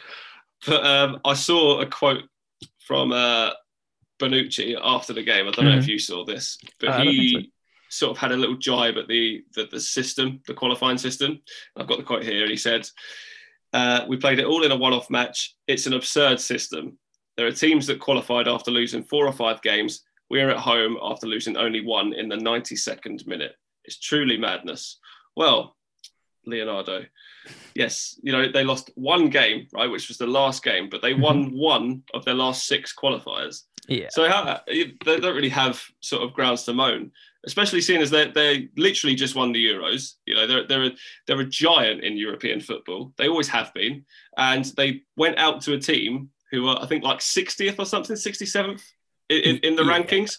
but 0.66 0.84
um, 0.84 1.20
I 1.24 1.34
saw 1.34 1.80
a 1.80 1.86
quote 1.86 2.24
from 2.86 3.12
uh, 3.12 3.50
Bonucci 4.20 4.76
after 4.82 5.12
the 5.12 5.22
game. 5.22 5.48
I 5.48 5.50
don't 5.50 5.64
mm. 5.64 5.72
know 5.72 5.78
if 5.78 5.84
mm-hmm. 5.84 5.90
you 5.90 5.98
saw 5.98 6.24
this, 6.24 6.58
but 6.78 6.90
uh, 6.90 7.02
he 7.02 7.50
so. 7.90 8.06
sort 8.06 8.10
of 8.16 8.18
had 8.18 8.32
a 8.32 8.36
little 8.36 8.56
jibe 8.56 8.96
at 8.96 9.08
the, 9.08 9.44
the, 9.54 9.66
the 9.70 9.80
system, 9.80 10.40
the 10.46 10.54
qualifying 10.54 10.98
system. 10.98 11.40
I've 11.76 11.86
got 11.88 11.98
the 11.98 12.04
quote 12.04 12.22
here. 12.22 12.42
and 12.42 12.50
He 12.50 12.56
said, 12.56 12.88
uh, 13.72 14.04
"We 14.08 14.16
played 14.16 14.38
it 14.38 14.46
all 14.46 14.64
in 14.64 14.72
a 14.72 14.76
one-off 14.76 15.10
match. 15.10 15.56
It's 15.66 15.86
an 15.86 15.94
absurd 15.94 16.40
system. 16.40 16.98
There 17.36 17.46
are 17.46 17.52
teams 17.52 17.86
that 17.86 18.00
qualified 18.00 18.46
after 18.46 18.70
losing 18.70 19.02
four 19.04 19.26
or 19.26 19.32
five 19.32 19.62
games. 19.62 20.04
We 20.30 20.40
are 20.40 20.50
at 20.50 20.58
home 20.58 20.98
after 21.02 21.26
losing 21.26 21.56
only 21.56 21.84
one 21.84 22.12
in 22.12 22.28
the 22.28 22.36
92nd 22.36 23.26
minute. 23.26 23.54
It's 23.84 23.98
truly 23.98 24.36
madness." 24.36 24.98
Well, 25.34 25.76
Leonardo, 26.46 27.04
yes, 27.74 28.18
you 28.22 28.32
know, 28.32 28.50
they 28.50 28.64
lost 28.64 28.90
one 28.94 29.28
game, 29.28 29.66
right, 29.72 29.90
which 29.90 30.08
was 30.08 30.18
the 30.18 30.26
last 30.26 30.62
game, 30.62 30.88
but 30.90 31.02
they 31.02 31.14
won 31.14 31.46
mm-hmm. 31.46 31.58
one 31.58 32.02
of 32.14 32.24
their 32.24 32.34
last 32.34 32.66
six 32.66 32.94
qualifiers. 32.94 33.62
Yeah. 33.88 34.08
So 34.10 34.28
how, 34.28 34.60
they 34.66 34.94
don't 35.04 35.34
really 35.34 35.48
have 35.48 35.82
sort 36.00 36.22
of 36.22 36.32
grounds 36.32 36.64
to 36.64 36.72
moan, 36.72 37.10
especially 37.44 37.80
seeing 37.80 38.00
as 38.00 38.10
they 38.10 38.30
they 38.30 38.68
literally 38.76 39.16
just 39.16 39.34
won 39.34 39.52
the 39.52 39.64
Euros. 39.64 40.14
You 40.26 40.34
know, 40.36 40.46
they're 40.46 40.66
they're 40.66 40.84
a, 40.84 40.90
they're 41.26 41.40
a 41.40 41.46
giant 41.46 42.04
in 42.04 42.16
European 42.16 42.60
football. 42.60 43.12
They 43.16 43.28
always 43.28 43.48
have 43.48 43.74
been, 43.74 44.04
and 44.36 44.64
they 44.76 45.02
went 45.16 45.38
out 45.38 45.62
to 45.62 45.74
a 45.74 45.80
team 45.80 46.30
who 46.52 46.68
are 46.68 46.80
I 46.80 46.86
think 46.86 47.02
like 47.02 47.18
60th 47.18 47.78
or 47.78 47.86
something, 47.86 48.14
67th 48.14 48.82
in, 49.28 49.56
in 49.58 49.76
the 49.76 49.84
yeah. 49.84 49.98
rankings. 49.98 50.38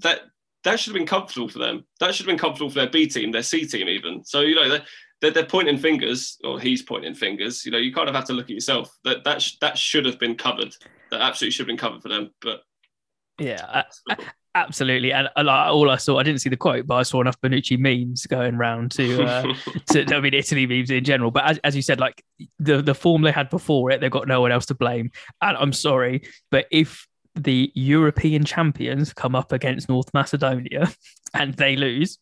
That 0.00 0.20
that 0.64 0.78
should 0.78 0.92
have 0.92 0.98
been 0.98 1.06
comfortable 1.06 1.48
for 1.48 1.58
them. 1.58 1.84
That 1.98 2.14
should 2.14 2.26
have 2.26 2.32
been 2.32 2.38
comfortable 2.38 2.70
for 2.70 2.80
their 2.80 2.90
B 2.90 3.06
team, 3.06 3.32
their 3.32 3.42
C 3.42 3.66
team, 3.66 3.88
even. 3.88 4.24
So 4.24 4.40
you 4.40 4.54
know, 4.54 4.78
they're, 5.20 5.30
they're 5.30 5.46
pointing 5.46 5.78
fingers, 5.78 6.38
or 6.44 6.60
he's 6.60 6.82
pointing 6.82 7.14
fingers. 7.14 7.64
You 7.64 7.72
know, 7.72 7.78
you 7.78 7.92
kind 7.92 8.08
of 8.08 8.14
have 8.14 8.26
to 8.26 8.32
look 8.32 8.46
at 8.46 8.50
yourself. 8.50 8.90
That 9.04 9.24
that 9.24 9.42
sh- 9.42 9.56
that 9.60 9.76
should 9.76 10.06
have 10.06 10.18
been 10.18 10.36
covered. 10.36 10.74
That 11.10 11.20
absolutely 11.20 11.52
should 11.52 11.64
have 11.64 11.68
been 11.68 11.76
covered 11.76 12.02
for 12.02 12.08
them. 12.08 12.30
But 12.40 12.62
yeah, 13.38 13.64
I, 13.68 13.84
I, 14.10 14.16
absolutely. 14.54 15.12
And 15.12 15.28
like, 15.36 15.70
all 15.70 15.90
I 15.90 15.96
saw, 15.96 16.18
I 16.18 16.22
didn't 16.22 16.40
see 16.40 16.50
the 16.50 16.56
quote, 16.56 16.86
but 16.86 16.96
I 16.96 17.02
saw 17.02 17.20
enough 17.20 17.40
Bonucci 17.40 17.78
memes 17.78 18.26
going 18.26 18.56
around 18.56 18.90
to, 18.92 19.24
uh, 19.24 19.54
to 19.90 20.14
I 20.14 20.20
mean, 20.20 20.34
Italy 20.34 20.66
memes 20.66 20.90
in 20.90 21.04
general. 21.04 21.30
But 21.30 21.44
as, 21.44 21.58
as 21.64 21.76
you 21.76 21.82
said, 21.82 22.00
like 22.00 22.22
the 22.58 22.82
the 22.82 22.94
form 22.94 23.22
they 23.22 23.32
had 23.32 23.50
before 23.50 23.90
it, 23.90 24.00
they've 24.00 24.10
got 24.10 24.28
no 24.28 24.40
one 24.40 24.52
else 24.52 24.66
to 24.66 24.74
blame. 24.74 25.10
And 25.40 25.56
I'm 25.56 25.72
sorry, 25.72 26.22
but 26.50 26.66
if 26.70 27.06
the 27.34 27.70
European 27.74 28.44
champions 28.44 29.12
come 29.12 29.34
up 29.34 29.52
against 29.52 29.88
North 29.88 30.12
Macedonia 30.12 30.90
and 31.34 31.54
they 31.54 31.76
lose, 31.76 32.18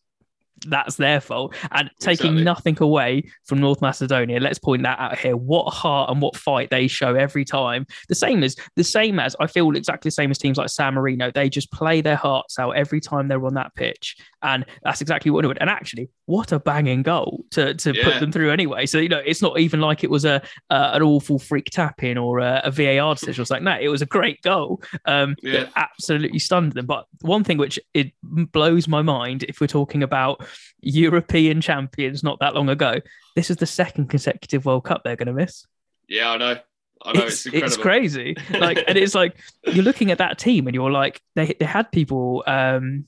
that's 0.65 0.95
their 0.95 1.21
fault. 1.21 1.55
And 1.71 1.89
taking 1.99 2.37
exactly. 2.37 2.43
nothing 2.43 2.77
away 2.81 3.23
from 3.45 3.59
North 3.59 3.81
Macedonia, 3.81 4.39
let's 4.39 4.59
point 4.59 4.83
that 4.83 4.99
out 4.99 5.17
here. 5.17 5.35
What 5.37 5.71
heart 5.71 6.09
and 6.09 6.21
what 6.21 6.35
fight 6.35 6.69
they 6.69 6.87
show 6.87 7.15
every 7.15 7.45
time. 7.45 7.85
The 8.09 8.15
same 8.15 8.43
as 8.43 8.55
the 8.75 8.83
same 8.83 9.19
as 9.19 9.35
I 9.39 9.47
feel 9.47 9.75
exactly 9.75 10.09
the 10.09 10.13
same 10.13 10.31
as 10.31 10.37
teams 10.37 10.57
like 10.57 10.69
San 10.69 10.93
Marino. 10.93 11.31
They 11.31 11.49
just 11.49 11.71
play 11.71 12.01
their 12.01 12.15
hearts 12.15 12.59
out 12.59 12.71
every 12.71 12.99
time 12.99 13.27
they're 13.27 13.45
on 13.45 13.53
that 13.55 13.75
pitch. 13.75 14.17
And 14.41 14.65
that's 14.83 15.01
exactly 15.01 15.31
what 15.31 15.43
it 15.43 15.47
would. 15.47 15.57
And 15.59 15.69
actually, 15.69 16.09
what 16.25 16.51
a 16.51 16.59
banging 16.59 17.03
goal 17.03 17.45
to, 17.51 17.73
to 17.73 17.95
yeah. 17.95 18.03
put 18.03 18.19
them 18.19 18.31
through 18.31 18.51
anyway. 18.51 18.85
So, 18.85 18.97
you 18.97 19.09
know, 19.09 19.21
it's 19.25 19.41
not 19.41 19.59
even 19.59 19.79
like 19.79 20.03
it 20.03 20.09
was 20.09 20.25
a 20.25 20.41
uh, 20.69 20.91
an 20.93 21.01
awful 21.01 21.39
freak 21.39 21.69
tap 21.71 22.03
in 22.03 22.17
or 22.17 22.39
a, 22.39 22.61
a 22.63 22.71
VAR 22.71 23.15
decision 23.15 23.41
or 23.41 23.45
something. 23.45 23.63
No, 23.63 23.77
it 23.79 23.87
was 23.87 24.01
a 24.01 24.05
great 24.05 24.41
goal. 24.41 24.81
Um, 25.05 25.35
yeah. 25.41 25.69
absolutely 25.75 26.39
stunned 26.39 26.73
them. 26.73 26.85
But 26.85 27.05
one 27.21 27.43
thing 27.43 27.57
which 27.57 27.79
it 27.93 28.11
blows 28.21 28.87
my 28.87 29.01
mind 29.01 29.43
if 29.43 29.59
we're 29.61 29.67
talking 29.67 30.03
about 30.03 30.46
European 30.81 31.61
champions 31.61 32.23
not 32.23 32.39
that 32.39 32.55
long 32.55 32.69
ago, 32.69 33.01
this 33.35 33.49
is 33.49 33.57
the 33.57 33.65
second 33.65 34.07
consecutive 34.07 34.65
World 34.65 34.83
Cup 34.83 35.03
they're 35.03 35.15
going 35.15 35.27
to 35.27 35.33
miss. 35.33 35.65
Yeah, 36.07 36.31
I 36.31 36.37
know. 36.37 36.57
I 37.03 37.13
know 37.13 37.25
it's, 37.25 37.45
it's, 37.45 37.55
it's 37.55 37.77
crazy. 37.77 38.35
Like, 38.49 38.83
and 38.87 38.97
it's 38.97 39.13
like 39.13 39.37
you're 39.67 39.83
looking 39.83 40.11
at 40.11 40.17
that 40.17 40.39
team 40.39 40.67
and 40.67 40.75
you're 40.75 40.91
like, 40.91 41.21
they 41.35 41.55
they 41.59 41.65
had 41.65 41.91
people 41.91 42.43
um 42.47 43.07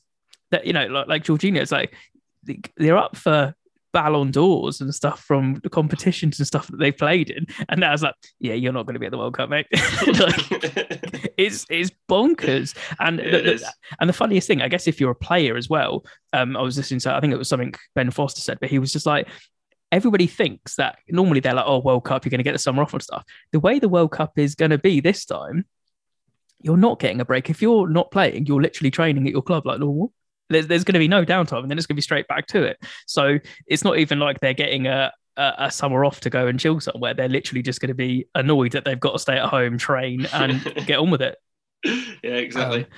that 0.52 0.66
you 0.66 0.74
know 0.74 0.86
like 0.88 1.08
like 1.08 1.24
Jorginho. 1.24 1.62
It's 1.62 1.72
like 1.72 1.94
they're 2.78 2.98
up 2.98 3.16
for 3.16 3.56
Ballon 3.92 4.32
d'Ors 4.32 4.82
and 4.82 4.94
stuff 4.94 5.22
from 5.22 5.60
the 5.64 5.70
competitions 5.70 6.40
and 6.40 6.48
stuff 6.48 6.68
that 6.68 6.78
they 6.78 6.92
played 6.92 7.30
in. 7.30 7.46
And 7.70 7.84
I 7.84 7.92
was 7.92 8.04
like, 8.04 8.16
yeah, 8.40 8.54
you're 8.54 8.74
not 8.74 8.86
going 8.86 8.94
to 8.94 9.00
be 9.00 9.06
at 9.06 9.12
the 9.12 9.18
World 9.18 9.36
Cup, 9.36 9.50
mate. 9.50 9.68
like, 9.74 11.32
it's 11.38 11.66
it's 11.70 11.92
bonkers. 12.10 12.76
And 13.00 13.20
yeah, 13.20 13.32
the, 13.32 13.74
and 14.00 14.10
the 14.10 14.14
funniest 14.14 14.48
thing, 14.48 14.62
I 14.62 14.68
guess, 14.68 14.88
if 14.88 15.00
you're 15.00 15.12
a 15.12 15.16
player 15.16 15.56
as 15.58 15.70
well, 15.70 16.06
um, 16.34 16.56
I 16.56 16.62
was 16.62 16.78
listening 16.78 17.00
to, 17.02 17.14
I 17.14 17.20
think 17.20 17.34
it 17.34 17.38
was 17.38 17.50
something 17.50 17.74
Ben 17.96 18.12
Foster 18.12 18.42
said, 18.42 18.60
but 18.60 18.70
he 18.70 18.80
was 18.80 18.94
just 18.94 19.06
like, 19.06 19.28
everybody 19.92 20.28
thinks 20.28 20.76
that 20.76 21.00
normally 21.10 21.40
they're 21.40 21.54
like, 21.54 21.66
oh, 21.68 21.80
World 21.80 22.06
Cup, 22.06 22.26
you're 22.26 22.30
going 22.30 22.40
to 22.40 22.44
get 22.44 22.54
the 22.54 22.60
summer 22.60 22.84
off 22.84 22.94
and 22.94 23.02
stuff. 23.02 23.24
The 23.52 23.60
way 23.60 23.80
the 23.80 23.90
World 23.90 24.12
Cup 24.12 24.38
is 24.38 24.56
going 24.56 24.72
to 24.72 24.78
be 24.78 25.00
this 25.00 25.26
time, 25.26 25.66
you're 26.62 26.78
not 26.78 27.00
getting 27.00 27.22
a 27.22 27.26
break. 27.26 27.50
If 27.50 27.62
you're 27.62 27.88
not 27.88 28.12
playing, 28.12 28.46
you're 28.46 28.62
literally 28.62 28.92
training 28.92 29.26
at 29.26 29.32
your 29.32 29.42
club 29.42 29.66
like 29.66 29.80
normal. 29.80 30.12
There's, 30.50 30.68
there's 30.68 30.84
going 30.84 30.94
to 30.94 31.00
be 31.00 31.08
no 31.08 31.26
downtime 31.26 31.62
and 31.62 31.70
then 31.72 31.78
it's 31.78 31.88
going 31.88 31.96
to 31.96 32.00
be 32.00 32.02
straight 32.02 32.28
back 32.28 32.48
to 32.48 32.64
it. 32.64 32.78
So 33.08 33.40
it's 33.68 33.84
not 33.84 33.98
even 34.00 34.20
like 34.20 34.40
they're 34.40 34.54
getting 34.54 34.88
a, 34.88 35.12
a, 35.38 35.54
a 35.58 35.72
summer 35.72 36.06
off 36.06 36.20
to 36.22 36.30
go 36.30 36.48
and 36.48 36.60
chill 36.60 36.80
somewhere. 36.80 37.14
They're 37.14 37.30
literally 37.30 37.62
just 37.62 37.82
going 37.82 37.90
to 37.90 37.96
be 37.96 38.28
annoyed 38.36 38.74
that 38.74 38.86
they've 38.86 39.00
got 39.00 39.14
to 39.14 39.20
stay 39.20 39.38
at 39.38 39.50
home, 39.50 39.78
train, 39.78 40.26
and 40.34 40.64
get 40.86 41.00
on 41.00 41.10
with 41.10 41.22
it. 41.22 41.38
Yeah, 41.84 42.32
exactly. 42.32 42.84
Um, 42.84 42.90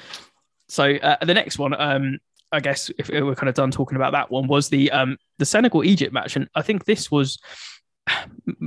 so 0.68 0.96
uh, 0.96 1.24
the 1.24 1.34
next 1.34 1.60
one, 1.60 1.80
um, 1.80 2.20
I 2.52 2.60
guess 2.60 2.90
if 2.98 3.10
we're 3.10 3.36
kind 3.36 3.50
of 3.50 3.56
done 3.56 3.72
talking 3.72 3.96
about 3.96 4.14
that 4.14 4.32
one, 4.32 4.48
was 4.48 4.70
the 4.70 4.92
um, 4.92 5.18
the 5.38 5.46
Senegal 5.46 5.84
Egypt 5.84 6.14
match, 6.14 6.36
and 6.36 6.50
I 6.56 6.62
think 6.62 6.86
this 6.86 7.12
was 7.12 7.40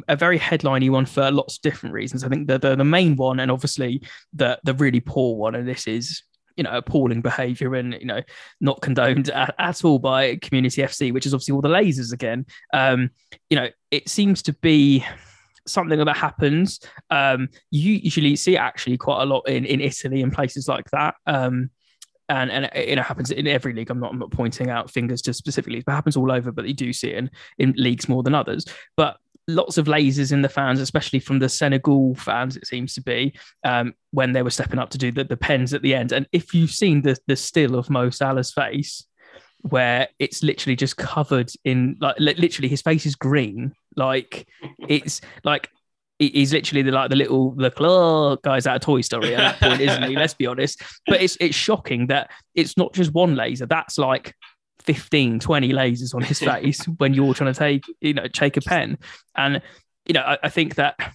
a 0.09 0.16
very 0.16 0.38
headliney 0.38 0.90
one 0.90 1.07
for 1.07 1.31
lots 1.31 1.57
of 1.57 1.62
different 1.62 1.94
reasons. 1.94 2.25
I 2.25 2.29
think 2.29 2.47
the, 2.47 2.59
the 2.59 2.77
the 2.77 2.85
main 2.85 3.16
one, 3.16 3.40
and 3.40 3.51
obviously 3.51 4.03
the 4.33 4.59
the 4.64 4.75
really 4.75 5.01
poor 5.01 5.37
one, 5.37 5.55
and 5.55 5.68
this 5.68 5.87
is 5.87 6.23
you 6.57 6.64
know 6.64 6.77
appalling 6.77 7.21
behaviour 7.21 7.75
and 7.75 7.95
you 7.95 8.07
know 8.07 8.23
not 8.61 8.81
condoned 8.81 9.29
at, 9.31 9.55
at, 9.59 9.85
all 9.85 9.99
by 9.99 10.37
Community 10.37 10.83
FC, 10.83 11.12
which 11.12 11.27
is 11.27 11.35
obviously 11.35 11.55
all 11.55 11.61
the 11.61 11.69
lasers 11.69 12.12
again. 12.12 12.47
Um, 12.73 13.11
you 13.51 13.57
know, 13.57 13.69
it 13.90 14.09
seems 14.09 14.43
to 14.43 14.53
be 14.55 15.05
something 15.67 15.99
that 15.99 16.17
happens. 16.17 16.81
Um, 17.11 17.49
you 17.71 17.95
usually 17.95 18.37
see 18.37 18.57
actually 18.57 18.97
quite 18.97 19.23
a 19.23 19.27
lot 19.27 19.49
in 19.49 19.64
in 19.64 19.81
Italy 19.81 20.23
and 20.23 20.33
places 20.33 20.69
like 20.69 20.90
that. 20.90 21.14
Um, 21.27 21.71
and 22.29 22.51
and 22.51 22.71
it, 22.75 22.99
happens 22.99 23.31
in 23.31 23.47
every 23.47 23.75
league. 23.75 23.90
I'm 23.90 24.01
not 24.01 24.12
I'm 24.12 24.19
not 24.19 24.31
pointing 24.31 24.71
out 24.71 24.90
fingers 24.90 25.21
to 25.23 25.35
specifically, 25.35 25.83
but 25.85 25.93
it 25.93 25.97
happens 25.97 26.17
all 26.17 26.33
over. 26.33 26.53
But 26.53 26.67
you 26.67 26.75
do 26.75 26.93
see 26.93 27.11
it 27.11 27.19
in, 27.19 27.31
in 27.59 27.75
leagues 27.77 28.09
more 28.09 28.23
than 28.23 28.35
others. 28.35 28.64
But 28.97 29.19
lots 29.48 29.78
of 29.78 29.87
lasers 29.87 30.33
in 30.33 30.42
the 30.42 30.48
fans, 30.48 30.80
especially 30.80 31.20
from 31.20 31.38
the 31.38 31.48
Senegal 31.48 32.14
fans, 32.14 32.57
it 32.57 32.66
seems 32.66 32.94
to 32.94 33.02
be, 33.02 33.35
um, 33.64 33.94
when 34.11 34.33
they 34.33 34.42
were 34.42 34.50
stepping 34.50 34.78
up 34.78 34.90
to 34.90 34.98
do 34.98 35.12
the, 35.12 35.24
the 35.24 35.37
pens 35.37 35.74
at 35.74 35.83
the 35.83 35.94
end. 35.94 36.12
And 36.12 36.26
if 36.33 36.54
you've 36.54 36.70
seen 36.70 37.02
the 37.02 37.16
the 37.26 37.37
still 37.37 37.76
of 37.76 37.90
Mo 37.90 38.11
Salah's 38.11 38.52
face, 38.52 39.04
where 39.61 40.09
it's 40.18 40.42
literally 40.42 40.76
just 40.76 40.96
covered 40.96 41.50
in 41.64 41.96
like 42.00 42.16
literally 42.18 42.68
his 42.68 42.83
face 42.83 43.07
is 43.07 43.14
green, 43.14 43.72
like 43.96 44.46
it's 44.88 45.20
like 45.42 45.70
he's 46.18 46.52
literally 46.52 46.83
the 46.83 46.92
like 46.92 47.11
the 47.11 47.16
little 47.16 47.52
the 47.52 47.70
claw 47.70 48.37
guys 48.37 48.66
out 48.66 48.76
of 48.76 48.83
Toy 48.83 49.00
Story 49.00 49.35
at 49.35 49.38
that 49.38 49.68
point, 49.68 49.80
isn't 49.80 50.04
he? 50.04 50.16
Let's 50.16 50.35
be 50.35 50.46
honest. 50.46 50.80
But 51.07 51.22
it's 51.22 51.37
it's 51.40 51.57
shocking 51.57 52.07
that 52.09 52.30
it's 52.54 52.76
not 52.76 52.92
just 52.94 53.12
one 53.12 53.35
laser. 53.35 53.66
That's 53.66 53.98
like 53.98 54.35
15, 54.85 55.40
20 55.40 55.73
lasers 55.73 56.14
on 56.14 56.23
his 56.23 56.38
face 56.40 56.85
when 56.99 57.14
you're 57.14 57.35
trying 57.35 57.53
to 57.53 57.59
take, 57.59 57.85
you 58.01 58.14
know, 58.14 58.27
take 58.29 58.57
a 58.57 58.61
pen. 58.61 58.99
And, 59.37 59.62
you 60.07 60.14
know, 60.14 60.23
I, 60.23 60.38
I 60.44 60.49
think 60.49 60.77
that 60.77 61.14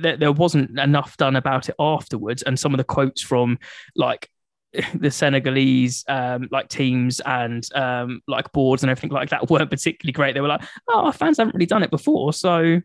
there 0.00 0.32
wasn't 0.32 0.78
enough 0.78 1.16
done 1.16 1.36
about 1.36 1.68
it 1.68 1.74
afterwards. 1.78 2.42
And 2.42 2.58
some 2.58 2.74
of 2.74 2.78
the 2.78 2.84
quotes 2.84 3.22
from 3.22 3.58
like 3.96 4.28
the 4.94 5.10
Senegalese 5.10 6.04
um, 6.08 6.48
like 6.50 6.68
teams 6.68 7.20
and 7.20 7.66
um, 7.74 8.20
like 8.28 8.52
boards 8.52 8.82
and 8.82 8.90
everything 8.90 9.10
like 9.10 9.30
that 9.30 9.50
weren't 9.50 9.70
particularly 9.70 10.12
great. 10.12 10.34
They 10.34 10.42
were 10.42 10.48
like, 10.48 10.62
"Oh, 10.88 11.06
our 11.06 11.12
fans 11.12 11.38
haven't 11.38 11.54
really 11.54 11.64
done 11.64 11.82
it 11.82 11.90
before," 11.90 12.34
so 12.34 12.82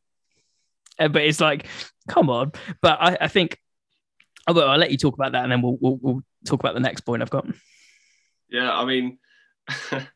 uh, 1.00 1.08
but 1.08 1.24
it's 1.24 1.40
like, 1.40 1.68
come 2.08 2.30
on. 2.30 2.52
But 2.82 2.98
I, 3.02 3.18
I 3.22 3.28
think, 3.28 3.60
oh, 4.48 4.54
well, 4.54 4.70
I'll 4.70 4.78
let 4.78 4.92
you 4.92 4.98
talk 4.98 5.16
about 5.16 5.32
that, 5.34 5.44
and 5.44 5.52
then 5.52 5.62
we'll, 5.62 5.78
we'll, 5.80 5.98
we'll 6.02 6.22
talk 6.46 6.60
about 6.60 6.74
the 6.74 6.80
next 6.80 7.02
point 7.02 7.22
I've 7.22 7.30
got. 7.30 7.48
Yeah, 8.50 8.72
I 8.72 8.86
mean, 8.86 9.18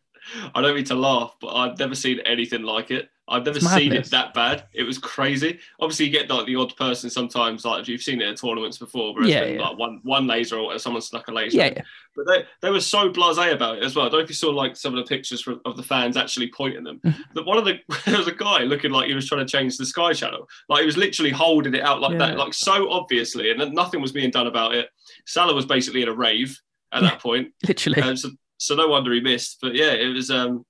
I 0.53 0.61
don't 0.61 0.75
mean 0.75 0.85
to 0.85 0.95
laugh, 0.95 1.35
but 1.39 1.53
I've 1.53 1.79
never 1.79 1.95
seen 1.95 2.19
anything 2.21 2.63
like 2.63 2.91
it. 2.91 3.09
I've 3.29 3.45
never 3.45 3.59
seen 3.59 3.91
it 3.91 4.05
that 4.11 4.33
bad. 4.33 4.65
It 4.73 4.83
was 4.83 4.97
crazy. 4.97 5.59
Obviously, 5.81 6.05
you 6.05 6.11
get 6.11 6.29
like 6.29 6.45
the 6.45 6.55
odd 6.55 6.73
person 6.77 7.09
sometimes, 7.09 7.65
like 7.65 7.81
if 7.81 7.89
you've 7.89 8.01
seen 8.01 8.21
it 8.21 8.29
at 8.29 8.37
tournaments 8.37 8.77
before, 8.77 9.13
where 9.13 9.23
it's 9.23 9.31
yeah, 9.31 9.43
been 9.43 9.55
yeah. 9.55 9.67
like 9.67 9.77
one 9.77 9.99
one 10.03 10.27
laser 10.27 10.57
or 10.57 10.79
someone 10.79 11.01
snuck 11.01 11.27
a 11.27 11.33
laser. 11.33 11.57
Yeah, 11.57 11.73
yeah. 11.75 11.81
But 12.15 12.25
they, 12.27 12.45
they 12.61 12.69
were 12.69 12.79
so 12.79 13.09
blasé 13.09 13.53
about 13.53 13.79
it 13.79 13.83
as 13.83 13.95
well. 13.95 14.05
I 14.05 14.09
don't 14.09 14.19
know 14.19 14.23
if 14.23 14.29
you 14.29 14.35
saw 14.35 14.49
like 14.49 14.77
some 14.77 14.95
of 14.95 15.05
the 15.05 15.09
pictures 15.09 15.41
from, 15.41 15.59
of 15.65 15.75
the 15.75 15.83
fans 15.83 16.15
actually 16.15 16.49
pointing 16.55 16.85
them. 16.85 17.01
But 17.03 17.11
mm-hmm. 17.11 17.45
one 17.45 17.57
of 17.57 17.65
the 17.65 17.79
there 18.05 18.17
was 18.17 18.27
a 18.27 18.33
guy 18.33 18.59
looking 18.59 18.91
like 18.91 19.07
he 19.07 19.13
was 19.13 19.27
trying 19.27 19.45
to 19.45 19.51
change 19.51 19.75
the 19.75 19.85
sky 19.85 20.13
channel. 20.13 20.47
Like 20.69 20.81
he 20.81 20.85
was 20.85 20.97
literally 20.97 21.31
holding 21.31 21.75
it 21.75 21.83
out 21.83 21.99
like 21.99 22.17
that, 22.19 22.37
like 22.37 22.53
so 22.53 22.89
obviously, 22.89 23.51
and 23.51 23.73
nothing 23.73 24.01
was 24.01 24.13
being 24.13 24.31
done 24.31 24.47
about 24.47 24.73
it. 24.73 24.89
Salah 25.25 25.53
was 25.53 25.65
basically 25.65 26.01
in 26.01 26.07
a 26.07 26.15
rave 26.15 26.57
at 26.93 27.01
that 27.01 27.19
point. 27.19 27.49
Literally. 27.67 28.01
Um, 28.01 28.15
so, 28.15 28.29
so 28.57 28.75
no 28.75 28.87
wonder 28.87 29.13
he 29.13 29.21
missed. 29.21 29.57
But 29.61 29.75
yeah, 29.75 29.91
it 29.91 30.13
was 30.13 30.29
um 30.29 30.65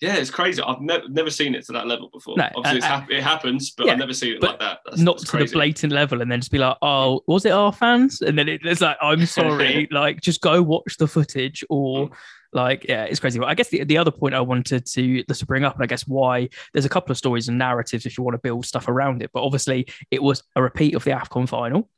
yeah, 0.00 0.14
it's 0.16 0.30
crazy. 0.30 0.62
I've 0.62 0.80
never 0.80 1.06
never 1.08 1.28
seen 1.28 1.54
it 1.54 1.66
to 1.66 1.72
that 1.72 1.86
level 1.86 2.08
before. 2.10 2.34
No, 2.38 2.48
Obviously, 2.56 2.88
uh, 2.88 3.02
it 3.10 3.22
happens, 3.22 3.72
but 3.72 3.86
yeah, 3.86 3.92
I've 3.92 3.98
never 3.98 4.14
seen 4.14 4.34
it 4.34 4.42
like 4.42 4.58
that. 4.58 4.78
That's, 4.86 5.00
not 5.00 5.18
that's 5.18 5.30
to 5.30 5.36
the 5.36 5.46
blatant 5.52 5.92
level, 5.92 6.22
and 6.22 6.32
then 6.32 6.40
just 6.40 6.50
be 6.50 6.56
like, 6.56 6.78
"Oh, 6.80 7.20
was 7.26 7.44
it 7.44 7.52
our 7.52 7.70
fans?" 7.70 8.22
And 8.22 8.38
then 8.38 8.48
it, 8.48 8.62
it's 8.64 8.80
like, 8.80 8.96
"I'm 9.02 9.26
sorry." 9.26 9.88
like, 9.90 10.22
just 10.22 10.40
go 10.40 10.62
watch 10.62 10.96
the 10.96 11.06
footage, 11.06 11.62
or 11.68 12.08
mm. 12.08 12.12
like, 12.54 12.86
yeah, 12.88 13.04
it's 13.04 13.20
crazy. 13.20 13.38
But 13.38 13.48
I 13.48 13.54
guess 13.54 13.68
the, 13.68 13.84
the 13.84 13.98
other 13.98 14.10
point 14.10 14.34
I 14.34 14.40
wanted 14.40 14.86
to 14.86 15.22
to 15.22 15.46
bring 15.46 15.64
up, 15.64 15.74
and 15.74 15.82
I 15.82 15.86
guess 15.86 16.06
why 16.08 16.48
there's 16.72 16.86
a 16.86 16.90
couple 16.90 17.10
of 17.10 17.18
stories 17.18 17.48
and 17.48 17.58
narratives 17.58 18.06
if 18.06 18.16
you 18.16 18.24
want 18.24 18.34
to 18.34 18.40
build 18.40 18.64
stuff 18.64 18.88
around 18.88 19.22
it. 19.22 19.30
But 19.34 19.42
obviously, 19.42 19.86
it 20.10 20.22
was 20.22 20.42
a 20.56 20.62
repeat 20.62 20.94
of 20.94 21.04
the 21.04 21.10
Afcon 21.10 21.46
final. 21.46 21.90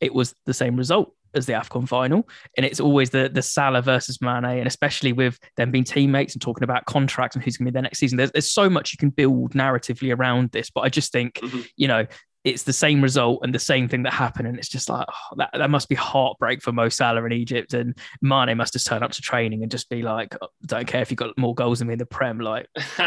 It 0.00 0.14
was 0.14 0.34
the 0.46 0.54
same 0.54 0.76
result 0.76 1.14
as 1.34 1.46
the 1.46 1.52
AFCON 1.52 1.88
final. 1.88 2.28
And 2.56 2.66
it's 2.66 2.80
always 2.80 3.10
the 3.10 3.30
the 3.32 3.42
Salah 3.42 3.82
versus 3.82 4.20
Mane, 4.20 4.44
and 4.44 4.66
especially 4.66 5.12
with 5.12 5.38
them 5.56 5.70
being 5.70 5.84
teammates 5.84 6.34
and 6.34 6.42
talking 6.42 6.64
about 6.64 6.84
contracts 6.86 7.36
and 7.36 7.44
who's 7.44 7.56
going 7.56 7.66
to 7.66 7.72
be 7.72 7.74
there 7.74 7.82
next 7.82 7.98
season. 7.98 8.18
There's, 8.18 8.32
there's 8.32 8.50
so 8.50 8.68
much 8.68 8.92
you 8.92 8.98
can 8.98 9.10
build 9.10 9.52
narratively 9.52 10.16
around 10.16 10.50
this. 10.50 10.70
But 10.70 10.82
I 10.82 10.88
just 10.88 11.12
think, 11.12 11.34
mm-hmm. 11.34 11.60
you 11.76 11.88
know, 11.88 12.06
it's 12.44 12.64
the 12.64 12.72
same 12.72 13.00
result 13.02 13.40
and 13.42 13.54
the 13.54 13.58
same 13.58 13.88
thing 13.88 14.02
that 14.02 14.12
happened. 14.12 14.48
And 14.48 14.58
it's 14.58 14.68
just 14.68 14.88
like, 14.88 15.06
oh, 15.08 15.36
that, 15.36 15.50
that 15.54 15.70
must 15.70 15.88
be 15.88 15.94
heartbreak 15.94 16.62
for 16.62 16.72
Mo 16.72 16.88
Salah 16.88 17.24
in 17.24 17.32
Egypt. 17.32 17.72
And 17.72 17.96
Mane 18.20 18.56
must 18.56 18.72
just 18.72 18.86
turn 18.86 19.02
up 19.02 19.12
to 19.12 19.22
training 19.22 19.62
and 19.62 19.70
just 19.70 19.88
be 19.88 20.02
like, 20.02 20.34
oh, 20.42 20.48
don't 20.66 20.86
care 20.86 21.02
if 21.02 21.10
you 21.10 21.16
got 21.16 21.36
more 21.38 21.54
goals 21.54 21.78
than 21.78 21.88
me 21.88 21.92
in 21.92 21.98
the 21.98 22.06
Prem. 22.06 22.40
Like, 22.40 22.66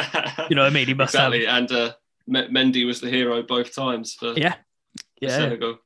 you 0.50 0.56
know 0.56 0.64
what 0.64 0.68
I 0.68 0.70
mean? 0.70 0.88
He 0.88 0.94
must 0.94 1.14
exactly. 1.14 1.46
Have... 1.46 1.58
And 1.58 1.72
uh, 1.72 1.94
Mendy 2.30 2.86
was 2.86 3.02
the 3.02 3.10
hero 3.10 3.44
both 3.44 3.76
times 3.76 4.14
for, 4.14 4.34
yeah. 4.34 4.56
Yeah. 5.20 5.30
Senegal. 5.30 5.80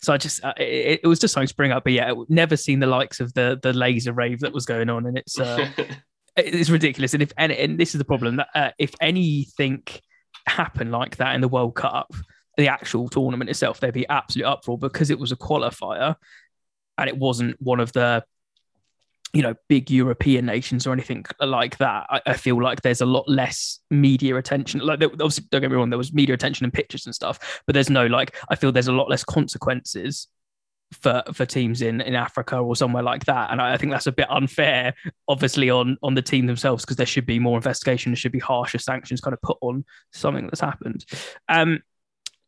So 0.00 0.12
I 0.12 0.16
just 0.16 0.44
uh, 0.44 0.54
it, 0.56 1.00
it, 1.02 1.06
was 1.06 1.18
just 1.18 1.34
something 1.34 1.48
to 1.48 1.54
bring 1.54 1.72
up. 1.72 1.84
But 1.84 1.92
yeah, 1.92 2.12
never 2.28 2.56
seen 2.56 2.80
the 2.80 2.86
likes 2.86 3.20
of 3.20 3.34
the 3.34 3.58
the 3.62 3.72
laser 3.72 4.12
rave 4.12 4.40
that 4.40 4.52
was 4.52 4.66
going 4.66 4.88
on, 4.88 5.06
and 5.06 5.18
it's 5.18 5.38
uh, 5.38 5.68
it's 6.36 6.70
ridiculous. 6.70 7.14
And 7.14 7.22
if 7.22 7.32
and, 7.36 7.52
and 7.52 7.78
this 7.78 7.94
is 7.94 7.98
the 7.98 8.04
problem 8.04 8.36
that 8.36 8.48
uh, 8.54 8.70
if 8.78 8.94
anything 9.00 9.82
happened 10.46 10.92
like 10.92 11.16
that 11.16 11.34
in 11.34 11.40
the 11.40 11.48
World 11.48 11.74
Cup, 11.74 12.12
the 12.56 12.68
actual 12.68 13.08
tournament 13.08 13.50
itself, 13.50 13.80
there'd 13.80 13.94
be 13.94 14.08
absolute 14.08 14.46
uproar 14.46 14.78
because 14.78 15.10
it 15.10 15.18
was 15.18 15.32
a 15.32 15.36
qualifier 15.36 16.14
and 16.96 17.08
it 17.08 17.16
wasn't 17.16 17.56
one 17.60 17.80
of 17.80 17.92
the 17.92 18.24
you 19.32 19.42
know 19.42 19.54
big 19.68 19.90
European 19.90 20.46
nations 20.46 20.86
or 20.86 20.92
anything 20.92 21.24
like 21.40 21.76
that. 21.78 22.06
I, 22.08 22.20
I, 22.26 22.32
feel 22.34 22.62
like 22.62 22.82
there's 22.82 23.00
a 23.00 23.06
lot 23.06 23.28
less 23.28 23.80
media 23.90 24.36
attention. 24.36 24.80
Like 24.80 25.00
there, 25.00 25.10
obviously, 25.12 25.44
don't 25.50 25.60
get 25.60 25.70
me 25.70 25.76
wrong, 25.76 25.90
there 25.90 25.98
was 25.98 26.12
media 26.12 26.34
attention 26.34 26.64
and 26.64 26.72
pictures 26.72 27.06
and 27.06 27.14
stuff, 27.14 27.62
but 27.66 27.74
there's 27.74 27.90
no 27.90 28.06
like. 28.06 28.36
I 28.48 28.54
feel 28.54 28.72
there's 28.72 28.88
a 28.88 28.92
lot 28.92 29.10
less 29.10 29.24
consequences 29.24 30.28
for 30.92 31.22
for 31.34 31.44
teams 31.44 31.82
in 31.82 32.00
in 32.00 32.14
Africa 32.14 32.56
or 32.56 32.74
somewhere 32.74 33.02
like 33.02 33.26
that. 33.26 33.50
And 33.50 33.60
I, 33.60 33.74
I 33.74 33.76
think 33.76 33.92
that's 33.92 34.06
a 34.06 34.12
bit 34.12 34.30
unfair, 34.30 34.94
obviously 35.28 35.68
on 35.70 35.98
on 36.02 36.14
the 36.14 36.22
team 36.22 36.46
themselves 36.46 36.84
because 36.84 36.96
there 36.96 37.06
should 37.06 37.26
be 37.26 37.38
more 37.38 37.56
investigation. 37.56 38.12
There 38.12 38.16
should 38.16 38.32
be 38.32 38.38
harsher 38.38 38.78
sanctions 38.78 39.20
kind 39.20 39.34
of 39.34 39.42
put 39.42 39.58
on 39.60 39.84
something 40.12 40.46
that's 40.46 40.60
happened. 40.60 41.04
Um, 41.48 41.80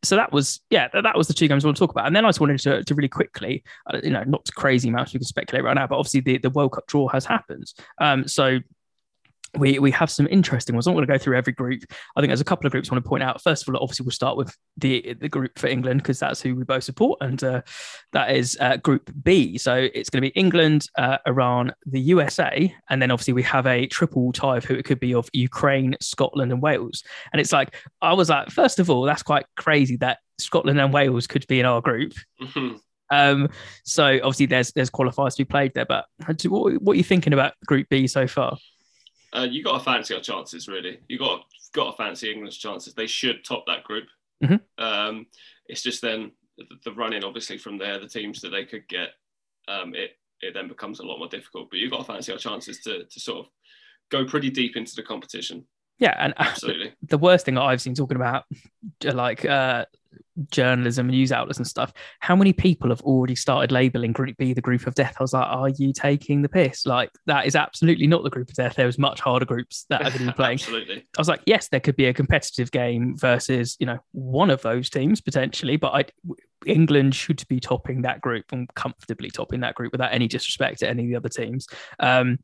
so 0.02 0.16
that 0.16 0.32
was 0.32 0.60
yeah 0.70 0.88
that, 0.92 1.02
that 1.02 1.16
was 1.16 1.28
the 1.28 1.34
two 1.34 1.48
games 1.48 1.64
I 1.64 1.68
want 1.68 1.76
to 1.76 1.80
talk 1.80 1.90
about. 1.90 2.06
And 2.06 2.16
then 2.16 2.24
I 2.24 2.28
just 2.28 2.40
wanted 2.40 2.58
to, 2.60 2.82
to 2.84 2.94
really 2.94 3.08
quickly 3.08 3.62
uh, 3.92 4.00
you 4.02 4.10
know 4.10 4.24
not 4.24 4.48
crazy 4.54 4.88
amounts 4.88 5.12
we 5.12 5.18
can 5.18 5.26
speculate 5.26 5.64
right 5.64 5.74
now 5.74 5.86
but 5.86 5.96
obviously 5.96 6.20
the, 6.20 6.38
the 6.38 6.50
World 6.50 6.72
Cup 6.72 6.86
draw 6.86 7.08
has 7.08 7.24
happened. 7.24 7.72
Um 8.00 8.26
so 8.26 8.58
we 9.58 9.78
we 9.78 9.90
have 9.90 10.10
some 10.10 10.28
interesting 10.30 10.74
ones. 10.74 10.86
I'm 10.86 10.92
not 10.92 10.98
going 10.98 11.06
to 11.06 11.12
go 11.12 11.18
through 11.18 11.36
every 11.36 11.52
group. 11.52 11.82
I 12.16 12.20
think 12.20 12.30
there's 12.30 12.40
a 12.40 12.44
couple 12.44 12.66
of 12.66 12.72
groups 12.72 12.88
I 12.88 12.94
want 12.94 13.04
to 13.04 13.08
point 13.08 13.22
out. 13.22 13.42
First 13.42 13.66
of 13.66 13.74
all, 13.74 13.82
obviously 13.82 14.04
we'll 14.04 14.12
start 14.12 14.36
with 14.36 14.56
the 14.76 15.16
the 15.20 15.28
group 15.28 15.58
for 15.58 15.66
England 15.66 16.02
because 16.02 16.18
that's 16.18 16.40
who 16.40 16.54
we 16.54 16.64
both 16.64 16.84
support, 16.84 17.18
and 17.20 17.42
uh, 17.42 17.62
that 18.12 18.34
is 18.34 18.56
uh, 18.60 18.76
Group 18.76 19.10
B. 19.22 19.58
So 19.58 19.88
it's 19.92 20.10
going 20.10 20.22
to 20.22 20.28
be 20.30 20.38
England, 20.38 20.86
uh, 20.96 21.18
Iran, 21.26 21.72
the 21.86 22.00
USA, 22.00 22.74
and 22.88 23.02
then 23.02 23.10
obviously 23.10 23.34
we 23.34 23.42
have 23.42 23.66
a 23.66 23.86
triple 23.86 24.32
tie 24.32 24.56
of 24.56 24.64
who 24.64 24.74
it 24.74 24.84
could 24.84 25.00
be 25.00 25.14
of 25.14 25.28
Ukraine, 25.32 25.96
Scotland, 26.00 26.52
and 26.52 26.62
Wales. 26.62 27.02
And 27.32 27.40
it's 27.40 27.52
like 27.52 27.74
I 28.00 28.12
was 28.12 28.28
like, 28.30 28.50
first 28.50 28.78
of 28.78 28.90
all, 28.90 29.02
that's 29.02 29.22
quite 29.22 29.46
crazy 29.56 29.96
that 29.96 30.18
Scotland 30.38 30.80
and 30.80 30.92
Wales 30.92 31.26
could 31.26 31.46
be 31.46 31.60
in 31.60 31.66
our 31.66 31.80
group. 31.80 32.14
Mm-hmm. 32.40 32.76
Um, 33.10 33.48
so 33.84 34.04
obviously 34.22 34.46
there's 34.46 34.72
there's 34.72 34.90
qualifiers 34.90 35.32
to 35.32 35.38
be 35.38 35.44
played 35.44 35.74
there. 35.74 35.84
But 35.84 36.06
what, 36.44 36.80
what 36.80 36.92
are 36.92 36.96
you 36.96 37.04
thinking 37.04 37.32
about 37.32 37.54
Group 37.66 37.88
B 37.88 38.06
so 38.06 38.26
far? 38.26 38.56
Uh, 39.32 39.46
you 39.48 39.62
got 39.62 39.78
to 39.78 39.84
fancy 39.84 40.14
our 40.14 40.20
chances. 40.20 40.68
Really, 40.68 41.00
you 41.08 41.18
got 41.18 41.44
got 41.74 41.90
to 41.90 41.96
fancy 41.96 42.30
England's 42.30 42.58
chances. 42.58 42.94
They 42.94 43.06
should 43.06 43.44
top 43.44 43.64
that 43.66 43.84
group. 43.84 44.06
Mm-hmm. 44.42 44.84
Um, 44.84 45.26
it's 45.66 45.82
just 45.82 46.02
then 46.02 46.32
the, 46.56 46.64
the 46.84 46.92
running, 46.92 47.24
obviously, 47.24 47.58
from 47.58 47.78
there, 47.78 47.98
the 47.98 48.08
teams 48.08 48.40
that 48.40 48.50
they 48.50 48.64
could 48.64 48.88
get, 48.88 49.10
um, 49.68 49.94
it 49.94 50.12
it 50.40 50.54
then 50.54 50.68
becomes 50.68 51.00
a 51.00 51.06
lot 51.06 51.18
more 51.18 51.28
difficult. 51.28 51.70
But 51.70 51.78
you've 51.78 51.90
got 51.90 51.98
to 51.98 52.04
fancy 52.04 52.32
our 52.32 52.38
chances 52.38 52.80
to 52.80 53.04
to 53.04 53.20
sort 53.20 53.40
of 53.40 53.46
go 54.10 54.24
pretty 54.24 54.50
deep 54.50 54.76
into 54.76 54.94
the 54.96 55.02
competition. 55.02 55.64
Yeah, 55.98 56.16
and 56.18 56.34
absolutely. 56.38 56.92
The 57.02 57.18
worst 57.18 57.44
thing 57.44 57.58
I've 57.58 57.80
seen 57.80 57.94
talking 57.94 58.16
about 58.16 58.44
like 59.04 59.44
uh, 59.44 59.84
journalism 60.50 61.08
and 61.08 61.16
news 61.16 61.32
outlets 61.32 61.58
and 61.58 61.66
stuff, 61.66 61.92
how 62.20 62.36
many 62.36 62.52
people 62.52 62.90
have 62.90 63.00
already 63.02 63.34
started 63.34 63.72
labeling 63.72 64.12
Group 64.12 64.36
B 64.36 64.52
the 64.52 64.60
group 64.60 64.86
of 64.86 64.94
death? 64.94 65.16
I 65.18 65.22
was 65.22 65.32
like, 65.32 65.46
are 65.46 65.68
you 65.68 65.92
taking 65.92 66.42
the 66.42 66.48
piss? 66.48 66.86
Like, 66.86 67.10
that 67.26 67.46
is 67.46 67.56
absolutely 67.56 68.06
not 68.06 68.22
the 68.22 68.30
group 68.30 68.48
of 68.48 68.54
death. 68.54 68.74
There's 68.76 68.98
much 68.98 69.20
harder 69.20 69.44
groups 69.44 69.86
that 69.90 70.02
have 70.02 70.16
been 70.16 70.32
playing. 70.36 70.54
absolutely. 70.54 70.98
I 70.98 71.20
was 71.20 71.28
like, 71.28 71.42
yes, 71.46 71.68
there 71.68 71.80
could 71.80 71.96
be 71.96 72.06
a 72.06 72.14
competitive 72.14 72.70
game 72.70 73.16
versus, 73.16 73.76
you 73.80 73.86
know, 73.86 73.98
one 74.12 74.50
of 74.50 74.62
those 74.62 74.90
teams 74.90 75.20
potentially, 75.20 75.76
but 75.76 75.94
I, 75.94 76.04
England 76.66 77.14
should 77.14 77.42
be 77.48 77.60
topping 77.60 78.02
that 78.02 78.20
group 78.20 78.46
and 78.52 78.72
comfortably 78.74 79.30
topping 79.30 79.60
that 79.60 79.74
group 79.74 79.92
without 79.92 80.12
any 80.12 80.28
disrespect 80.28 80.80
to 80.80 80.88
any 80.88 81.04
of 81.04 81.08
the 81.08 81.16
other 81.16 81.28
teams. 81.28 81.66
Um, 81.98 82.38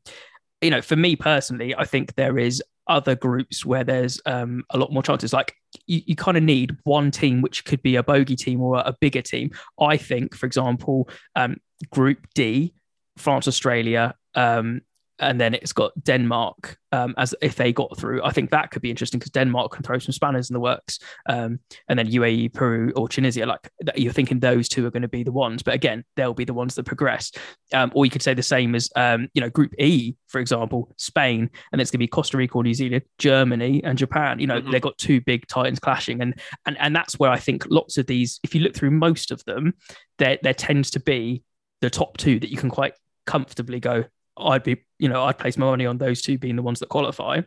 you 0.61 0.71
know, 0.71 0.81
for 0.81 0.95
me 0.95 1.15
personally, 1.15 1.75
I 1.75 1.85
think 1.85 2.15
there 2.15 2.37
is 2.37 2.63
other 2.87 3.15
groups 3.15 3.65
where 3.65 3.83
there's 3.83 4.19
um, 4.25 4.63
a 4.69 4.77
lot 4.77 4.91
more 4.91 5.03
chances. 5.03 5.33
Like 5.33 5.55
you, 5.85 6.01
you 6.05 6.15
kind 6.15 6.37
of 6.37 6.43
need 6.43 6.77
one 6.83 7.11
team, 7.11 7.41
which 7.41 7.65
could 7.65 7.81
be 7.81 7.95
a 7.95 8.03
bogey 8.03 8.35
team 8.35 8.61
or 8.61 8.77
a 8.77 8.95
bigger 8.99 9.21
team. 9.21 9.51
I 9.79 9.97
think, 9.97 10.35
for 10.35 10.45
example, 10.45 11.09
um, 11.35 11.57
Group 11.91 12.27
D, 12.33 12.73
France, 13.17 13.47
Australia, 13.47 14.15
um, 14.35 14.81
and 15.19 15.39
then 15.39 15.53
it's 15.53 15.73
got 15.73 15.91
Denmark 16.03 16.77
um, 16.91 17.13
as 17.17 17.33
if 17.41 17.55
they 17.55 17.73
got 17.73 17.97
through. 17.97 18.23
I 18.23 18.31
think 18.31 18.51
that 18.51 18.71
could 18.71 18.81
be 18.81 18.89
interesting 18.89 19.19
because 19.19 19.31
Denmark 19.31 19.71
can 19.71 19.83
throw 19.83 19.99
some 19.99 20.13
spanners 20.13 20.49
in 20.49 20.53
the 20.53 20.59
works, 20.59 20.99
um, 21.27 21.59
and 21.87 21.97
then 21.97 22.07
UAE, 22.07 22.53
Peru, 22.53 22.91
or 22.95 23.09
Tunisia. 23.09 23.45
Like 23.45 23.69
you're 23.95 24.13
thinking 24.13 24.39
those 24.39 24.69
two 24.69 24.85
are 24.85 24.91
going 24.91 25.01
to 25.01 25.07
be 25.07 25.23
the 25.23 25.31
ones, 25.31 25.63
but 25.63 25.73
again, 25.73 26.03
they'll 26.15 26.33
be 26.33 26.45
the 26.45 26.53
ones 26.53 26.75
that 26.75 26.85
progress. 26.85 27.31
Um, 27.73 27.91
or 27.95 28.05
you 28.05 28.11
could 28.11 28.21
say 28.21 28.33
the 28.33 28.43
same 28.43 28.75
as 28.75 28.89
um, 28.95 29.27
you 29.33 29.41
know 29.41 29.49
Group 29.49 29.73
E, 29.79 30.15
for 30.27 30.39
example, 30.39 30.93
Spain, 30.97 31.49
and 31.71 31.81
it's 31.81 31.91
going 31.91 31.99
to 31.99 32.03
be 32.03 32.07
Costa 32.07 32.37
Rica 32.37 32.55
or 32.55 32.63
New 32.63 32.73
Zealand, 32.73 33.03
Germany, 33.17 33.83
and 33.83 33.97
Japan. 33.97 34.39
You 34.39 34.47
know 34.47 34.61
mm-hmm. 34.61 34.71
they've 34.71 34.81
got 34.81 34.97
two 34.97 35.21
big 35.21 35.47
titans 35.47 35.79
clashing, 35.79 36.21
and 36.21 36.39
and 36.65 36.77
and 36.79 36.95
that's 36.95 37.19
where 37.19 37.31
I 37.31 37.39
think 37.39 37.65
lots 37.69 37.97
of 37.97 38.05
these. 38.07 38.39
If 38.43 38.53
you 38.53 38.61
look 38.61 38.75
through 38.75 38.91
most 38.91 39.31
of 39.31 39.43
them, 39.45 39.73
there 40.19 40.37
there 40.41 40.53
tends 40.53 40.91
to 40.91 40.99
be 40.99 41.43
the 41.81 41.89
top 41.89 42.17
two 42.17 42.39
that 42.39 42.49
you 42.49 42.57
can 42.57 42.69
quite 42.69 42.93
comfortably 43.25 43.79
go 43.79 44.05
I'd 44.37 44.63
be, 44.63 44.83
you 44.99 45.09
know, 45.09 45.23
I'd 45.23 45.37
place 45.37 45.57
my 45.57 45.65
money 45.65 45.85
on 45.85 45.97
those 45.97 46.21
two 46.21 46.37
being 46.37 46.55
the 46.55 46.61
ones 46.61 46.79
that 46.79 46.89
qualify 46.89 47.41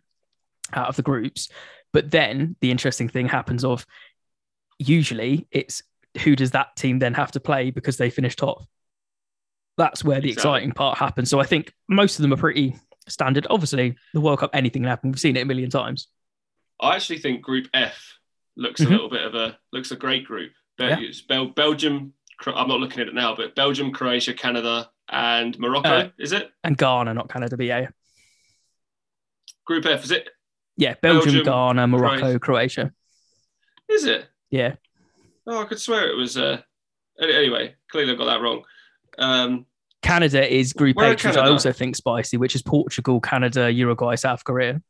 out 0.72 0.88
of 0.88 0.96
the 0.96 1.02
groups. 1.02 1.48
But 1.92 2.10
then 2.10 2.56
the 2.60 2.70
interesting 2.70 3.08
thing 3.08 3.28
happens 3.28 3.64
of 3.64 3.86
usually 4.78 5.46
it's 5.50 5.82
who 6.24 6.36
does 6.36 6.52
that 6.52 6.76
team 6.76 6.98
then 6.98 7.14
have 7.14 7.32
to 7.32 7.40
play 7.40 7.70
because 7.70 7.96
they 7.96 8.10
finish 8.10 8.36
top? 8.36 8.64
That's 9.76 10.04
where 10.04 10.20
the 10.20 10.30
exactly. 10.30 10.50
exciting 10.50 10.72
part 10.72 10.98
happens. 10.98 11.30
So 11.30 11.40
I 11.40 11.44
think 11.44 11.72
most 11.88 12.18
of 12.18 12.22
them 12.22 12.32
are 12.32 12.36
pretty 12.36 12.76
standard. 13.08 13.46
Obviously, 13.48 13.96
the 14.12 14.20
World 14.20 14.40
Cup, 14.40 14.50
anything 14.52 14.82
can 14.82 14.88
happen. 14.88 15.10
We've 15.10 15.20
seen 15.20 15.36
it 15.36 15.42
a 15.42 15.46
million 15.46 15.70
times. 15.70 16.08
I 16.80 16.96
actually 16.96 17.18
think 17.18 17.42
Group 17.42 17.68
F 17.74 18.18
looks 18.56 18.80
mm-hmm. 18.80 18.90
a 18.90 18.94
little 18.94 19.10
bit 19.10 19.24
of 19.24 19.34
a 19.34 19.58
looks 19.72 19.90
a 19.90 19.96
great 19.96 20.26
group. 20.26 20.52
Bel- 20.78 21.00
yeah. 21.00 21.44
Belgium. 21.54 22.14
I'm 22.46 22.68
not 22.68 22.80
looking 22.80 23.00
at 23.00 23.08
it 23.08 23.14
now, 23.14 23.34
but 23.34 23.54
Belgium, 23.54 23.92
Croatia, 23.92 24.32
Canada, 24.32 24.88
and 25.10 25.58
Morocco, 25.58 25.88
uh, 25.88 26.08
is 26.18 26.32
it? 26.32 26.50
And 26.64 26.76
Ghana, 26.76 27.14
not 27.14 27.28
Canada, 27.28 27.56
but 27.56 27.66
yeah. 27.66 27.88
Group 29.66 29.86
F, 29.86 30.04
is 30.04 30.10
it? 30.10 30.28
Yeah, 30.76 30.94
Belgium, 31.02 31.32
Belgium 31.34 31.44
Ghana, 31.44 31.86
Morocco, 31.88 32.38
Croatia. 32.38 32.92
Is 33.88 34.04
it? 34.04 34.26
Yeah. 34.50 34.76
Oh, 35.46 35.62
I 35.62 35.64
could 35.64 35.80
swear 35.80 36.08
it 36.08 36.16
was. 36.16 36.36
Uh... 36.36 36.62
Anyway, 37.20 37.74
clearly 37.90 38.12
I 38.12 38.16
got 38.16 38.26
that 38.26 38.40
wrong. 38.40 38.62
Um, 39.18 39.66
Canada 40.02 40.50
is 40.50 40.72
Group 40.72 40.96
H, 40.98 41.24
which 41.24 41.36
I 41.36 41.48
also 41.48 41.72
think 41.72 41.96
spicy, 41.96 42.36
which 42.36 42.54
is 42.54 42.62
Portugal, 42.62 43.20
Canada, 43.20 43.70
Uruguay, 43.70 44.14
South 44.14 44.44
Korea. 44.44 44.80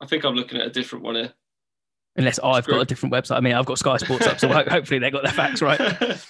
I 0.00 0.06
think 0.06 0.24
I'm 0.24 0.34
looking 0.34 0.60
at 0.60 0.66
a 0.66 0.70
different 0.70 1.04
one 1.04 1.14
here. 1.14 1.32
Unless 2.16 2.38
I've 2.40 2.66
got 2.66 2.80
a 2.80 2.84
different 2.84 3.14
website. 3.14 3.36
I 3.36 3.40
mean, 3.40 3.52
I've 3.52 3.66
got 3.66 3.78
Sky 3.78 3.98
Sports 3.98 4.26
up, 4.26 4.40
so 4.40 4.48
hopefully 4.68 4.98
they 4.98 5.10
got 5.10 5.22
their 5.22 5.32
facts 5.32 5.62
right. 5.62 5.78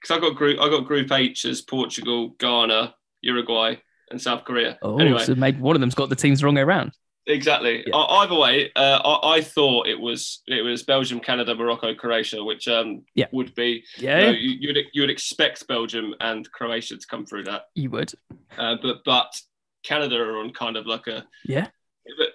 because 0.00 0.16
I 0.16 0.20
got 0.20 0.36
group 0.36 0.60
I 0.60 0.68
got 0.68 0.86
Group 0.86 1.12
H 1.12 1.44
as 1.44 1.62
Portugal, 1.62 2.30
Ghana, 2.38 2.94
Uruguay, 3.22 3.76
and 4.10 4.20
South 4.20 4.44
Korea. 4.44 4.78
Oh, 4.82 4.98
anyway. 4.98 5.24
so 5.24 5.34
maybe 5.34 5.60
one 5.60 5.76
of 5.76 5.80
them's 5.80 5.94
got 5.94 6.08
the 6.08 6.16
teams 6.16 6.40
the 6.40 6.46
wrong 6.46 6.54
way 6.54 6.62
around. 6.62 6.92
Exactly. 7.26 7.84
Yeah. 7.86 7.96
either 7.96 8.34
way, 8.34 8.72
uh, 8.74 8.98
I, 9.04 9.36
I, 9.36 9.40
thought 9.40 9.86
it 9.86 9.98
was 10.00 10.42
it 10.46 10.62
was 10.62 10.82
Belgium, 10.82 11.20
Canada, 11.20 11.54
Morocco, 11.54 11.94
Croatia, 11.94 12.42
which 12.42 12.66
um 12.66 13.02
yeah. 13.14 13.26
would 13.32 13.54
be 13.54 13.84
yeah 13.98 14.20
you, 14.20 14.26
know, 14.26 14.38
you, 14.38 14.68
would 14.68 14.84
you 14.94 15.02
would 15.02 15.10
expect 15.10 15.66
Belgium 15.68 16.14
and 16.20 16.50
Croatia 16.50 16.96
to 16.96 17.06
come 17.06 17.26
through 17.26 17.44
that. 17.44 17.64
You 17.74 17.90
would. 17.90 18.12
Uh, 18.56 18.76
but 18.82 18.98
but 19.04 19.32
Canada 19.84 20.16
are 20.16 20.38
on 20.38 20.52
kind 20.52 20.76
of 20.76 20.86
like 20.86 21.06
a 21.06 21.26
yeah 21.44 21.68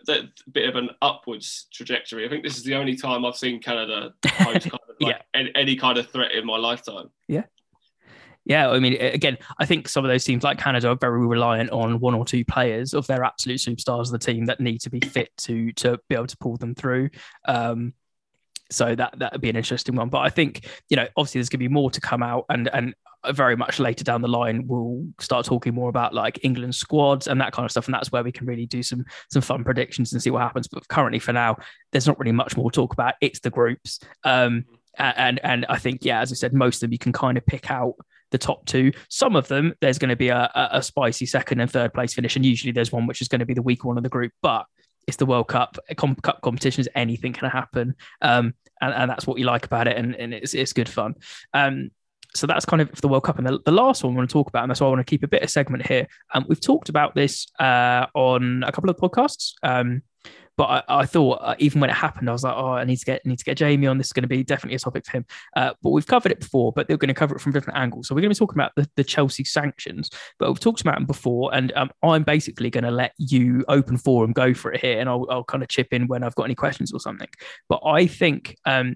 a, 0.10 0.30
bit 0.52 0.70
of 0.70 0.76
an 0.76 0.90
upwards 1.02 1.68
trajectory. 1.74 2.26
I 2.26 2.30
think 2.30 2.44
this 2.44 2.58
is 2.58 2.64
the 2.64 2.76
only 2.76 2.96
time 2.96 3.26
I've 3.26 3.36
seen 3.36 3.62
Canada 3.62 4.14
pose 4.24 4.64
kind 4.64 4.74
of 4.74 4.96
like 5.00 5.16
yeah. 5.16 5.22
any, 5.34 5.52
any 5.56 5.76
kind 5.76 5.98
of 5.98 6.10
threat 6.10 6.32
in 6.32 6.46
my 6.46 6.58
lifetime. 6.58 7.10
Yeah, 7.28 7.44
yeah, 8.46 8.70
I 8.70 8.80
mean, 8.80 8.94
again, 9.02 9.40
I 9.58 9.66
think 9.66 9.88
some 9.88 10.06
of 10.06 10.10
those 10.10 10.24
teams 10.24 10.44
like 10.44 10.60
Canada 10.60 10.90
are 10.90 10.96
very 10.96 11.26
reliant 11.26 11.72
on 11.72 12.00
one 12.00 12.14
or 12.14 12.26
two 12.26 12.46
players 12.46 12.94
of 12.94 13.08
their 13.08 13.24
absolute 13.24 13.60
superstars 13.60 14.02
of 14.02 14.12
the 14.12 14.20
team 14.20 14.46
that 14.46 14.60
need 14.60 14.82
to 14.82 14.92
be 14.92 15.00
fit 15.00 15.36
to 15.38 15.72
to 15.74 16.00
be 16.08 16.16
able 16.16 16.28
to 16.28 16.38
pull 16.38 16.56
them 16.56 16.76
through. 16.76 17.10
Um, 17.48 17.94
so 18.70 18.94
that 18.94 19.18
that 19.18 19.32
would 19.32 19.42
be 19.42 19.50
an 19.50 19.56
interesting 19.56 19.96
one. 19.96 20.10
But 20.10 20.20
I 20.20 20.30
think 20.30 20.68
you 20.90 20.96
know, 20.96 21.08
obviously, 21.18 21.40
there's 21.40 21.50
going 21.50 21.60
to 21.60 21.68
be 21.70 21.74
more 21.74 21.90
to 21.90 22.00
come 22.00 22.22
out, 22.22 22.46
and 22.50 22.70
and 22.72 22.94
very 23.34 23.56
much 23.56 23.80
later 23.80 24.04
down 24.04 24.22
the 24.22 24.28
line, 24.28 24.66
we'll 24.68 25.06
start 25.20 25.46
talking 25.46 25.74
more 25.74 25.90
about 25.90 26.14
like 26.14 26.40
England 26.44 26.76
squads 26.76 27.28
and 27.28 27.40
that 27.42 27.54
kind 27.54 27.66
of 27.66 27.72
stuff, 27.72 27.86
and 27.86 27.94
that's 27.94 28.12
where 28.12 28.24
we 28.24 28.32
can 28.32 28.48
really 28.48 28.66
do 28.66 28.84
some 28.84 29.06
some 29.32 29.42
fun 29.42 29.64
predictions 29.64 30.14
and 30.14 30.22
see 30.22 30.30
what 30.30 30.42
happens. 30.42 30.68
But 30.68 30.88
currently, 30.88 31.20
for 31.20 31.34
now, 31.34 31.58
there's 31.92 32.08
not 32.08 32.20
really 32.20 32.32
much 32.32 32.58
more 32.58 32.72
talk 32.72 32.94
about. 32.94 33.16
It's 33.22 33.40
the 33.40 33.50
groups. 33.50 34.00
Um, 34.24 34.66
and 34.98 35.40
and 35.44 35.66
I 35.68 35.78
think 35.78 36.06
yeah, 36.06 36.22
as 36.22 36.32
I 36.32 36.36
said, 36.36 36.54
most 36.54 36.78
of 36.78 36.82
them 36.82 36.94
you 36.94 36.98
can 36.98 37.12
kind 37.12 37.38
of 37.38 37.46
pick 37.46 37.70
out 37.70 37.96
the 38.32 38.38
top 38.38 38.66
two. 38.66 38.92
Some 39.10 39.36
of 39.36 39.48
them, 39.48 39.74
there's 39.82 39.98
going 39.98 40.10
to 40.10 40.16
be 40.16 40.30
a, 40.30 40.52
a, 40.56 40.82
spicy 40.82 41.26
second 41.26 41.60
and 41.60 41.72
third 41.72 41.94
place 41.94 42.14
finish, 42.14 42.36
and 42.36 42.46
usually 42.46 42.72
there's 42.72 42.92
one 42.92 43.08
which 43.08 43.22
is 43.22 43.28
going 43.28 43.40
to 43.40 43.46
be 43.46 43.54
the 43.54 43.62
weaker 43.62 43.88
one 43.88 43.98
of 43.98 44.04
the 44.04 44.10
group. 44.10 44.32
But 44.42 44.66
it's 45.08 45.18
the 45.18 45.26
World 45.26 45.48
Cup. 45.48 45.78
Com- 45.98 46.16
cup 46.16 46.42
competitions, 46.42 46.88
anything 46.96 47.34
can 47.34 47.50
happen, 47.50 47.96
um, 48.22 48.54
and, 48.82 48.94
and 48.94 49.10
that's 49.10 49.28
what 49.28 49.38
you 49.38 49.46
like 49.46 49.66
about 49.66 49.88
it, 49.88 49.98
and, 49.98 50.16
and 50.16 50.34
it's 50.34 50.54
it's 50.54 50.74
good 50.74 50.90
fun. 50.90 51.16
Um, 51.54 51.92
so 52.36 52.48
that's 52.48 52.66
kind 52.66 52.82
of 52.82 52.92
the 53.02 53.08
World 53.08 53.24
Cup. 53.24 53.38
And 53.38 53.48
the, 53.48 53.60
the 53.66 53.72
last 53.72 54.04
one 54.04 54.14
I 54.14 54.18
want 54.18 54.30
to 54.30 54.34
talk 54.34 54.48
about, 54.48 54.64
and 54.64 54.70
that's 54.70 54.82
why 54.82 54.88
I 54.88 54.90
want 54.90 55.00
to 55.00 55.10
keep 55.10 55.24
a 55.24 55.28
bit 55.28 55.44
of 55.44 55.50
segment 55.50 55.88
here. 55.88 56.08
Um, 56.34 56.46
we've 56.48 56.62
talked 56.62 56.90
about 56.90 57.16
this 57.16 57.48
uh, 57.60 58.08
on 58.14 58.64
a 58.64 58.72
couple 58.72 58.90
of 58.90 58.98
podcasts. 58.98 59.54
Um, 59.64 60.04
but 60.58 60.86
I, 60.88 61.02
I 61.02 61.06
thought 61.06 61.40
uh, 61.42 61.56
even 61.60 61.82
when 61.82 61.90
it 61.90 61.96
happened, 61.96 62.30
I 62.30 62.32
was 62.32 62.44
like, 62.44 62.56
oh, 62.56 62.74
I 62.74 62.86
need 62.86 62.98
to 62.98 63.06
get 63.06 63.26
need 63.26 63.40
to 63.40 63.44
get 63.44 63.58
Jamie 63.58 63.88
on. 63.88 63.98
This 63.98 64.08
is 64.08 64.14
going 64.14 64.24
to 64.24 64.30
be 64.30 64.44
definitely 64.44 64.76
a 64.76 64.80
topic 64.80 65.06
for 65.06 65.18
him. 65.18 65.26
Uh, 65.56 65.74
but 65.84 65.90
we've 65.90 66.08
covered 66.08 66.32
it 66.32 66.40
before, 66.40 66.72
but 66.72 66.88
they're 66.88 66.98
going 66.98 67.10
to 67.10 67.14
cover 67.14 67.36
it 67.36 67.42
from 67.42 67.52
different 67.52 67.78
angles. 67.78 68.08
So 68.08 68.16
we're 68.16 68.22
going 68.22 68.34
to 68.34 68.36
be 68.36 68.46
talking 68.46 68.58
about 68.58 68.72
the, 68.76 68.90
the 68.96 69.04
Chelsea 69.04 69.44
sanctions, 69.44 70.10
but 70.40 70.50
we've 70.50 70.60
talked 70.60 70.82
about 70.82 70.96
them 70.96 71.06
before, 71.06 71.54
and 71.54 71.74
um, 71.76 71.92
I'm 72.04 72.24
basically 72.24 72.70
going 72.70 72.86
to 72.86 72.92
let 72.92 73.14
you 73.18 73.66
open 73.68 73.98
forum 73.98 74.32
go 74.32 74.54
for 74.54 74.72
it 74.72 74.82
here, 74.82 75.00
and 75.00 75.10
I'll, 75.10 75.28
I'll 75.30 75.44
kind 75.44 75.62
of 75.62 75.70
chip 75.70 75.90
in 75.92 76.08
when 76.08 76.24
I've 76.24 76.36
got 76.36 76.44
any 76.44 76.56
questions 76.56 76.94
or 76.94 77.00
something. 77.00 77.30
But 77.68 77.82
I 77.86 78.08
think 78.08 78.56
um, 78.66 78.96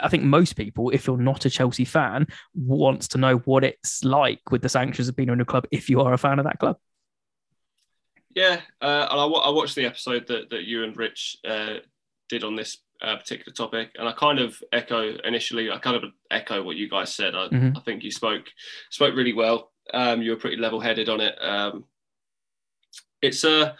I 0.00 0.08
think 0.08 0.24
most 0.24 0.56
people, 0.56 0.90
if 0.90 1.06
you're 1.06 1.16
not 1.16 1.44
a 1.44 1.50
Chelsea 1.50 1.84
fan, 1.84 2.26
wants 2.54 3.08
to 3.08 3.18
know 3.18 3.36
what 3.38 3.64
it's 3.64 4.04
like 4.04 4.40
with 4.50 4.62
the 4.62 4.68
sanctions 4.68 5.08
of 5.08 5.16
being 5.16 5.28
in 5.28 5.40
a 5.40 5.44
club 5.44 5.66
if 5.70 5.88
you 5.88 6.00
are 6.00 6.12
a 6.12 6.18
fan 6.18 6.38
of 6.38 6.44
that 6.44 6.58
club. 6.58 6.76
Yeah, 8.34 8.60
uh, 8.82 9.08
and 9.10 9.20
I, 9.20 9.24
I, 9.24 9.50
watched 9.50 9.76
the 9.76 9.86
episode 9.86 10.26
that, 10.26 10.50
that 10.50 10.64
you 10.64 10.84
and 10.84 10.94
Rich 10.94 11.38
uh, 11.48 11.76
did 12.28 12.44
on 12.44 12.54
this 12.54 12.76
uh, 13.00 13.16
particular 13.16 13.52
topic, 13.52 13.92
and 13.98 14.06
I 14.06 14.12
kind 14.12 14.38
of 14.38 14.62
echo 14.72 15.16
initially. 15.24 15.70
I 15.70 15.78
kind 15.78 15.96
of 15.96 16.04
echo 16.30 16.62
what 16.62 16.76
you 16.76 16.88
guys 16.88 17.14
said. 17.14 17.34
I, 17.34 17.48
mm-hmm. 17.48 17.76
I 17.76 17.80
think 17.80 18.04
you 18.04 18.10
spoke 18.10 18.44
spoke 18.90 19.14
really 19.14 19.32
well. 19.32 19.72
Um, 19.94 20.20
you 20.20 20.32
were 20.32 20.36
pretty 20.36 20.56
level 20.56 20.80
headed 20.80 21.08
on 21.08 21.20
it. 21.20 21.34
Um, 21.40 21.84
it's 23.22 23.44
a 23.44 23.74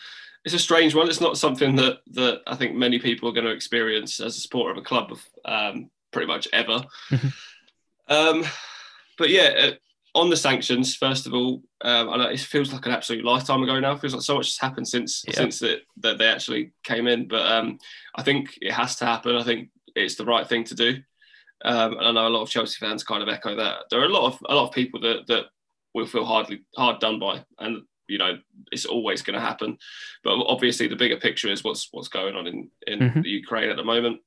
it's 0.47 0.55
a 0.55 0.59
strange 0.59 0.95
one. 0.95 1.09
It's 1.09 1.21
not 1.21 1.37
something 1.37 1.77
that 1.77 1.99
that 2.13 2.43
I 2.47 2.57
think 2.57 2.77
many 2.77 2.99
people 2.99 3.29
are 3.29 3.33
going 3.33 3.47
to 3.47 3.53
experience 3.53 4.21
as 4.21 4.37
a 4.37 4.41
supporter 4.41 4.71
of 4.71 4.79
a 4.79 4.83
club, 4.83 5.19
um, 5.45 5.91
pretty 6.13 6.27
much 6.27 6.49
ever. 6.53 6.83
Mm-hmm. 7.11 7.29
Um, 8.09 8.45
but 9.19 9.31
yeah, 9.31 9.71
on 10.15 10.31
the 10.31 10.37
sanctions, 10.37 10.97
first 10.97 11.27
of 11.27 11.35
all, 11.35 11.63
um, 11.83 12.09
I 12.09 12.17
know 12.17 12.29
it 12.29 12.41
feels 12.41 12.73
like 12.73 12.87
an 12.87 12.93
absolute 12.93 13.25
lifetime 13.25 13.63
ago 13.63 13.79
now. 13.79 13.93
It 13.93 14.01
feels 14.01 14.15
like 14.15 14.23
so 14.23 14.37
much 14.37 14.47
has 14.47 14.59
happened 14.59 14.89
since 14.89 15.25
yeah. 15.27 15.35
since 15.35 15.59
that 15.61 15.81
that 15.99 16.19
they 16.19 16.27
actually 16.27 16.73
came 16.85 17.07
in. 17.07 17.29
But 17.29 17.51
um, 17.51 17.79
I 18.15 18.23
think 18.23 18.59
it 18.63 18.73
has 18.73 18.97
to 18.97 19.07
happen. 19.07 19.37
I 19.37 19.43
think 19.43 19.71
it's 19.95 20.17
the 20.17 20.25
right 20.25 20.47
thing 20.47 20.65
to 20.65 20.75
do. 20.75 20.97
Um, 21.65 21.99
and 21.99 22.07
I 22.07 22.13
know 22.13 22.29
a 22.29 22.31
lot 22.31 22.43
of 22.43 22.49
Chelsea 22.49 22.79
fans 22.79 23.05
kind 23.05 23.23
of 23.23 23.29
echo 23.29 23.57
that. 23.57 23.85
There 23.91 24.01
are 24.01 24.07
a 24.07 24.13
lot 24.13 24.33
of 24.33 24.39
a 24.49 24.55
lot 24.55 24.69
of 24.69 24.75
people 24.75 25.01
that 25.01 25.27
that 25.29 25.47
will 25.95 26.07
feel 26.07 26.25
hardly 26.25 26.63
hard 26.77 27.01
done 27.01 27.19
by, 27.19 27.45
and 27.59 27.83
you 28.09 28.19
know 28.19 28.39
it's 28.73 28.87
always 28.87 29.23
going 29.23 29.39
to 29.39 29.47
happen. 29.47 29.77
But 30.25 30.39
obviously, 30.47 30.89
the 30.89 30.97
bigger 30.97 31.17
picture 31.19 31.49
is 31.49 31.63
what's 31.63 31.89
what's 31.93 32.09
going 32.09 32.37
on 32.37 32.47
in 32.47 32.71
in 32.87 32.99
mm-hmm. 33.01 33.21
the 33.21 33.29
Ukraine 33.29 33.71
at 33.71 33.77
the 33.77 33.85
moment. 33.85 34.21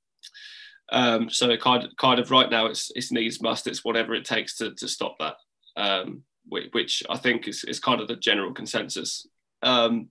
Um, 0.91 1.29
so 1.29 1.55
kind 1.57 1.83
of, 1.83 1.91
kind 1.97 2.19
of 2.19 2.31
right 2.31 2.49
now, 2.49 2.65
it's 2.65 2.91
it's 2.95 3.11
needs 3.11 3.41
must. 3.41 3.67
It's 3.67 3.85
whatever 3.85 4.13
it 4.13 4.25
takes 4.25 4.55
to 4.57 4.73
to 4.75 4.87
stop 4.87 5.17
that 5.19 5.35
um, 5.79 6.23
which, 6.47 6.67
which, 6.71 7.03
I 7.09 7.17
think 7.17 7.47
is, 7.47 7.63
is 7.63 7.79
kind 7.79 8.01
of 8.01 8.07
the 8.07 8.15
general 8.15 8.53
consensus. 8.53 9.27
Um, 9.63 10.09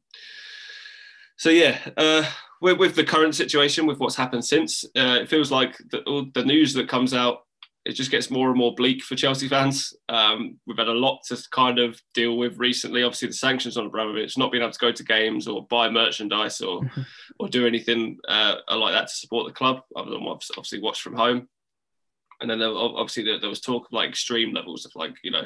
so 1.37 1.51
yeah, 1.51 1.79
uh, 1.97 2.25
with, 2.61 2.79
with, 2.79 2.97
the 2.97 3.05
current 3.05 3.35
situation, 3.35 3.87
with 3.87 3.99
what's 3.99 4.17
happened 4.17 4.45
since, 4.45 4.85
uh, 4.97 5.19
it 5.21 5.29
feels 5.29 5.53
like 5.53 5.77
the, 5.91 6.31
the 6.35 6.45
news 6.45 6.75
that 6.75 6.89
comes 6.89 7.15
out, 7.15 7.41
it 7.89 7.95
just 7.95 8.11
gets 8.11 8.31
more 8.31 8.51
and 8.51 8.59
more 8.59 8.75
bleak 8.75 9.03
for 9.03 9.17
Chelsea 9.17 9.49
fans. 9.49 9.95
Um, 10.11 10.61
we've 10.67 10.77
had 10.77 10.89
a 10.89 10.93
lot 10.93 11.21
to 11.29 11.43
kind 11.51 11.79
of 11.79 11.99
deal 12.13 12.37
with 12.37 12.59
recently. 12.59 13.03
Obviously, 13.03 13.29
the 13.29 13.35
sanctions 13.35 13.79
on 13.79 13.87
Abramovich, 13.87 14.37
not 14.37 14.53
being 14.53 14.63
able 14.63 14.75
to 14.75 14.79
go 14.79 14.93
to 14.93 15.03
games 15.03 15.49
or 15.49 15.67
buy 15.69 15.89
merchandise 15.89 16.61
or 16.61 16.83
mm-hmm. 16.83 17.01
or 17.41 17.49
do 17.49 17.67
anything 17.67 18.19
uh, 18.29 18.57
like 18.69 18.93
that 18.93 19.09
to 19.09 19.15
support 19.15 19.47
the 19.47 19.55
club, 19.55 19.81
other 19.97 20.11
than 20.11 20.23
obviously 20.23 20.81
watch 20.81 21.01
from 21.01 21.17
home. 21.17 21.49
And 22.43 22.51
then 22.51 22.59
there, 22.59 22.69
obviously 22.69 23.25
there, 23.25 23.41
there 23.41 23.49
was 23.49 23.63
talk 23.63 23.87
of 23.87 23.93
like 23.93 24.11
extreme 24.11 24.53
levels 24.53 24.85
of 24.85 24.93
like 24.95 25.15
you 25.25 25.31
know 25.31 25.45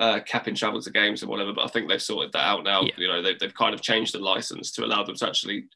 uh, 0.00 0.18
capping 0.26 0.56
travel 0.56 0.82
to 0.82 0.90
games 0.90 1.22
and 1.22 1.30
whatever. 1.30 1.52
But 1.52 1.66
I 1.66 1.68
think 1.68 1.88
they've 1.88 2.02
sorted 2.02 2.32
that 2.32 2.44
out 2.44 2.64
now. 2.64 2.82
Yeah. 2.82 2.90
You 2.96 3.06
know, 3.06 3.22
they've, 3.22 3.38
they've 3.38 3.54
kind 3.54 3.72
of 3.72 3.82
changed 3.82 4.14
the 4.14 4.18
license 4.18 4.72
to 4.72 4.84
allow 4.84 5.04
them 5.04 5.14
to 5.14 5.28
actually 5.28 5.66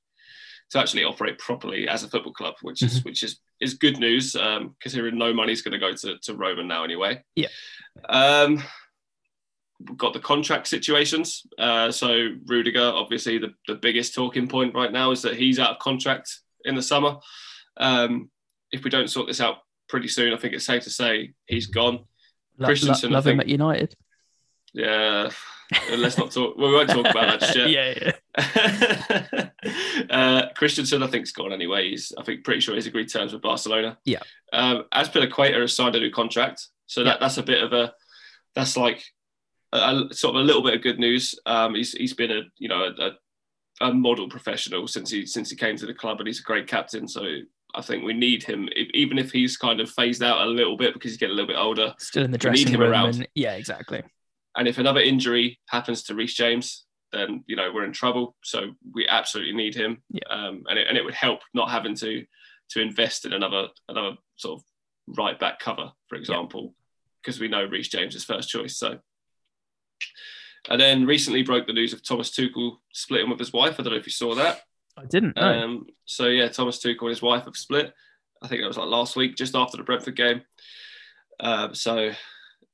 to 0.70 0.80
actually 0.80 1.04
operate 1.04 1.38
properly 1.38 1.86
as 1.86 2.02
a 2.02 2.08
football 2.08 2.32
club, 2.32 2.54
which 2.62 2.82
is 2.82 2.98
mm-hmm. 2.98 3.08
which 3.08 3.22
is 3.22 3.38
is 3.60 3.74
good 3.74 3.98
news. 3.98 4.34
Um, 4.36 4.74
considering 4.80 5.18
no 5.18 5.32
money's 5.32 5.62
going 5.62 5.72
to 5.72 5.78
go 5.78 5.92
to 5.94 6.18
to 6.18 6.34
Roman 6.34 6.68
now 6.68 6.84
anyway. 6.84 7.22
Yeah. 7.34 7.48
Um, 8.08 8.62
we've 9.86 9.98
got 9.98 10.12
the 10.12 10.20
contract 10.20 10.66
situations. 10.66 11.46
Uh, 11.58 11.90
so 11.90 12.28
Rudiger, 12.46 12.92
obviously 12.94 13.38
the 13.38 13.54
the 13.66 13.74
biggest 13.74 14.14
talking 14.14 14.48
point 14.48 14.74
right 14.74 14.92
now 14.92 15.10
is 15.10 15.22
that 15.22 15.36
he's 15.36 15.58
out 15.58 15.72
of 15.72 15.78
contract 15.78 16.40
in 16.64 16.74
the 16.74 16.82
summer. 16.82 17.16
Um, 17.76 18.30
if 18.72 18.84
we 18.84 18.90
don't 18.90 19.10
sort 19.10 19.26
this 19.26 19.40
out 19.40 19.58
pretty 19.88 20.08
soon, 20.08 20.32
I 20.32 20.36
think 20.36 20.54
it's 20.54 20.66
safe 20.66 20.84
to 20.84 20.90
say 20.90 21.32
he's 21.46 21.66
gone. 21.66 22.04
Lo- 22.58 22.66
Christensen, 22.66 23.10
lo- 23.10 23.14
love 23.16 23.24
think, 23.24 23.34
him 23.34 23.40
at 23.40 23.48
United. 23.48 23.94
Yeah, 24.72 25.30
let's 25.96 26.18
not 26.18 26.30
talk. 26.30 26.56
We 26.56 26.64
won't 26.64 26.90
talk 26.90 27.06
about 27.06 27.40
that 27.40 27.56
yet. 27.56 27.70
yeah, 28.38 29.50
yeah. 29.66 30.10
uh, 30.10 30.52
Christensen, 30.54 31.02
I 31.02 31.06
think, 31.06 31.22
has 31.22 31.32
gone 31.32 31.52
anyway. 31.52 31.90
He's, 31.90 32.12
I 32.18 32.22
think, 32.22 32.44
pretty 32.44 32.60
sure 32.60 32.74
he's 32.74 32.86
agreed 32.86 33.12
terms 33.12 33.32
with 33.32 33.42
Barcelona. 33.42 33.98
Yeah. 34.04 34.20
Um, 34.52 34.84
Azpilicueta 34.92 35.60
has 35.60 35.74
signed 35.74 35.96
a 35.96 36.00
new 36.00 36.10
contract, 36.10 36.68
so 36.86 37.04
that, 37.04 37.10
yeah. 37.10 37.16
that's 37.20 37.38
a 37.38 37.42
bit 37.42 37.62
of 37.62 37.72
a, 37.72 37.92
that's 38.54 38.76
like, 38.76 39.04
a, 39.72 40.08
a, 40.10 40.14
sort 40.14 40.34
of 40.34 40.42
a 40.42 40.44
little 40.44 40.62
bit 40.62 40.74
of 40.74 40.82
good 40.82 40.98
news. 40.98 41.34
Um, 41.46 41.74
he's 41.74 41.92
he's 41.92 42.14
been 42.14 42.30
a 42.30 42.42
you 42.58 42.68
know 42.68 42.92
a, 42.98 43.10
a 43.86 43.94
model 43.94 44.28
professional 44.28 44.86
since 44.88 45.10
he 45.10 45.26
since 45.26 45.50
he 45.50 45.56
came 45.56 45.76
to 45.76 45.86
the 45.86 45.94
club, 45.94 46.18
and 46.18 46.26
he's 46.26 46.40
a 46.40 46.44
great 46.44 46.66
captain. 46.66 47.06
So 47.06 47.24
I 47.74 47.82
think 47.82 48.04
we 48.04 48.12
need 48.12 48.42
him, 48.42 48.68
even 48.94 49.18
if 49.18 49.30
he's 49.30 49.56
kind 49.56 49.80
of 49.80 49.90
phased 49.90 50.22
out 50.22 50.46
a 50.46 50.50
little 50.50 50.76
bit 50.76 50.94
because 50.94 51.12
he's 51.12 51.18
getting 51.18 51.32
a 51.32 51.36
little 51.36 51.48
bit 51.48 51.58
older. 51.58 51.94
Still 51.98 52.24
in 52.24 52.30
the 52.30 52.38
dressing 52.38 52.76
room. 52.76 52.92
And, 52.92 53.28
yeah, 53.34 53.54
exactly. 53.54 54.02
And 54.56 54.66
if 54.66 54.78
another 54.78 55.00
injury 55.00 55.58
happens 55.68 56.02
to 56.04 56.14
Reece 56.14 56.34
James, 56.34 56.84
then 57.12 57.44
you 57.46 57.56
know 57.56 57.70
we're 57.72 57.84
in 57.84 57.92
trouble. 57.92 58.36
So 58.42 58.72
we 58.92 59.06
absolutely 59.08 59.54
need 59.54 59.74
him. 59.74 60.02
Yeah. 60.10 60.28
Um, 60.28 60.64
and 60.68 60.78
it, 60.78 60.86
and 60.88 60.96
it 60.96 61.04
would 61.04 61.14
help 61.14 61.40
not 61.54 61.70
having 61.70 61.94
to 61.96 62.24
to 62.70 62.80
invest 62.80 63.24
in 63.24 63.32
another 63.32 63.68
another 63.88 64.16
sort 64.36 64.60
of 64.60 65.16
right 65.18 65.38
back 65.38 65.58
cover, 65.58 65.92
for 66.08 66.16
example, 66.16 66.74
because 67.22 67.38
yeah. 67.38 67.42
we 67.42 67.48
know 67.48 67.64
Reece 67.64 67.88
James 67.88 68.14
is 68.14 68.24
first 68.24 68.48
choice. 68.48 68.76
So. 68.76 68.98
And 70.68 70.78
then 70.78 71.06
recently 71.06 71.42
broke 71.42 71.66
the 71.66 71.72
news 71.72 71.94
of 71.94 72.04
Thomas 72.04 72.30
Tuchel 72.30 72.76
splitting 72.92 73.30
with 73.30 73.38
his 73.38 73.52
wife. 73.52 73.76
I 73.78 73.82
don't 73.82 73.94
know 73.94 73.98
if 73.98 74.06
you 74.06 74.12
saw 74.12 74.34
that. 74.34 74.60
I 74.96 75.06
didn't. 75.06 75.36
No. 75.36 75.42
Um, 75.42 75.86
so 76.04 76.26
yeah, 76.26 76.48
Thomas 76.48 76.78
Tuchel 76.78 77.00
and 77.00 77.08
his 77.08 77.22
wife 77.22 77.44
have 77.44 77.56
split. 77.56 77.94
I 78.42 78.48
think 78.48 78.60
that 78.60 78.68
was 78.68 78.76
like 78.76 78.88
last 78.88 79.16
week, 79.16 79.36
just 79.36 79.54
after 79.54 79.78
the 79.78 79.82
Brentford 79.82 80.16
game. 80.16 80.42
Uh, 81.38 81.72
so 81.72 82.12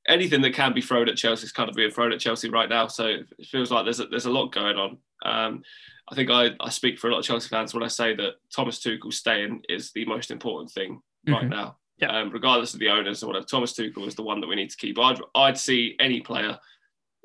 anything 0.08 0.40
that 0.42 0.54
can 0.54 0.72
be 0.72 0.80
thrown 0.80 1.08
at 1.08 1.16
Chelsea 1.16 1.44
is 1.44 1.52
kind 1.52 1.68
of 1.68 1.76
being 1.76 1.90
thrown 1.90 2.12
at 2.12 2.20
Chelsea 2.20 2.48
right 2.48 2.68
now. 2.68 2.86
So 2.86 3.06
it 3.06 3.46
feels 3.46 3.70
like 3.70 3.84
there's 3.84 4.00
a, 4.00 4.06
there's 4.06 4.26
a 4.26 4.30
lot 4.30 4.52
going 4.52 4.76
on. 4.76 4.98
Um, 5.24 5.62
I 6.10 6.14
think 6.14 6.30
I, 6.30 6.50
I 6.60 6.70
speak 6.70 6.98
for 6.98 7.08
a 7.08 7.12
lot 7.12 7.18
of 7.18 7.24
Chelsea 7.24 7.48
fans 7.48 7.74
when 7.74 7.82
I 7.82 7.88
say 7.88 8.14
that 8.14 8.34
Thomas 8.54 8.78
Tuchel 8.78 9.12
staying 9.12 9.62
is 9.68 9.92
the 9.92 10.04
most 10.04 10.30
important 10.30 10.70
thing 10.70 11.00
mm-hmm. 11.26 11.32
right 11.32 11.48
now. 11.48 11.78
Yeah. 11.98 12.16
Um, 12.16 12.30
regardless 12.30 12.74
of 12.74 12.80
the 12.80 12.90
owners 12.90 13.22
or 13.22 13.28
whatever, 13.28 13.46
Thomas 13.46 13.72
Tuchel 13.72 14.06
is 14.06 14.14
the 14.14 14.22
one 14.22 14.40
that 14.40 14.46
we 14.46 14.54
need 14.54 14.70
to 14.70 14.76
keep. 14.76 14.98
I'd, 14.98 15.20
I'd 15.34 15.58
see 15.58 15.96
any 15.98 16.20
player 16.20 16.58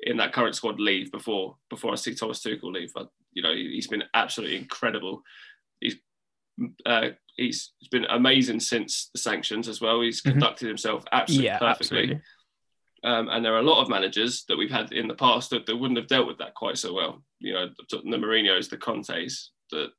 in 0.00 0.16
that 0.16 0.32
current 0.32 0.56
squad 0.56 0.80
leave 0.80 1.12
before 1.12 1.56
before 1.70 1.92
I 1.92 1.96
see 1.96 2.14
Thomas 2.14 2.42
Tuchel 2.42 2.72
leave. 2.72 2.92
But, 2.94 3.08
you 3.32 3.42
know, 3.42 3.54
he, 3.54 3.76
has 3.76 3.86
been 3.86 4.02
absolutely 4.14 4.56
incredible. 4.56 5.22
He's 5.78 5.96
uh, 6.84 7.10
he's 7.36 7.70
been 7.90 8.06
amazing 8.06 8.60
since 8.60 9.10
the 9.14 9.20
sanctions 9.20 9.68
as 9.68 9.80
well. 9.80 10.00
He's 10.00 10.20
mm-hmm. 10.22 10.32
conducted 10.32 10.68
himself 10.68 11.04
absolutely 11.12 11.46
yeah, 11.46 11.58
perfectly. 11.58 11.98
Absolutely. 11.98 12.22
Um, 13.04 13.28
and 13.28 13.44
there 13.44 13.54
are 13.54 13.60
a 13.60 13.62
lot 13.62 13.82
of 13.82 13.88
managers 13.88 14.44
that 14.48 14.56
we've 14.56 14.70
had 14.70 14.92
in 14.92 15.08
the 15.08 15.14
past 15.14 15.50
that, 15.50 15.66
that 15.66 15.76
wouldn't 15.76 15.98
have 15.98 16.06
dealt 16.06 16.28
with 16.28 16.38
that 16.38 16.54
quite 16.54 16.78
so 16.78 16.92
well. 16.92 17.22
You 17.40 17.52
know, 17.54 17.68
the, 17.90 17.98
the 17.98 18.16
Mourinho's, 18.16 18.68
the 18.68 18.76
Contes, 18.76 19.50
that 19.70 19.90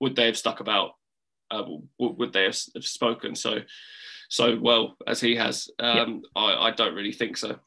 would 0.00 0.14
they 0.14 0.26
have 0.26 0.36
stuck 0.36 0.60
about? 0.60 0.92
Uh, 1.50 1.64
would 1.98 2.32
they 2.32 2.44
have, 2.44 2.58
have, 2.74 2.84
spoken 2.84 3.34
so 3.34 3.58
so 4.28 4.56
well 4.60 4.96
as 5.06 5.20
he 5.20 5.34
has? 5.36 5.68
Um, 5.78 6.22
yeah. 6.36 6.42
I, 6.42 6.68
I, 6.68 6.70
don't 6.70 6.94
really 6.94 7.12
think 7.12 7.36
so. 7.36 7.58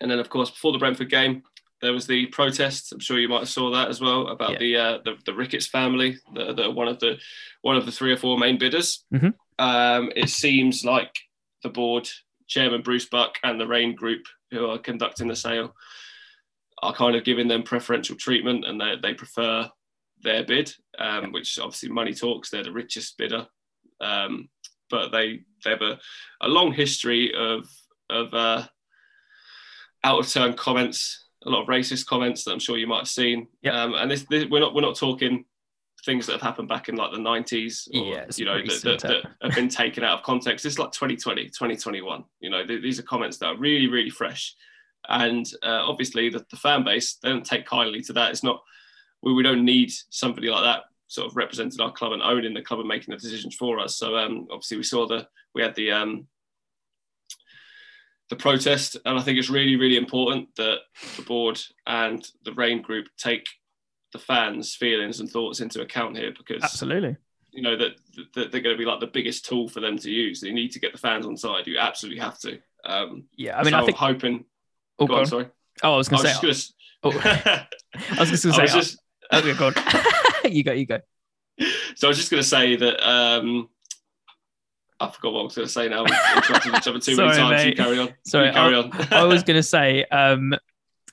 And 0.00 0.08
then, 0.08 0.20
of 0.20 0.30
course, 0.30 0.50
before 0.50 0.70
the 0.70 0.78
Brentford 0.78 1.10
game, 1.10 1.42
there 1.80 1.92
was 1.92 2.06
the 2.06 2.26
protest. 2.26 2.92
I'm 2.92 3.00
sure 3.00 3.18
you 3.18 3.28
might 3.28 3.40
have 3.40 3.48
saw 3.48 3.72
that 3.72 3.88
as 3.88 4.00
well 4.00 4.28
about 4.28 4.52
yeah. 4.52 4.58
the, 4.58 4.76
uh, 4.76 4.98
the, 5.04 5.16
the 5.26 5.34
Ricketts 5.34 5.66
family, 5.66 6.18
the, 6.32 6.52
the, 6.52 6.70
one 6.70 6.86
of 6.86 7.00
the 7.00 7.18
one 7.62 7.76
of 7.76 7.86
the 7.86 7.92
three 7.92 8.12
or 8.12 8.16
four 8.16 8.38
main 8.38 8.58
bidders. 8.58 9.04
Mm-hmm. 9.12 9.30
Um, 9.58 10.12
it 10.14 10.28
seems 10.28 10.84
like 10.84 11.14
the 11.62 11.68
board 11.68 12.08
chairman 12.50 12.82
Bruce 12.82 13.06
Buck 13.06 13.38
and 13.42 13.58
the 13.58 13.66
Raine 13.66 13.94
Group, 13.94 14.26
who 14.50 14.66
are 14.66 14.78
conducting 14.78 15.28
the 15.28 15.36
sale, 15.36 15.74
are 16.82 16.92
kind 16.92 17.16
of 17.16 17.24
giving 17.24 17.48
them 17.48 17.62
preferential 17.62 18.16
treatment, 18.16 18.66
and 18.66 18.78
they, 18.78 18.96
they 19.00 19.14
prefer 19.14 19.70
their 20.22 20.44
bid, 20.44 20.74
um, 20.98 21.32
which 21.32 21.58
obviously 21.58 21.88
money 21.88 22.12
talks. 22.12 22.50
They're 22.50 22.64
the 22.64 22.72
richest 22.72 23.16
bidder, 23.16 23.46
um, 24.00 24.48
but 24.90 25.10
they 25.10 25.40
they 25.64 25.70
have 25.70 25.82
a, 25.82 25.98
a 26.42 26.48
long 26.48 26.72
history 26.72 27.32
of 27.34 27.66
of 28.10 28.34
uh, 28.34 28.66
out 30.02 30.18
of 30.18 30.28
turn 30.28 30.54
comments, 30.54 31.26
a 31.46 31.50
lot 31.50 31.62
of 31.62 31.68
racist 31.68 32.06
comments 32.06 32.44
that 32.44 32.52
I'm 32.52 32.58
sure 32.58 32.76
you 32.76 32.86
might 32.86 32.98
have 32.98 33.08
seen. 33.08 33.46
Yep. 33.62 33.74
Um, 33.74 33.94
and 33.94 34.10
this, 34.10 34.26
this, 34.28 34.46
we're 34.50 34.60
not 34.60 34.74
we're 34.74 34.80
not 34.80 34.96
talking 34.96 35.44
things 36.04 36.26
that 36.26 36.32
have 36.32 36.42
happened 36.42 36.68
back 36.68 36.88
in 36.88 36.96
like 36.96 37.12
the 37.12 37.18
90s 37.18 37.88
or 37.94 38.14
yeah, 38.14 38.24
you 38.36 38.44
know 38.44 38.58
that, 38.58 38.80
that, 38.82 39.00
that, 39.00 39.24
have 39.42 39.54
been 39.54 39.68
taken 39.68 40.04
out 40.04 40.18
of 40.18 40.24
context. 40.24 40.64
It's 40.64 40.78
like 40.78 40.92
2020 40.92 41.44
2021 41.44 42.24
you 42.40 42.50
know 42.50 42.64
th- 42.66 42.82
these 42.82 42.98
are 42.98 43.04
comments 43.04 43.38
that 43.38 43.46
are 43.46 43.56
really 43.56 43.88
really 43.88 44.10
fresh. 44.10 44.54
And 45.08 45.46
uh, 45.62 45.82
obviously 45.88 46.28
the, 46.28 46.44
the, 46.50 46.56
fan 46.56 46.84
base 46.84 47.14
they 47.22 47.30
don't 47.30 47.44
take 47.44 47.66
kindly 47.66 48.02
to 48.02 48.12
that. 48.14 48.30
It's 48.30 48.44
not 48.44 48.62
we, 49.22 49.32
we 49.32 49.42
don't 49.42 49.64
need 49.64 49.90
somebody 50.10 50.48
like 50.48 50.62
that 50.62 50.84
sort 51.08 51.26
of 51.26 51.36
representing 51.36 51.80
our 51.80 51.92
club 51.92 52.12
and 52.12 52.22
owning 52.22 52.54
the 52.54 52.62
club 52.62 52.80
and 52.80 52.88
making 52.88 53.12
the 53.12 53.20
decisions 53.20 53.56
for 53.56 53.78
us. 53.78 53.96
So 53.96 54.16
um, 54.16 54.46
obviously 54.50 54.76
we 54.76 54.82
saw 54.84 55.06
the 55.06 55.26
we 55.54 55.62
had 55.62 55.74
the 55.74 55.90
um, 55.90 56.26
the 58.28 58.36
protest. 58.36 58.96
And 59.04 59.18
i 59.18 59.22
think 59.22 59.38
it's 59.38 59.50
really 59.50 59.76
really 59.76 59.96
important 59.96 60.48
that 60.56 60.78
the 61.16 61.22
board 61.22 61.60
and 61.86 62.26
the 62.44 62.54
Raine 62.54 62.80
group 62.80 63.08
take 63.18 63.46
the 64.12 64.18
fans' 64.18 64.74
feelings 64.74 65.20
and 65.20 65.30
thoughts 65.30 65.60
into 65.60 65.80
account 65.80 66.16
here 66.16 66.32
because 66.36 66.62
absolutely, 66.62 67.16
you 67.52 67.62
know 67.62 67.76
that, 67.76 67.92
that 68.34 68.52
they're 68.52 68.60
going 68.60 68.76
to 68.76 68.78
be 68.78 68.84
like 68.84 69.00
the 69.00 69.06
biggest 69.06 69.46
tool 69.46 69.68
for 69.68 69.80
them 69.80 69.98
to 69.98 70.10
use. 70.10 70.40
They 70.40 70.52
need 70.52 70.72
to 70.72 70.80
get 70.80 70.92
the 70.92 70.98
fans 70.98 71.26
on 71.26 71.36
side. 71.36 71.66
You 71.66 71.78
absolutely 71.78 72.20
have 72.20 72.38
to. 72.40 72.58
Um, 72.84 73.24
yeah, 73.36 73.58
I 73.58 73.62
mean, 73.62 73.72
so 73.72 73.78
I 73.78 73.84
think 73.84 73.96
hoping. 73.96 74.44
Oh, 74.98 75.06
go 75.06 75.16
on. 75.16 75.26
sorry. 75.26 75.48
Oh, 75.82 75.94
I 75.94 75.96
was 75.96 76.08
going 76.08 76.22
to 76.22 76.28
say. 76.28 76.40
Just 76.40 76.74
gonna... 77.02 77.16
oh. 77.16 77.66
I 78.16 78.20
was 78.20 78.30
just 78.30 78.44
going 78.44 78.54
to 78.54 78.68
say. 78.68 78.78
Just... 78.78 78.98
Oh, 79.32 79.38
okay, 79.38 79.54
go 79.54 79.66
on. 79.68 79.74
you 80.52 80.62
go. 80.62 80.72
You 80.72 80.86
go. 80.86 81.00
So 81.96 82.06
I 82.06 82.08
was 82.08 82.16
just 82.16 82.30
going 82.30 82.42
to 82.42 82.48
say 82.48 82.76
that. 82.76 83.08
Um, 83.08 83.68
I 84.98 85.10
forgot 85.10 85.32
what 85.32 85.40
I 85.40 85.44
was 85.44 85.54
going 85.54 85.66
to 85.66 85.72
say 85.72 85.88
now. 85.88 86.04
We 86.04 86.10
interrupted 86.36 86.74
each 86.74 86.88
other 86.88 86.98
too 86.98 87.14
Sorry, 87.16 87.28
many 87.28 87.38
times. 87.38 87.50
Mate. 87.50 87.66
You 87.68 87.84
carry 87.84 87.98
on. 87.98 88.14
Sorry, 88.26 88.46
you 88.48 88.52
carry 88.52 88.74
I, 88.74 88.78
on. 88.78 89.08
I 89.12 89.24
was 89.24 89.42
going 89.42 89.56
to 89.56 89.62
say 89.62 90.04
um, 90.04 90.54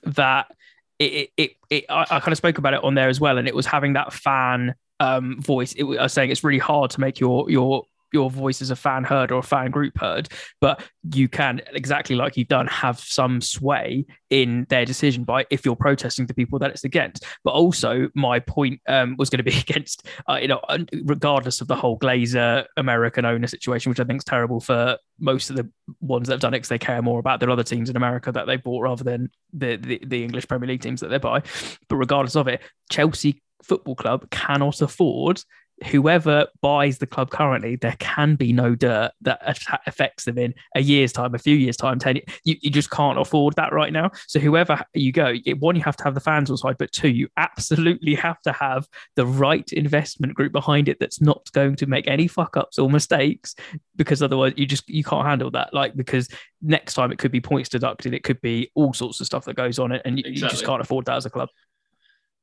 that 0.04 0.54
it, 0.98 1.30
it, 1.36 1.50
it, 1.70 1.84
I, 1.88 2.02
I 2.02 2.20
kind 2.20 2.32
of 2.32 2.36
spoke 2.36 2.58
about 2.58 2.74
it 2.74 2.82
on 2.82 2.94
there 2.94 3.08
as 3.08 3.20
well, 3.20 3.38
and 3.38 3.46
it 3.46 3.54
was 3.54 3.66
having 3.66 3.92
that 3.94 4.12
fan 4.12 4.74
um, 5.00 5.40
voice. 5.40 5.72
It, 5.74 5.84
I 5.84 6.04
was 6.04 6.12
saying 6.12 6.30
it's 6.30 6.42
really 6.42 6.58
hard 6.58 6.90
to 6.92 7.00
make 7.00 7.20
your 7.20 7.50
your 7.50 7.84
your 8.12 8.30
voice 8.30 8.62
as 8.62 8.70
a 8.70 8.76
fan 8.76 9.04
heard 9.04 9.30
or 9.30 9.38
a 9.38 9.42
fan 9.42 9.70
group 9.70 9.98
heard, 9.98 10.28
but 10.60 10.82
you 11.14 11.28
can 11.28 11.60
exactly 11.72 12.16
like 12.16 12.36
you've 12.36 12.48
done 12.48 12.66
have 12.66 12.98
some 13.00 13.40
sway 13.40 14.04
in 14.30 14.66
their 14.68 14.84
decision 14.84 15.24
by 15.24 15.46
if 15.50 15.64
you're 15.64 15.76
protesting 15.76 16.26
the 16.26 16.34
people 16.34 16.58
that 16.58 16.70
it's 16.70 16.84
against. 16.84 17.24
But 17.44 17.52
also, 17.52 18.08
my 18.14 18.40
point 18.40 18.80
um, 18.88 19.16
was 19.18 19.30
going 19.30 19.38
to 19.38 19.50
be 19.50 19.58
against 19.68 20.06
uh, 20.28 20.38
you 20.40 20.48
know 20.48 20.60
regardless 21.04 21.60
of 21.60 21.68
the 21.68 21.76
whole 21.76 21.98
Glazer 21.98 22.64
American 22.76 23.24
owner 23.24 23.46
situation, 23.46 23.90
which 23.90 24.00
I 24.00 24.04
think 24.04 24.20
is 24.20 24.24
terrible 24.24 24.60
for 24.60 24.98
most 25.18 25.50
of 25.50 25.56
the 25.56 25.68
ones 26.00 26.28
that 26.28 26.34
have 26.34 26.40
done 26.40 26.54
it 26.54 26.58
because 26.58 26.68
they 26.68 26.78
care 26.78 27.02
more 27.02 27.18
about 27.18 27.40
their 27.40 27.50
other 27.50 27.64
teams 27.64 27.90
in 27.90 27.96
America 27.96 28.30
that 28.32 28.46
they 28.46 28.56
bought 28.56 28.82
rather 28.82 29.04
than 29.04 29.30
the, 29.52 29.76
the 29.76 30.00
the 30.04 30.24
English 30.24 30.48
Premier 30.48 30.68
League 30.68 30.82
teams 30.82 31.00
that 31.00 31.08
they 31.08 31.18
buy. 31.18 31.42
But 31.88 31.96
regardless 31.96 32.36
of 32.36 32.48
it, 32.48 32.62
Chelsea 32.90 33.42
Football 33.62 33.96
Club 33.96 34.30
cannot 34.30 34.80
afford 34.80 35.42
whoever 35.86 36.46
buys 36.60 36.98
the 36.98 37.06
club 37.06 37.30
currently, 37.30 37.76
there 37.76 37.96
can 37.98 38.34
be 38.34 38.52
no 38.52 38.74
dirt 38.74 39.12
that 39.22 39.40
affects 39.86 40.24
them 40.24 40.38
in 40.38 40.54
a 40.74 40.80
year's 40.80 41.12
time, 41.12 41.34
a 41.34 41.38
few 41.38 41.56
years' 41.56 41.76
time, 41.76 41.98
10 41.98 42.20
you, 42.44 42.56
you 42.60 42.70
just 42.70 42.90
can't 42.90 43.18
afford 43.18 43.54
that 43.56 43.72
right 43.72 43.92
now. 43.92 44.10
So 44.26 44.40
whoever 44.40 44.84
you 44.94 45.12
go, 45.12 45.34
one, 45.58 45.76
you 45.76 45.82
have 45.82 45.96
to 45.96 46.04
have 46.04 46.14
the 46.14 46.20
fans 46.20 46.50
on 46.50 46.56
side, 46.56 46.76
but 46.78 46.92
two, 46.92 47.08
you 47.08 47.28
absolutely 47.36 48.14
have 48.14 48.40
to 48.42 48.52
have 48.52 48.88
the 49.16 49.26
right 49.26 49.70
investment 49.72 50.34
group 50.34 50.52
behind 50.52 50.88
it 50.88 50.98
that's 51.00 51.20
not 51.20 51.50
going 51.52 51.76
to 51.76 51.86
make 51.86 52.08
any 52.08 52.26
fuck 52.26 52.56
ups 52.56 52.78
or 52.78 52.90
mistakes 52.90 53.54
because 53.96 54.22
otherwise 54.22 54.52
you 54.56 54.66
just 54.66 54.88
you 54.88 55.04
can't 55.04 55.26
handle 55.26 55.50
that. 55.52 55.72
Like 55.72 55.96
because 55.96 56.28
next 56.62 56.94
time 56.94 57.12
it 57.12 57.18
could 57.18 57.32
be 57.32 57.40
points 57.40 57.68
deducted, 57.68 58.14
it 58.14 58.24
could 58.24 58.40
be 58.40 58.70
all 58.74 58.92
sorts 58.92 59.20
of 59.20 59.26
stuff 59.26 59.44
that 59.44 59.54
goes 59.54 59.78
on, 59.78 59.92
it, 59.92 60.02
and 60.04 60.18
you, 60.18 60.24
exactly. 60.26 60.42
you 60.42 60.50
just 60.50 60.64
can't 60.64 60.80
afford 60.80 61.06
that 61.06 61.16
as 61.16 61.26
a 61.26 61.30
club. 61.30 61.48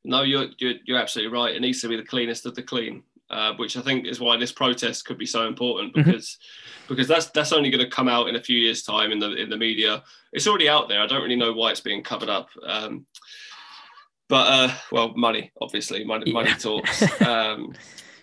No, 0.04 0.22
you're, 0.22 0.48
you're, 0.60 0.76
you're 0.86 1.00
absolutely 1.00 1.36
right. 1.36 1.56
It 1.56 1.62
needs 1.62 1.82
to 1.82 1.88
be 1.88 1.96
the 1.96 2.04
cleanest 2.04 2.46
of 2.46 2.54
the 2.54 2.62
clean, 2.62 3.02
uh, 3.30 3.54
which 3.54 3.78
I 3.78 3.82
think 3.82 4.06
is 4.06 4.20
why 4.20 4.38
this 4.38 4.52
protest 4.52 5.06
could 5.06 5.18
be 5.18 5.26
so 5.26 5.48
important 5.48 5.94
mm-hmm. 5.94 6.10
because 6.10 6.30
mm-hmm. 6.30 6.94
because 6.94 7.08
that's 7.08 7.28
that's 7.28 7.54
only 7.54 7.70
going 7.70 7.84
to 7.84 7.90
come 7.90 8.08
out 8.08 8.28
in 8.28 8.36
a 8.36 8.44
few 8.44 8.58
years' 8.58 8.84
time 8.84 9.12
in 9.12 9.20
the 9.20 9.34
in 9.34 9.50
the 9.50 9.58
media. 9.58 10.04
It's 10.34 10.48
already 10.48 10.70
out 10.70 10.90
there. 10.90 11.02
I 11.02 11.08
don't 11.08 11.24
really 11.24 11.36
know 11.36 11.54
why 11.54 11.72
it's 11.72 11.82
being 11.82 12.04
covered 12.04 12.30
up. 12.30 12.50
Um, 12.66 13.06
but 14.28 14.48
uh, 14.48 14.74
well, 14.92 15.14
money 15.16 15.52
obviously, 15.62 16.04
money, 16.04 16.26
yeah. 16.28 16.34
money 16.34 16.54
talks. 16.54 17.22
um, 17.22 17.74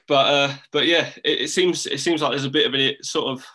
but 0.08 0.26
uh, 0.26 0.54
but 0.70 0.86
yeah, 0.86 1.10
it, 1.24 1.42
it, 1.42 1.48
seems 1.50 1.86
it 1.86 2.00
seems 2.00 2.22
like 2.22 2.30
there's 2.30 2.44
a 2.44 2.50
bit 2.50 2.66
of 2.66 2.74
a 2.74 2.96
sort 3.02 3.26
of 3.28 3.46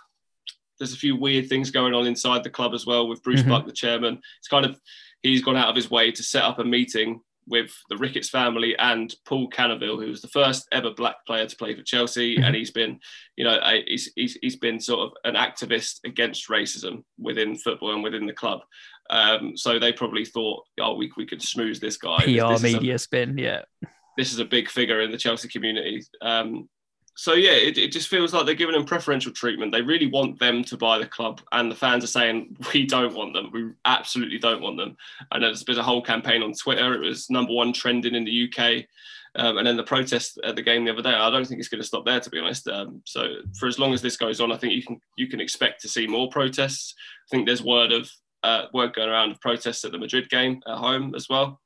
there's 0.80 0.93
a 0.93 0.98
few 0.98 1.16
weird 1.16 1.50
things 1.50 1.72
going 1.72 1.93
on 1.93 2.08
inside 2.08 2.43
the 2.43 2.50
club 2.50 2.74
as 2.74 2.86
well 2.86 3.08
with 3.08 3.24
Bruce 3.24 3.41
mm-hmm. 3.41 3.50
Buck, 3.50 3.66
the 3.66 3.72
chairman. 3.72 4.20
It's 4.39 4.48
kind 4.48 4.66
of 4.66 4.80
he's 5.24 5.43
gone 5.43 5.58
out 5.58 5.70
of 5.70 5.76
his 5.76 5.89
way 5.89 6.12
to 6.12 6.24
set 6.24 6.43
up 6.43 6.60
a 6.60 6.64
meeting 6.64 7.22
with 7.48 7.72
the 7.89 7.98
Ricketts 7.98 8.30
family 8.30 8.76
and 8.78 9.14
Paul 9.26 9.50
Canoville, 9.50 10.04
who 10.04 10.10
was 10.10 10.22
the 10.22 10.28
first 10.28 10.68
ever 10.72 10.91
black 10.91 11.26
player 11.26 11.48
to 11.48 11.56
play 11.56 11.76
for 11.76 11.82
Chelsea, 11.82 12.36
mm-hmm. 12.36 12.43
and 12.43 12.56
he's 12.56 12.72
been, 12.72 13.00
you 13.36 13.43
know, 13.43 13.60
he's, 13.86 14.12
he's, 14.16 14.38
he's 14.41 14.58
been 14.58 14.80
sort 14.80 15.00
of 15.08 15.14
an 15.24 15.36
activist 15.36 16.00
against 16.06 16.50
racism 16.50 17.04
within 17.18 17.56
football 17.56 17.93
and 17.93 18.04
within 18.04 18.26
the 18.26 18.34
club. 18.34 18.62
Um, 19.10 19.56
so 19.56 19.80
they 19.80 19.93
probably 19.93 20.26
thought, 20.26 20.64
oh, 20.80 20.95
we, 20.95 21.12
we 21.18 21.26
could 21.26 21.41
smooth 21.41 21.80
this 21.80 21.98
guy. 21.98 22.18
PR 22.20 22.54
this 22.54 22.64
media 22.64 22.95
a, 22.95 23.00
spin, 23.00 23.38
yeah. 23.38 23.62
This 24.18 24.34
is 24.34 24.39
a 24.39 24.45
big 24.45 24.70
figure 24.70 25.02
in 25.02 25.12
the 25.12 25.18
Chelsea 25.18 25.48
community. 25.48 26.04
Um, 26.22 26.68
so 27.18 27.34
yeah, 27.34 27.53
it, 27.53 27.80
it 27.80 27.91
just 27.91 28.09
feels 28.09 28.32
like 28.32 28.45
they're 28.45 28.53
giving 28.53 28.76
them 28.76 28.86
preferential 28.86 29.32
treatment. 29.32 29.72
They 29.72 29.82
really 29.82 30.05
want 30.05 30.38
them 30.38 30.63
to 30.65 30.78
buy 30.78 30.99
the 30.99 31.07
club, 31.07 31.41
and 31.51 31.70
the 31.70 31.76
fans 31.76 32.03
are 32.03 32.07
saying 32.07 32.55
we 32.74 32.86
don't 32.86 33.15
want 33.15 33.34
them. 33.34 33.49
We 33.51 33.72
absolutely 33.86 34.38
don't 34.38 34.61
want 34.61 34.78
them. 34.78 34.95
And 35.32 35.43
there's 35.43 35.63
been 35.63 35.80
a 35.80 35.84
whole 35.84 36.03
campaign 36.03 36.43
on 36.43 36.53
Twitter. 36.53 36.93
It 36.93 37.05
was 37.05 37.28
number 37.32 37.53
one 37.53 37.74
trending 37.74 38.13
in 38.13 38.24
the 38.24 38.47
UK. 38.47 38.86
Um, 39.36 39.57
and 39.57 39.68
then 39.68 39.78
the 39.78 39.84
protest 39.84 40.39
at 40.43 40.55
the 40.55 40.61
game 40.61 40.86
the 40.86 40.91
other 40.91 41.01
day. 41.01 41.13
I 41.13 41.30
don't 41.30 41.45
think 41.45 41.59
it's 41.59 41.70
going 41.70 41.82
to 41.82 41.88
stop 41.88 42.05
there, 42.05 42.20
to 42.20 42.30
be 42.30 42.39
honest. 42.39 42.68
Um, 42.68 43.01
so 43.05 43.36
for 43.59 43.68
as 43.68 43.78
long 43.78 43.93
as 43.93 44.01
this 44.01 44.18
goes 44.18 44.39
on, 44.39 44.51
I 44.51 44.57
think 44.57 44.74
you 44.74 44.84
can 44.84 44.99
you 45.15 45.28
can 45.28 45.41
expect 45.41 45.82
to 45.82 45.89
see 45.89 46.07
more 46.07 46.30
protests. 46.30 46.93
I 46.97 47.28
think 47.30 47.45
there's 47.45 47.63
word 47.63 47.91
of 47.91 48.09
uh, 48.43 48.65
word 48.74 48.93
going 48.93 49.09
around 49.09 49.32
of 49.32 49.41
protests 49.41 49.84
at 49.86 49.91
the 49.91 49.97
Madrid 49.97 50.30
game 50.30 50.61
at 50.68 50.78
home 50.78 51.13
as 51.15 51.30
well. 51.30 51.59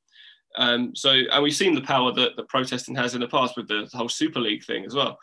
Um, 0.56 0.94
so 0.94 1.10
and 1.10 1.42
we've 1.42 1.54
seen 1.54 1.74
the 1.74 1.82
power 1.82 2.12
that 2.12 2.36
the 2.36 2.44
protesting 2.44 2.94
has 2.96 3.14
in 3.14 3.20
the 3.20 3.28
past 3.28 3.56
with 3.56 3.68
the 3.68 3.88
whole 3.92 4.08
Super 4.08 4.40
League 4.40 4.64
thing 4.64 4.84
as 4.84 4.94
well. 4.94 5.18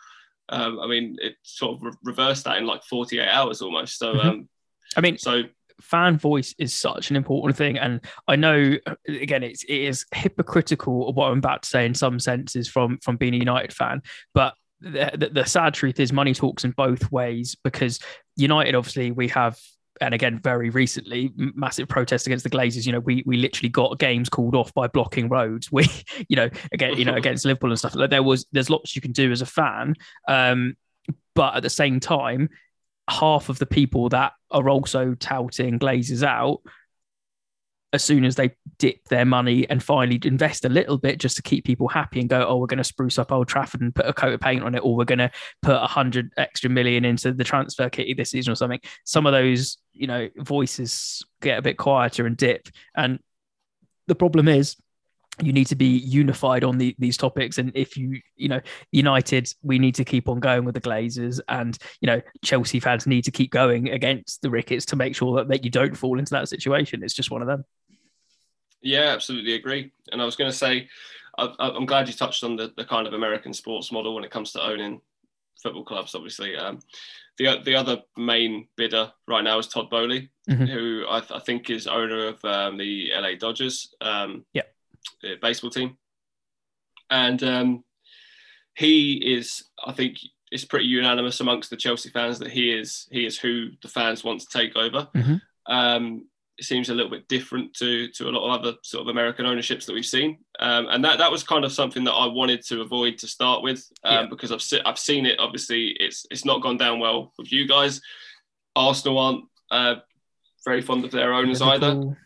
Um, 0.50 0.80
I 0.80 0.86
mean, 0.86 1.16
it 1.20 1.36
sort 1.42 1.76
of 1.76 1.82
re- 1.82 1.92
reversed 2.04 2.44
that 2.44 2.58
in 2.58 2.66
like 2.66 2.82
48 2.84 3.26
hours 3.26 3.62
almost. 3.62 3.98
So, 3.98 4.14
mm-hmm. 4.14 4.28
um, 4.28 4.48
I 4.96 5.00
mean, 5.00 5.18
so 5.18 5.42
fan 5.80 6.18
voice 6.18 6.54
is 6.58 6.74
such 6.74 7.10
an 7.10 7.16
important 7.16 7.56
thing, 7.56 7.78
and 7.78 8.00
I 8.28 8.36
know 8.36 8.76
again 9.08 9.42
it's 9.42 9.62
it 9.64 9.80
is 9.80 10.04
hypocritical 10.14 11.08
of 11.08 11.16
what 11.16 11.30
I'm 11.30 11.38
about 11.38 11.62
to 11.62 11.68
say 11.68 11.86
in 11.86 11.94
some 11.94 12.18
senses 12.18 12.68
from 12.68 12.98
from 12.98 13.16
being 13.16 13.34
a 13.34 13.38
United 13.38 13.72
fan, 13.72 14.02
but. 14.34 14.54
The, 14.82 15.10
the, 15.14 15.28
the 15.28 15.44
sad 15.44 15.74
truth 15.74 16.00
is 16.00 16.10
money 16.10 16.32
talks 16.32 16.64
in 16.64 16.70
both 16.70 17.12
ways 17.12 17.54
because 17.62 17.98
United 18.36 18.74
obviously 18.74 19.10
we 19.10 19.28
have 19.28 19.60
and 20.00 20.14
again 20.14 20.38
very 20.38 20.70
recently 20.70 21.32
massive 21.36 21.88
protest 21.88 22.26
against 22.26 22.44
the 22.44 22.50
glazers. 22.50 22.86
You 22.86 22.92
know 22.92 23.00
we 23.00 23.22
we 23.26 23.36
literally 23.36 23.68
got 23.68 23.98
games 23.98 24.28
called 24.28 24.54
off 24.54 24.72
by 24.74 24.86
blocking 24.86 25.28
roads. 25.28 25.70
We 25.80 25.86
you 26.28 26.36
know 26.36 26.48
again 26.72 26.96
you 26.96 27.04
know 27.04 27.14
against 27.22 27.44
liverpool 27.44 27.70
and 27.70 27.78
stuff. 27.78 27.94
Like 27.94 28.10
there 28.10 28.22
was 28.22 28.46
there's 28.52 28.70
lots 28.70 28.94
you 28.94 29.02
can 29.02 29.12
do 29.12 29.30
as 29.30 29.42
a 29.42 29.46
fan 29.46 29.94
um, 30.28 30.76
but 31.34 31.56
at 31.56 31.62
the 31.62 31.70
same 31.70 32.00
time 32.00 32.48
half 33.08 33.48
of 33.48 33.58
the 33.58 33.66
people 33.66 34.08
that 34.10 34.32
are 34.50 34.68
also 34.68 35.14
touting 35.14 35.78
glazers 35.78 36.22
out 36.22 36.60
as 37.92 38.04
soon 38.04 38.24
as 38.24 38.36
they 38.36 38.50
dip 38.78 39.04
their 39.08 39.24
money 39.24 39.68
and 39.68 39.82
finally 39.82 40.20
invest 40.24 40.64
a 40.64 40.68
little 40.68 40.96
bit 40.96 41.18
just 41.18 41.36
to 41.36 41.42
keep 41.42 41.64
people 41.64 41.88
happy 41.88 42.20
and 42.20 42.28
go, 42.28 42.46
oh, 42.46 42.56
we're 42.56 42.66
going 42.66 42.78
to 42.78 42.84
spruce 42.84 43.18
up 43.18 43.32
Old 43.32 43.48
Trafford 43.48 43.80
and 43.80 43.94
put 43.94 44.06
a 44.06 44.12
coat 44.12 44.32
of 44.32 44.40
paint 44.40 44.62
on 44.62 44.74
it, 44.74 44.78
or 44.78 44.96
we're 44.96 45.04
going 45.04 45.18
to 45.18 45.30
put 45.62 45.76
a 45.76 45.86
hundred 45.86 46.30
extra 46.36 46.70
million 46.70 47.04
into 47.04 47.32
the 47.32 47.44
transfer 47.44 47.90
kitty 47.90 48.14
this 48.14 48.30
season 48.30 48.52
or 48.52 48.56
something. 48.56 48.80
Some 49.04 49.26
of 49.26 49.32
those, 49.32 49.78
you 49.92 50.06
know, 50.06 50.28
voices 50.38 51.24
get 51.40 51.58
a 51.58 51.62
bit 51.62 51.78
quieter 51.78 52.26
and 52.26 52.36
dip. 52.36 52.68
And 52.96 53.18
the 54.06 54.14
problem 54.14 54.46
is, 54.46 54.76
you 55.42 55.52
need 55.52 55.66
to 55.66 55.76
be 55.76 55.86
unified 55.86 56.64
on 56.64 56.76
the, 56.76 56.94
these 56.98 57.16
topics 57.16 57.56
and 57.56 57.72
if 57.74 57.96
you 57.96 58.20
you 58.36 58.48
know 58.48 58.60
united 58.92 59.50
we 59.62 59.78
need 59.78 59.94
to 59.94 60.04
keep 60.04 60.28
on 60.28 60.38
going 60.38 60.64
with 60.64 60.74
the 60.74 60.80
glazers 60.80 61.40
and 61.48 61.78
you 62.02 62.06
know 62.06 62.20
chelsea 62.42 62.78
fans 62.78 63.06
need 63.06 63.24
to 63.24 63.30
keep 63.30 63.50
going 63.50 63.88
against 63.88 64.42
the 64.42 64.50
ricketts 64.50 64.84
to 64.84 64.96
make 64.96 65.14
sure 65.14 65.36
that, 65.36 65.48
that 65.48 65.64
you 65.64 65.70
don't 65.70 65.96
fall 65.96 66.18
into 66.18 66.32
that 66.32 66.48
situation 66.48 67.02
it's 67.02 67.14
just 67.14 67.30
one 67.30 67.40
of 67.40 67.48
them 67.48 67.64
yeah, 68.82 69.12
absolutely 69.12 69.54
agree. 69.54 69.92
And 70.12 70.20
I 70.20 70.24
was 70.24 70.36
going 70.36 70.50
to 70.50 70.56
say, 70.56 70.88
I, 71.38 71.52
am 71.58 71.86
glad 71.86 72.08
you 72.08 72.14
touched 72.14 72.44
on 72.44 72.56
the, 72.56 72.72
the 72.76 72.84
kind 72.84 73.06
of 73.06 73.14
American 73.14 73.52
sports 73.52 73.92
model 73.92 74.14
when 74.14 74.24
it 74.24 74.30
comes 74.30 74.52
to 74.52 74.62
owning 74.62 75.00
football 75.62 75.84
clubs. 75.84 76.14
Obviously, 76.14 76.56
um, 76.56 76.80
the 77.38 77.58
the 77.64 77.74
other 77.74 78.02
main 78.16 78.68
bidder 78.76 79.12
right 79.26 79.44
now 79.44 79.58
is 79.58 79.66
Todd 79.66 79.90
Boehly, 79.90 80.30
mm-hmm. 80.48 80.66
who 80.66 81.04
I, 81.08 81.20
th- 81.20 81.32
I, 81.32 81.38
think 81.38 81.70
is 81.70 81.86
owner 81.86 82.28
of 82.28 82.44
um, 82.44 82.76
the 82.76 83.10
LA 83.14 83.34
Dodgers, 83.38 83.94
um, 84.00 84.44
yeah, 84.52 84.62
baseball 85.40 85.70
team, 85.70 85.96
and 87.10 87.42
um, 87.42 87.84
he 88.74 89.14
is, 89.14 89.64
I 89.84 89.92
think, 89.92 90.18
it's 90.50 90.64
pretty 90.64 90.86
unanimous 90.86 91.40
amongst 91.40 91.70
the 91.70 91.76
Chelsea 91.76 92.10
fans 92.10 92.38
that 92.40 92.50
he 92.50 92.72
is 92.72 93.08
he 93.10 93.24
is 93.24 93.38
who 93.38 93.70
the 93.82 93.88
fans 93.88 94.24
want 94.24 94.40
to 94.40 94.46
take 94.46 94.76
over. 94.76 95.08
Mm-hmm. 95.14 95.36
It 96.60 96.64
seems 96.64 96.90
a 96.90 96.94
little 96.94 97.10
bit 97.10 97.26
different 97.26 97.72
to 97.78 98.08
to 98.08 98.28
a 98.28 98.30
lot 98.30 98.44
of 98.44 98.60
other 98.60 98.76
sort 98.82 99.00
of 99.00 99.08
American 99.08 99.46
ownerships 99.46 99.86
that 99.86 99.94
we've 99.94 100.04
seen, 100.04 100.36
um, 100.58 100.88
and 100.90 101.02
that 101.04 101.16
that 101.16 101.32
was 101.32 101.42
kind 101.42 101.64
of 101.64 101.72
something 101.72 102.04
that 102.04 102.12
I 102.12 102.26
wanted 102.26 102.62
to 102.66 102.82
avoid 102.82 103.16
to 103.18 103.26
start 103.26 103.62
with 103.62 103.90
um, 104.04 104.12
yeah. 104.12 104.26
because 104.28 104.52
I've 104.52 104.60
se- 104.60 104.82
I've 104.84 104.98
seen 104.98 105.24
it. 105.24 105.38
Obviously, 105.38 105.96
it's 105.98 106.26
it's 106.30 106.44
not 106.44 106.60
gone 106.60 106.76
down 106.76 107.00
well 107.00 107.32
with 107.38 107.50
you 107.50 107.66
guys. 107.66 108.02
Arsenal 108.76 109.18
aren't 109.18 109.44
uh, 109.70 109.94
very 110.66 110.82
fond 110.82 111.06
of 111.06 111.12
their 111.12 111.32
owners 111.32 111.62
Liverpool. 111.62 112.16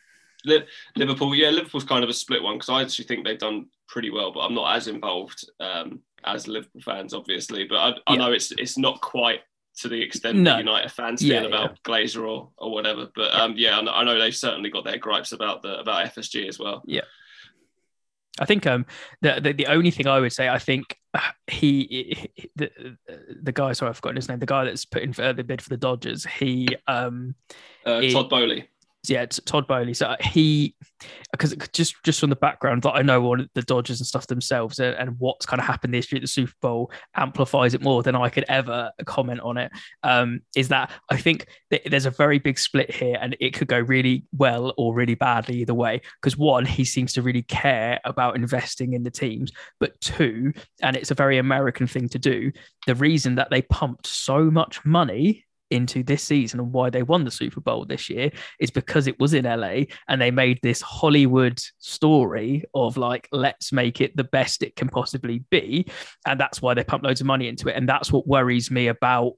either. 0.47 0.67
Liverpool, 0.97 1.35
yeah, 1.35 1.51
Liverpool's 1.51 1.85
kind 1.85 2.03
of 2.03 2.11
a 2.11 2.13
split 2.13 2.43
one 2.43 2.57
because 2.57 2.69
I 2.69 2.83
actually 2.83 3.07
think 3.07 3.25
they've 3.25 3.39
done 3.39 3.69
pretty 3.87 4.11
well, 4.11 4.33
but 4.33 4.41
I'm 4.41 4.55
not 4.55 4.77
as 4.77 4.89
involved 4.89 5.49
um, 5.61 6.01
as 6.25 6.49
Liverpool 6.49 6.83
fans, 6.83 7.15
obviously. 7.15 7.65
But 7.65 7.77
I, 7.77 7.89
I 8.09 8.13
yeah. 8.15 8.17
know 8.17 8.33
it's 8.33 8.51
it's 8.53 8.77
not 8.77 9.01
quite 9.01 9.43
to 9.79 9.89
the 9.89 10.01
extent 10.01 10.39
no. 10.39 10.53
that 10.53 10.59
United 10.59 10.91
fans 10.91 11.21
feel 11.21 11.43
yeah, 11.43 11.49
about 11.49 11.71
yeah. 11.71 11.77
Glazer 11.85 12.29
or, 12.29 12.51
or 12.57 12.73
whatever. 12.73 13.09
But 13.15 13.35
um, 13.35 13.55
yeah, 13.57 13.79
I 13.79 14.05
know 14.05 14.19
they've 14.19 14.35
certainly 14.35 14.71
got 14.71 14.85
their 14.85 14.99
gripes 14.99 15.33
about 15.33 15.63
the 15.63 15.79
about 15.79 16.07
FSG 16.15 16.49
as 16.49 16.59
well. 16.59 16.83
Yeah. 16.87 17.03
I 18.41 18.47
think 18.47 18.67
um 18.67 18.85
the, 19.21 19.41
the, 19.41 19.53
the 19.53 19.67
only 19.67 19.93
thing 19.93 20.09
I 20.09 20.19
would 20.19 20.33
say 20.33 20.49
I 20.49 20.59
think 20.59 20.99
he, 21.47 22.17
he 22.35 22.51
the 22.57 22.97
the 23.43 23.53
guy 23.53 23.73
sorry 23.73 23.91
I've 23.91 23.97
forgotten 23.97 24.17
his 24.17 24.29
name 24.29 24.41
the 24.41 24.47
guy 24.47 24.65
that's 24.65 24.85
put 24.85 25.03
in 25.03 25.13
for 25.13 25.33
the 25.33 25.45
bid 25.45 25.63
for 25.63 25.69
the 25.69 25.77
Dodgers 25.77 26.25
he 26.25 26.69
um 26.89 27.37
uh, 27.87 28.01
Todd 28.11 28.29
Boehly 28.29 28.69
yeah, 29.09 29.27
Todd 29.27 29.67
Boehly. 29.67 29.95
So 29.95 30.17
he, 30.21 30.75
because 31.33 31.55
just 31.73 31.97
just 32.05 32.21
from 32.21 32.31
the 32.31 32.37
background 32.37 32.83
that 32.83 32.93
I 32.93 33.03
know 33.03 33.33
on 33.33 33.49
the 33.55 33.63
Dodgers 33.63 34.01
and 34.01 34.07
stuff 34.07 34.27
themselves, 34.27 34.79
and, 34.79 34.97
and, 34.97 35.17
what's 35.19 35.47
kind 35.47 35.61
of 35.61 35.67
happened 35.67 35.95
this 35.95 36.11
year 36.11 36.19
at 36.19 36.23
the 36.23 36.29
Super 36.29 36.53
Bowl 36.61 36.91
amplifies 37.15 37.75
it 37.75 37.83
more 37.83 38.03
than 38.03 38.17
I 38.17 38.29
could 38.29 38.45
ever 38.49 38.91
comment 39.05 39.41
on 39.41 39.59
it. 39.59 39.73
Um, 40.03 40.41
is 40.57 40.69
that 40.69 40.91
I 41.11 41.17
think 41.17 41.47
that 41.71 41.83
there's 41.87 42.07
a 42.07 42.11
very 42.11 42.39
big 42.39 42.59
split 42.59 42.95
here, 42.95 43.19
and 43.21 43.37
it 43.41 43.55
could 43.55 43.69
go 43.69 43.81
really 43.81 44.25
well 44.33 44.75
or 44.77 44.95
really 44.95 45.15
badly 45.15 45.61
either 45.61 45.75
way. 45.75 46.01
Because 46.21 46.37
one, 46.37 46.65
he 46.65 46.85
seems 46.85 47.13
to 47.15 47.23
really 47.23 47.43
care 47.43 48.01
about 48.05 48.37
investing 48.37 48.95
in 48.95 49.03
the 49.03 49.11
teams, 49.11 49.53
but 49.81 50.01
two, 50.01 50.53
and 50.83 50.97
it's 50.97 51.11
a 51.11 51.15
very 51.15 51.39
American 51.39 51.87
thing 51.87 52.09
to 52.11 52.19
do. 52.19 52.53
The 52.87 52.95
reason 52.95 53.35
that 53.37 53.51
they 53.51 53.63
pumped 53.63 54.07
so 54.07 54.51
much 54.51 54.85
money 54.85 55.45
into 55.75 56.03
this 56.03 56.23
season 56.23 56.61
and 56.61 56.73
why 56.73 56.91
they 56.91 57.03
won 57.03 57.25
the 57.25 57.31
Super 57.31 57.61
Bowl 57.61 57.85
this 57.85 58.09
year 58.09 58.31
is 58.61 58.71
because 58.71 59.07
it 59.07 59.19
was 59.19 59.35
in 59.35 59.45
LA 59.45 59.85
and 60.09 60.21
they 60.21 60.31
made 60.31 60.59
this 60.63 60.81
Hollywood 60.81 61.61
story 61.79 62.65
of 62.75 62.97
like, 62.97 63.29
let's 63.33 63.73
make 63.73 64.01
it 64.01 64.17
the 64.17 64.25
best 64.25 64.63
it 64.63 64.77
can 64.77 64.89
possibly 64.89 65.45
be. 65.51 65.87
And 66.27 66.39
that's 66.39 66.63
why 66.63 66.75
they 66.75 66.85
pumped 66.85 67.05
loads 67.05 67.21
of 67.21 67.27
money 67.27 67.49
into 67.49 67.69
it. 67.69 67.77
And 67.77 67.89
that's 67.89 68.13
what 68.13 68.27
worries 68.27 68.71
me 68.71 68.89
about 68.89 69.35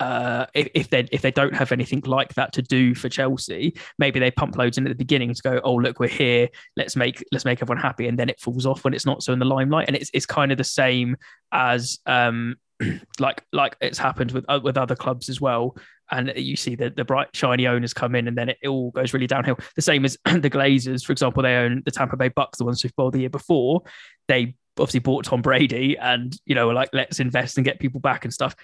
uh, 0.00 0.46
if, 0.54 0.68
if 0.74 0.90
they 0.90 1.06
if 1.12 1.22
they 1.22 1.30
don't 1.30 1.54
have 1.54 1.70
anything 1.70 2.02
like 2.04 2.34
that 2.34 2.52
to 2.52 2.62
do 2.62 2.94
for 2.94 3.08
Chelsea, 3.08 3.76
maybe 3.98 4.18
they 4.18 4.30
pump 4.30 4.56
loads 4.56 4.76
in 4.76 4.86
at 4.86 4.88
the 4.88 4.96
beginning 4.96 5.32
to 5.32 5.42
go, 5.42 5.60
oh 5.62 5.74
look, 5.74 6.00
we're 6.00 6.08
here, 6.08 6.48
let's 6.76 6.96
make 6.96 7.24
let's 7.30 7.44
make 7.44 7.62
everyone 7.62 7.80
happy, 7.80 8.08
and 8.08 8.18
then 8.18 8.28
it 8.28 8.40
falls 8.40 8.66
off 8.66 8.82
when 8.82 8.92
it's 8.92 9.06
not 9.06 9.22
so 9.22 9.32
in 9.32 9.38
the 9.38 9.44
limelight, 9.44 9.86
and 9.86 9.96
it's 9.96 10.10
it's 10.12 10.26
kind 10.26 10.50
of 10.50 10.58
the 10.58 10.64
same 10.64 11.16
as 11.52 12.00
um 12.06 12.56
like 13.18 13.44
like 13.52 13.76
it's 13.80 13.98
happened 13.98 14.32
with 14.32 14.44
uh, 14.48 14.60
with 14.62 14.76
other 14.76 14.96
clubs 14.96 15.28
as 15.28 15.40
well. 15.40 15.76
And 16.10 16.32
you 16.36 16.54
see 16.54 16.74
the, 16.74 16.90
the 16.90 17.04
bright 17.04 17.28
shiny 17.32 17.66
owners 17.66 17.94
come 17.94 18.14
in, 18.14 18.28
and 18.28 18.36
then 18.36 18.50
it, 18.50 18.58
it 18.62 18.68
all 18.68 18.90
goes 18.90 19.14
really 19.14 19.26
downhill. 19.26 19.58
The 19.74 19.82
same 19.82 20.04
as 20.04 20.18
the 20.24 20.50
Glazers, 20.50 21.04
for 21.04 21.12
example, 21.12 21.42
they 21.42 21.56
own 21.56 21.82
the 21.84 21.90
Tampa 21.90 22.16
Bay 22.16 22.28
Bucks, 22.28 22.58
the 22.58 22.64
ones 22.64 22.82
who 22.82 22.90
Bowl 22.96 23.10
the 23.10 23.20
year 23.20 23.30
before. 23.30 23.82
They 24.28 24.54
obviously 24.78 25.00
bought 25.00 25.24
Tom 25.24 25.40
Brady, 25.40 25.96
and 25.98 26.36
you 26.44 26.54
know, 26.54 26.68
like 26.68 26.90
let's 26.92 27.20
invest 27.20 27.56
and 27.56 27.64
get 27.64 27.80
people 27.80 28.00
back 28.00 28.24
and 28.24 28.34
stuff 28.34 28.54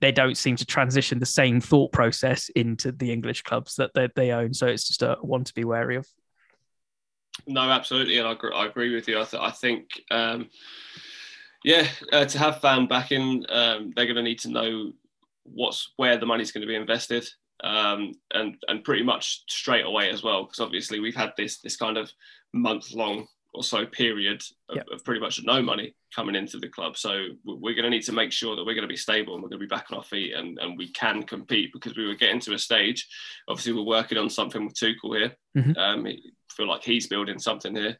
they 0.00 0.12
don't 0.12 0.36
seem 0.36 0.56
to 0.56 0.64
transition 0.64 1.18
the 1.18 1.26
same 1.26 1.60
thought 1.60 1.92
process 1.92 2.48
into 2.50 2.92
the 2.92 3.12
English 3.12 3.42
clubs 3.42 3.76
that 3.76 3.92
they, 3.94 4.08
they 4.16 4.30
own. 4.32 4.54
So 4.54 4.66
it's 4.66 4.86
just 4.86 5.02
a 5.02 5.16
one 5.20 5.44
to 5.44 5.54
be 5.54 5.64
wary 5.64 5.96
of. 5.96 6.06
No, 7.46 7.60
absolutely, 7.60 8.16
and 8.18 8.26
I 8.26 8.32
agree, 8.32 8.52
I 8.54 8.66
agree 8.66 8.94
with 8.94 9.08
you. 9.08 9.20
I, 9.20 9.24
th- 9.24 9.42
I 9.42 9.50
think, 9.50 10.00
um, 10.10 10.48
yeah, 11.66 11.88
uh, 12.12 12.24
to 12.24 12.38
have 12.38 12.60
fan 12.60 12.86
backing, 12.86 13.44
um, 13.48 13.92
they're 13.96 14.06
going 14.06 14.14
to 14.14 14.22
need 14.22 14.38
to 14.40 14.50
know 14.50 14.92
what's 15.42 15.92
where 15.96 16.16
the 16.16 16.24
money's 16.24 16.52
going 16.52 16.62
to 16.62 16.66
be 16.68 16.76
invested, 16.76 17.28
um, 17.64 18.12
and 18.32 18.56
and 18.68 18.84
pretty 18.84 19.02
much 19.02 19.42
straight 19.48 19.84
away 19.84 20.08
as 20.08 20.22
well, 20.22 20.44
because 20.44 20.60
obviously 20.60 21.00
we've 21.00 21.16
had 21.16 21.32
this 21.36 21.58
this 21.58 21.76
kind 21.76 21.98
of 21.98 22.12
month 22.54 22.92
long 22.92 23.26
or 23.52 23.64
so 23.64 23.84
period 23.84 24.42
of, 24.68 24.76
yep. 24.76 24.86
of, 24.92 25.04
pretty 25.04 25.20
much 25.20 25.42
no 25.42 25.60
money 25.60 25.92
coming 26.14 26.36
into 26.36 26.58
the 26.58 26.68
club. 26.68 26.96
So 26.96 27.28
we're 27.44 27.74
going 27.74 27.84
to 27.84 27.90
need 27.90 28.04
to 28.04 28.12
make 28.12 28.30
sure 28.30 28.54
that 28.54 28.64
we're 28.64 28.74
going 28.74 28.82
to 28.82 28.88
be 28.88 28.96
stable 28.96 29.34
and 29.34 29.42
we're 29.42 29.48
going 29.48 29.60
to 29.60 29.66
be 29.66 29.74
back 29.74 29.86
on 29.90 29.98
our 29.98 30.04
feet 30.04 30.34
and, 30.34 30.58
and 30.58 30.76
we 30.76 30.92
can 30.92 31.22
compete 31.22 31.72
because 31.72 31.96
we 31.96 32.06
were 32.06 32.14
getting 32.14 32.40
to 32.40 32.52
a 32.52 32.58
stage. 32.58 33.08
Obviously, 33.48 33.72
we're 33.72 33.82
working 33.82 34.18
on 34.18 34.28
something 34.28 34.66
with 34.66 34.74
Tuchel 34.74 35.18
here. 35.18 35.36
Mm-hmm. 35.56 35.78
Um, 35.78 36.06
I 36.06 36.18
feel 36.50 36.68
like 36.68 36.84
he's 36.84 37.08
building 37.08 37.38
something 37.38 37.74
here. 37.74 37.96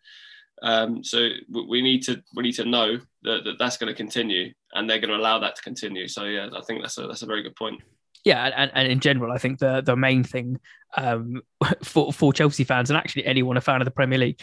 Um, 0.63 1.05
so 1.05 1.29
we 1.51 1.83
need 1.83 2.03
to 2.05 2.23
we 2.35 2.43
need 2.43 2.55
to 2.55 2.65
know 2.65 2.99
that, 3.23 3.45
that 3.45 3.59
that's 3.59 3.77
going 3.77 3.93
to 3.93 3.97
continue 3.97 4.53
and 4.73 4.89
they're 4.89 4.99
going 4.99 5.11
to 5.11 5.17
allow 5.17 5.39
that 5.41 5.57
to 5.57 5.63
continue. 5.63 6.09
So 6.09 6.25
yeah, 6.25 6.49
I 6.57 6.63
think 6.63 6.83
that's 6.83 6.99
a 6.99 7.07
that's 7.07 7.23
a 7.23 7.27
very 7.27 7.43
good 7.43 7.57
point 7.57 7.83
yeah, 8.25 8.51
and, 8.57 8.73
and 8.75 8.89
in 8.91 8.99
general, 8.99 9.31
I 9.31 9.39
think 9.39 9.61
the 9.61 9.83
the 9.83 9.95
main 9.95 10.25
thing 10.25 10.59
um, 10.97 11.43
for 11.85 12.13
for 12.13 12.33
Chelsea 12.33 12.65
fans 12.65 12.91
and 12.91 12.97
actually 12.97 13.25
anyone 13.25 13.57
a 13.57 13.61
fan 13.61 13.81
of 13.81 13.85
the 13.85 13.93
Premier 13.93 14.19
League 14.19 14.41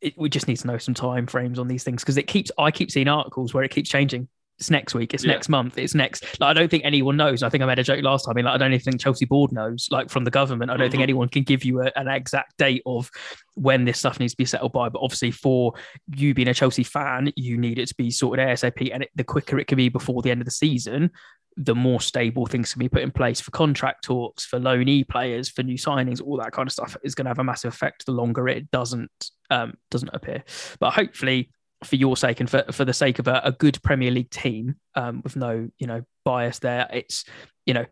it, 0.00 0.14
we 0.16 0.28
just 0.28 0.48
need 0.48 0.56
to 0.58 0.66
know 0.66 0.78
some 0.78 0.94
time 0.94 1.26
frames 1.26 1.58
on 1.58 1.68
these 1.68 1.84
things 1.84 2.02
because 2.02 2.16
it 2.16 2.26
keeps 2.26 2.50
I 2.58 2.70
keep 2.70 2.90
seeing 2.90 3.08
articles 3.08 3.54
where 3.54 3.64
it 3.64 3.70
keeps 3.70 3.88
changing. 3.88 4.28
It's 4.58 4.70
next 4.70 4.94
week. 4.94 5.14
It's 5.14 5.24
yeah. 5.24 5.32
next 5.32 5.48
month. 5.48 5.78
It's 5.78 5.94
next. 5.94 6.40
Like, 6.40 6.50
I 6.50 6.52
don't 6.52 6.70
think 6.70 6.84
anyone 6.84 7.16
knows. 7.16 7.42
I 7.42 7.48
think 7.48 7.62
I 7.62 7.66
made 7.66 7.80
a 7.80 7.82
joke 7.82 8.02
last 8.04 8.24
time. 8.24 8.32
I 8.32 8.36
mean, 8.36 8.44
like, 8.44 8.54
I 8.54 8.58
don't 8.58 8.72
even 8.72 8.84
think 8.84 9.00
Chelsea 9.00 9.24
board 9.24 9.52
knows. 9.52 9.88
Like 9.90 10.10
from 10.10 10.24
the 10.24 10.30
government, 10.30 10.70
I 10.70 10.76
don't 10.76 10.86
mm-hmm. 10.86 10.92
think 10.92 11.02
anyone 11.02 11.28
can 11.28 11.42
give 11.42 11.64
you 11.64 11.82
a, 11.82 11.90
an 11.96 12.06
exact 12.08 12.56
date 12.56 12.82
of 12.86 13.10
when 13.54 13.84
this 13.84 13.98
stuff 13.98 14.20
needs 14.20 14.32
to 14.32 14.36
be 14.36 14.44
settled 14.44 14.72
by. 14.72 14.88
But 14.88 15.02
obviously, 15.02 15.32
for 15.32 15.74
you 16.14 16.34
being 16.34 16.48
a 16.48 16.54
Chelsea 16.54 16.84
fan, 16.84 17.32
you 17.36 17.56
need 17.56 17.78
it 17.78 17.88
to 17.88 17.94
be 17.96 18.10
sorted 18.10 18.46
ASAP, 18.46 18.90
and 18.92 19.02
it, 19.02 19.10
the 19.16 19.24
quicker 19.24 19.58
it 19.58 19.66
can 19.66 19.76
be 19.76 19.88
before 19.88 20.22
the 20.22 20.30
end 20.30 20.40
of 20.40 20.44
the 20.44 20.52
season, 20.52 21.10
the 21.56 21.74
more 21.74 22.00
stable 22.00 22.46
things 22.46 22.72
can 22.72 22.80
be 22.80 22.88
put 22.88 23.02
in 23.02 23.10
place 23.10 23.40
for 23.40 23.50
contract 23.50 24.04
talks, 24.04 24.44
for 24.44 24.58
loanee 24.58 25.08
players, 25.08 25.48
for 25.48 25.62
new 25.62 25.78
signings, 25.78 26.20
all 26.20 26.36
that 26.36 26.52
kind 26.52 26.66
of 26.66 26.72
stuff 26.72 26.96
is 27.04 27.14
going 27.14 27.24
to 27.24 27.30
have 27.30 27.38
a 27.38 27.44
massive 27.44 27.72
effect 27.72 28.06
the 28.06 28.12
longer 28.12 28.48
it 28.48 28.70
doesn't 28.70 29.30
um, 29.50 29.74
doesn't 29.90 30.10
appear. 30.12 30.42
But 30.80 30.92
hopefully, 30.92 31.50
for 31.84 31.96
your 31.96 32.16
sake 32.16 32.40
and 32.40 32.48
for, 32.48 32.64
for 32.72 32.84
the 32.84 32.92
sake 32.92 33.18
of 33.18 33.28
a, 33.28 33.40
a 33.44 33.52
good 33.52 33.82
Premier 33.82 34.10
League 34.10 34.30
team 34.30 34.76
um, 34.94 35.20
with 35.22 35.36
no 35.36 35.68
you 35.78 35.86
know 35.86 36.02
bias 36.24 36.58
there, 36.58 36.88
it's 36.92 37.24
you 37.66 37.74
know 37.74 37.84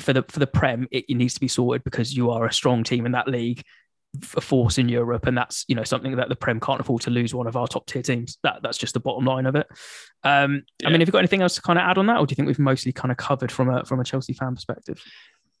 for 0.00 0.12
the 0.12 0.24
for 0.28 0.40
the 0.40 0.46
Prem 0.46 0.88
it, 0.90 1.04
it 1.08 1.14
needs 1.14 1.34
to 1.34 1.40
be 1.40 1.48
sorted 1.48 1.84
because 1.84 2.16
you 2.16 2.30
are 2.30 2.46
a 2.46 2.52
strong 2.52 2.82
team 2.82 3.06
in 3.06 3.12
that 3.12 3.28
league 3.28 3.62
a 4.36 4.40
force 4.40 4.78
in 4.78 4.88
Europe, 4.88 5.26
and 5.26 5.36
that's 5.36 5.64
you 5.68 5.74
know 5.74 5.84
something 5.84 6.16
that 6.16 6.28
the 6.28 6.36
Prem 6.36 6.60
can't 6.60 6.80
afford 6.80 7.02
to 7.02 7.10
lose 7.10 7.34
one 7.34 7.46
of 7.46 7.56
our 7.56 7.66
top 7.66 7.86
tier 7.86 8.02
teams. 8.02 8.38
That 8.42 8.60
that's 8.62 8.78
just 8.78 8.94
the 8.94 9.00
bottom 9.00 9.24
line 9.24 9.46
of 9.46 9.56
it. 9.56 9.66
Um, 10.22 10.62
yeah. 10.80 10.88
I 10.88 10.90
mean, 10.90 11.00
have 11.00 11.08
you 11.08 11.12
got 11.12 11.18
anything 11.18 11.42
else 11.42 11.54
to 11.54 11.62
kind 11.62 11.78
of 11.78 11.84
add 11.84 11.98
on 11.98 12.06
that, 12.06 12.18
or 12.18 12.26
do 12.26 12.32
you 12.32 12.36
think 12.36 12.46
we've 12.46 12.58
mostly 12.58 12.92
kind 12.92 13.10
of 13.10 13.16
covered 13.16 13.50
from 13.50 13.70
a 13.70 13.84
from 13.84 14.00
a 14.00 14.04
Chelsea 14.04 14.34
fan 14.34 14.54
perspective? 14.54 15.02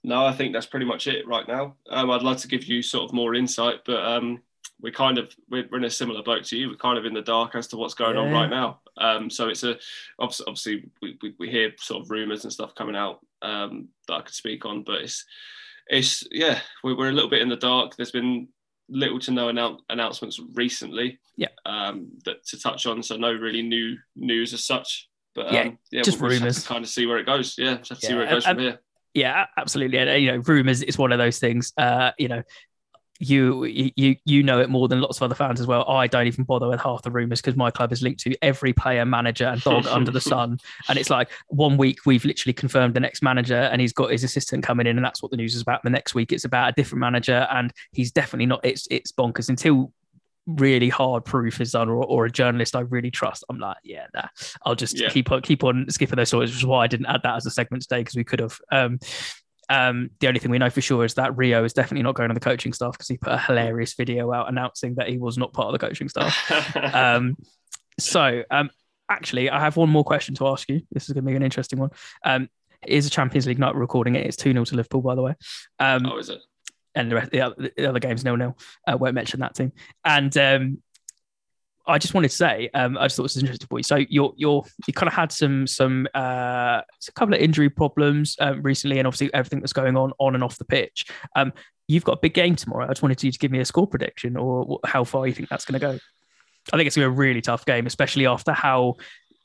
No, 0.04 0.26
I 0.26 0.32
think 0.32 0.52
that's 0.52 0.66
pretty 0.66 0.86
much 0.86 1.06
it 1.06 1.26
right 1.26 1.46
now. 1.46 1.76
Um, 1.88 2.10
I'd 2.10 2.22
like 2.22 2.38
to 2.38 2.48
give 2.48 2.64
you 2.64 2.82
sort 2.82 3.04
of 3.04 3.14
more 3.14 3.34
insight, 3.34 3.80
but 3.86 4.04
um, 4.04 4.42
we're 4.82 4.92
kind 4.92 5.16
of 5.16 5.34
we're, 5.48 5.64
in 5.76 5.84
a 5.84 5.90
similar 5.90 6.22
boat 6.22 6.44
to 6.46 6.56
you. 6.56 6.68
We're 6.68 6.76
kind 6.76 6.98
of 6.98 7.06
in 7.06 7.14
the 7.14 7.22
dark 7.22 7.54
as 7.54 7.68
to 7.68 7.76
what's 7.76 7.94
going 7.94 8.16
yeah. 8.16 8.22
on 8.22 8.32
right 8.32 8.50
now. 8.50 8.80
Um, 8.98 9.30
so 9.30 9.48
it's 9.48 9.62
a 9.62 9.78
obviously, 10.18 10.46
obviously 10.48 10.90
we, 11.00 11.18
we, 11.22 11.34
we, 11.38 11.50
hear 11.50 11.72
sort 11.78 12.02
of 12.02 12.10
rumors 12.10 12.44
and 12.44 12.52
stuff 12.52 12.74
coming 12.74 12.96
out 12.96 13.20
um, 13.40 13.88
that 14.08 14.14
I 14.14 14.20
could 14.22 14.34
speak 14.34 14.66
on, 14.66 14.82
but 14.82 15.02
it's 15.02 15.24
it's 15.86 16.24
yeah, 16.30 16.58
we're, 16.82 16.96
we're 16.96 17.08
a 17.08 17.12
little 17.12 17.30
bit 17.30 17.42
in 17.42 17.48
the 17.48 17.56
dark. 17.56 17.96
There's 17.96 18.10
been 18.10 18.48
little 18.88 19.20
to 19.20 19.30
no 19.30 19.46
annou- 19.46 19.78
announcements 19.88 20.40
recently. 20.54 21.18
Yeah. 21.36 21.48
Um, 21.64 22.08
that 22.24 22.44
to 22.48 22.60
touch 22.60 22.86
on, 22.86 23.02
so 23.02 23.16
no 23.16 23.32
really 23.32 23.62
new 23.62 23.96
news 24.16 24.52
as 24.52 24.64
such. 24.64 25.08
But 25.34 25.48
um, 25.48 25.54
yeah, 25.54 25.70
yeah, 25.90 26.02
just 26.02 26.20
we'll 26.20 26.30
rumors. 26.30 26.56
Just 26.56 26.66
kind 26.66 26.84
of 26.84 26.90
see 26.90 27.06
where 27.06 27.18
it 27.18 27.26
goes. 27.26 27.54
Yeah, 27.56 27.76
just 27.76 27.90
have 27.90 27.98
to 28.00 28.06
yeah. 28.06 28.08
see 28.08 28.14
where 28.14 28.26
it 28.26 28.30
goes 28.30 28.44
from 28.44 28.58
here. 28.58 28.80
Yeah, 29.14 29.46
absolutely. 29.56 29.98
And 29.98 30.22
you 30.22 30.32
know, 30.32 30.38
rumors 30.38 30.82
is 30.82 30.98
one 30.98 31.12
of 31.12 31.18
those 31.18 31.38
things. 31.38 31.72
Uh, 31.76 32.12
you 32.18 32.28
know, 32.28 32.42
you 33.22 33.64
you 33.64 34.16
you 34.24 34.42
know 34.42 34.60
it 34.60 34.68
more 34.68 34.88
than 34.88 35.00
lots 35.00 35.18
of 35.18 35.22
other 35.22 35.34
fans 35.34 35.60
as 35.60 35.66
well. 35.66 35.88
I 35.88 36.08
don't 36.08 36.26
even 36.26 36.44
bother 36.44 36.66
with 36.68 36.80
half 36.80 37.02
the 37.02 37.10
rumors 37.10 37.40
because 37.40 37.56
my 37.56 37.70
club 37.70 37.92
is 37.92 38.02
linked 38.02 38.20
to 38.22 38.34
every 38.42 38.72
player, 38.72 39.04
manager, 39.04 39.46
and 39.46 39.60
dog 39.60 39.86
under 39.86 40.10
the 40.10 40.20
sun. 40.32 40.58
And 40.88 40.98
it's 40.98 41.08
like 41.08 41.30
one 41.46 41.76
week 41.76 42.00
we've 42.04 42.24
literally 42.24 42.52
confirmed 42.52 42.94
the 42.94 43.00
next 43.00 43.22
manager, 43.22 43.54
and 43.54 43.80
he's 43.80 43.92
got 43.92 44.10
his 44.10 44.24
assistant 44.24 44.64
coming 44.64 44.86
in, 44.86 44.96
and 44.98 45.04
that's 45.04 45.22
what 45.22 45.30
the 45.30 45.36
news 45.36 45.54
is 45.54 45.62
about. 45.62 45.84
The 45.84 45.90
next 45.90 46.14
week 46.14 46.32
it's 46.32 46.44
about 46.44 46.70
a 46.70 46.72
different 46.72 47.00
manager, 47.00 47.46
and 47.50 47.72
he's 47.92 48.10
definitely 48.10 48.46
not. 48.46 48.60
It's 48.64 48.88
it's 48.90 49.12
bonkers 49.12 49.48
until 49.48 49.92
really 50.46 50.88
hard 50.88 51.24
proof 51.24 51.60
is 51.60 51.70
done 51.70 51.88
or, 51.88 52.04
or 52.04 52.24
a 52.24 52.30
journalist 52.30 52.74
I 52.74 52.80
really 52.80 53.12
trust. 53.12 53.44
I'm 53.48 53.58
like, 53.58 53.76
yeah, 53.84 54.06
nah, 54.12 54.26
I'll 54.64 54.74
just 54.74 54.98
yeah. 54.98 55.08
keep 55.08 55.30
on 55.30 55.42
keep 55.42 55.62
on 55.62 55.86
skipping 55.88 56.16
those 56.16 56.28
stories, 56.28 56.50
which 56.50 56.58
is 56.58 56.66
why 56.66 56.82
I 56.82 56.86
didn't 56.88 57.06
add 57.06 57.20
that 57.22 57.36
as 57.36 57.46
a 57.46 57.50
segment 57.50 57.84
today 57.84 58.00
because 58.00 58.16
we 58.16 58.24
could 58.24 58.40
have. 58.40 58.58
Um, 58.72 58.98
um, 59.68 60.10
the 60.20 60.28
only 60.28 60.40
thing 60.40 60.50
we 60.50 60.58
know 60.58 60.70
for 60.70 60.80
sure 60.80 61.04
is 61.04 61.14
that 61.14 61.36
Rio 61.36 61.64
is 61.64 61.72
definitely 61.72 62.02
not 62.02 62.14
going 62.14 62.30
on 62.30 62.34
the 62.34 62.40
coaching 62.40 62.72
staff 62.72 62.92
because 62.92 63.08
he 63.08 63.16
put 63.16 63.32
a 63.32 63.38
hilarious 63.38 63.94
video 63.94 64.32
out 64.32 64.48
announcing 64.48 64.96
that 64.96 65.08
he 65.08 65.18
was 65.18 65.38
not 65.38 65.52
part 65.52 65.68
of 65.68 65.72
the 65.72 65.86
coaching 65.86 66.08
staff. 66.08 66.76
um, 66.94 67.36
so, 67.98 68.42
um, 68.50 68.70
actually, 69.08 69.50
I 69.50 69.60
have 69.60 69.76
one 69.76 69.90
more 69.90 70.04
question 70.04 70.34
to 70.36 70.48
ask 70.48 70.68
you. 70.68 70.82
This 70.90 71.08
is 71.08 71.12
going 71.12 71.24
to 71.24 71.30
be 71.30 71.36
an 71.36 71.42
interesting 71.42 71.78
one. 71.78 71.90
Um, 72.24 72.48
it 72.82 72.94
is 72.94 73.06
a 73.06 73.10
Champions 73.10 73.46
League 73.46 73.58
night 73.58 73.74
recording 73.74 74.16
it. 74.16 74.26
It's 74.26 74.36
2 74.36 74.52
0 74.52 74.64
to 74.64 74.76
Liverpool, 74.76 75.02
by 75.02 75.14
the 75.14 75.22
way. 75.22 75.34
Um, 75.78 76.06
oh, 76.06 76.18
is 76.18 76.28
it? 76.28 76.40
And 76.94 77.10
the, 77.10 77.14
rest, 77.14 77.30
the, 77.30 77.40
other, 77.40 77.70
the 77.76 77.88
other 77.88 78.00
game's 78.00 78.24
nil 78.24 78.36
nil. 78.36 78.56
Uh, 78.86 78.96
won't 78.98 79.14
mention 79.14 79.40
that 79.40 79.54
team. 79.54 79.72
And 80.04 80.36
um, 80.36 80.82
I 81.86 81.98
just 81.98 82.14
wanted 82.14 82.30
to 82.30 82.36
say, 82.36 82.70
um, 82.74 82.96
I 82.96 83.06
just 83.06 83.16
thought 83.16 83.24
this 83.24 83.34
was 83.34 83.42
interesting 83.42 83.66
for 83.68 83.78
you. 83.78 83.82
So 83.82 83.96
you're 83.96 84.32
you're 84.36 84.64
you 84.86 84.92
kind 84.92 85.08
of 85.08 85.14
had 85.14 85.32
some 85.32 85.66
some 85.66 86.06
uh, 86.14 86.80
a 86.82 87.12
couple 87.14 87.34
of 87.34 87.40
injury 87.40 87.70
problems 87.70 88.36
um, 88.40 88.62
recently, 88.62 88.98
and 88.98 89.06
obviously 89.06 89.32
everything 89.34 89.60
that's 89.60 89.72
going 89.72 89.96
on 89.96 90.12
on 90.18 90.34
and 90.34 90.44
off 90.44 90.58
the 90.58 90.64
pitch. 90.64 91.06
Um, 91.34 91.52
you've 91.88 92.04
got 92.04 92.12
a 92.12 92.20
big 92.20 92.34
game 92.34 92.54
tomorrow. 92.56 92.84
I 92.84 92.88
just 92.88 93.02
wanted 93.02 93.22
you 93.22 93.32
to 93.32 93.38
give 93.38 93.50
me 93.50 93.58
a 93.58 93.64
score 93.64 93.86
prediction 93.86 94.36
or 94.36 94.78
how 94.86 95.04
far 95.04 95.26
you 95.26 95.32
think 95.32 95.48
that's 95.48 95.64
going 95.64 95.80
to 95.80 95.86
go. 95.86 95.98
I 96.72 96.76
think 96.76 96.86
it's 96.86 96.96
going 96.96 97.06
to 97.06 97.10
be 97.10 97.14
a 97.14 97.18
really 97.18 97.40
tough 97.40 97.66
game, 97.66 97.86
especially 97.86 98.26
after 98.26 98.52
how 98.52 98.94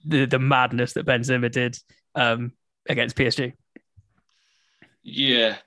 the 0.05 0.25
the 0.25 0.39
madness 0.39 0.93
that 0.93 1.05
Ben 1.05 1.21
Benzema 1.21 1.51
did 1.51 1.77
um, 2.15 2.51
against 2.87 3.15
PSG. 3.15 3.53
Yeah. 5.03 5.57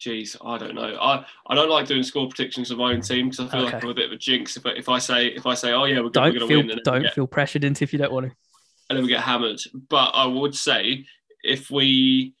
Jeez, 0.00 0.36
I 0.44 0.58
don't 0.58 0.76
know. 0.76 0.96
I, 1.00 1.24
I 1.48 1.54
don't 1.56 1.68
like 1.68 1.86
doing 1.86 2.04
score 2.04 2.28
predictions 2.28 2.70
of 2.70 2.78
my 2.78 2.92
own 2.92 3.00
team 3.00 3.30
because 3.30 3.40
I 3.40 3.50
feel 3.50 3.62
okay. 3.62 3.74
like 3.74 3.82
I'm 3.82 3.90
a 3.90 3.94
bit 3.94 4.06
of 4.06 4.12
a 4.12 4.16
jinx. 4.16 4.56
If 4.56 4.64
I, 4.64 4.70
if 4.70 4.88
I 4.88 4.98
say 4.98 5.26
if 5.26 5.44
I 5.44 5.54
say 5.54 5.72
oh 5.72 5.84
yeah 5.84 6.00
we're, 6.00 6.10
don't 6.10 6.34
going 6.34 6.48
to 6.48 6.56
win, 6.56 6.80
don't 6.84 7.02
get, 7.02 7.14
feel 7.14 7.26
pressured 7.26 7.64
into 7.64 7.82
if 7.82 7.92
you 7.92 7.98
don't 7.98 8.12
want 8.12 8.26
to, 8.26 8.32
and 8.88 8.96
then 8.96 9.02
we 9.04 9.08
get 9.08 9.22
hammered. 9.22 9.60
But 9.88 10.10
I 10.14 10.26
would 10.26 10.54
say 10.54 11.04
if 11.42 11.68
we 11.68 12.34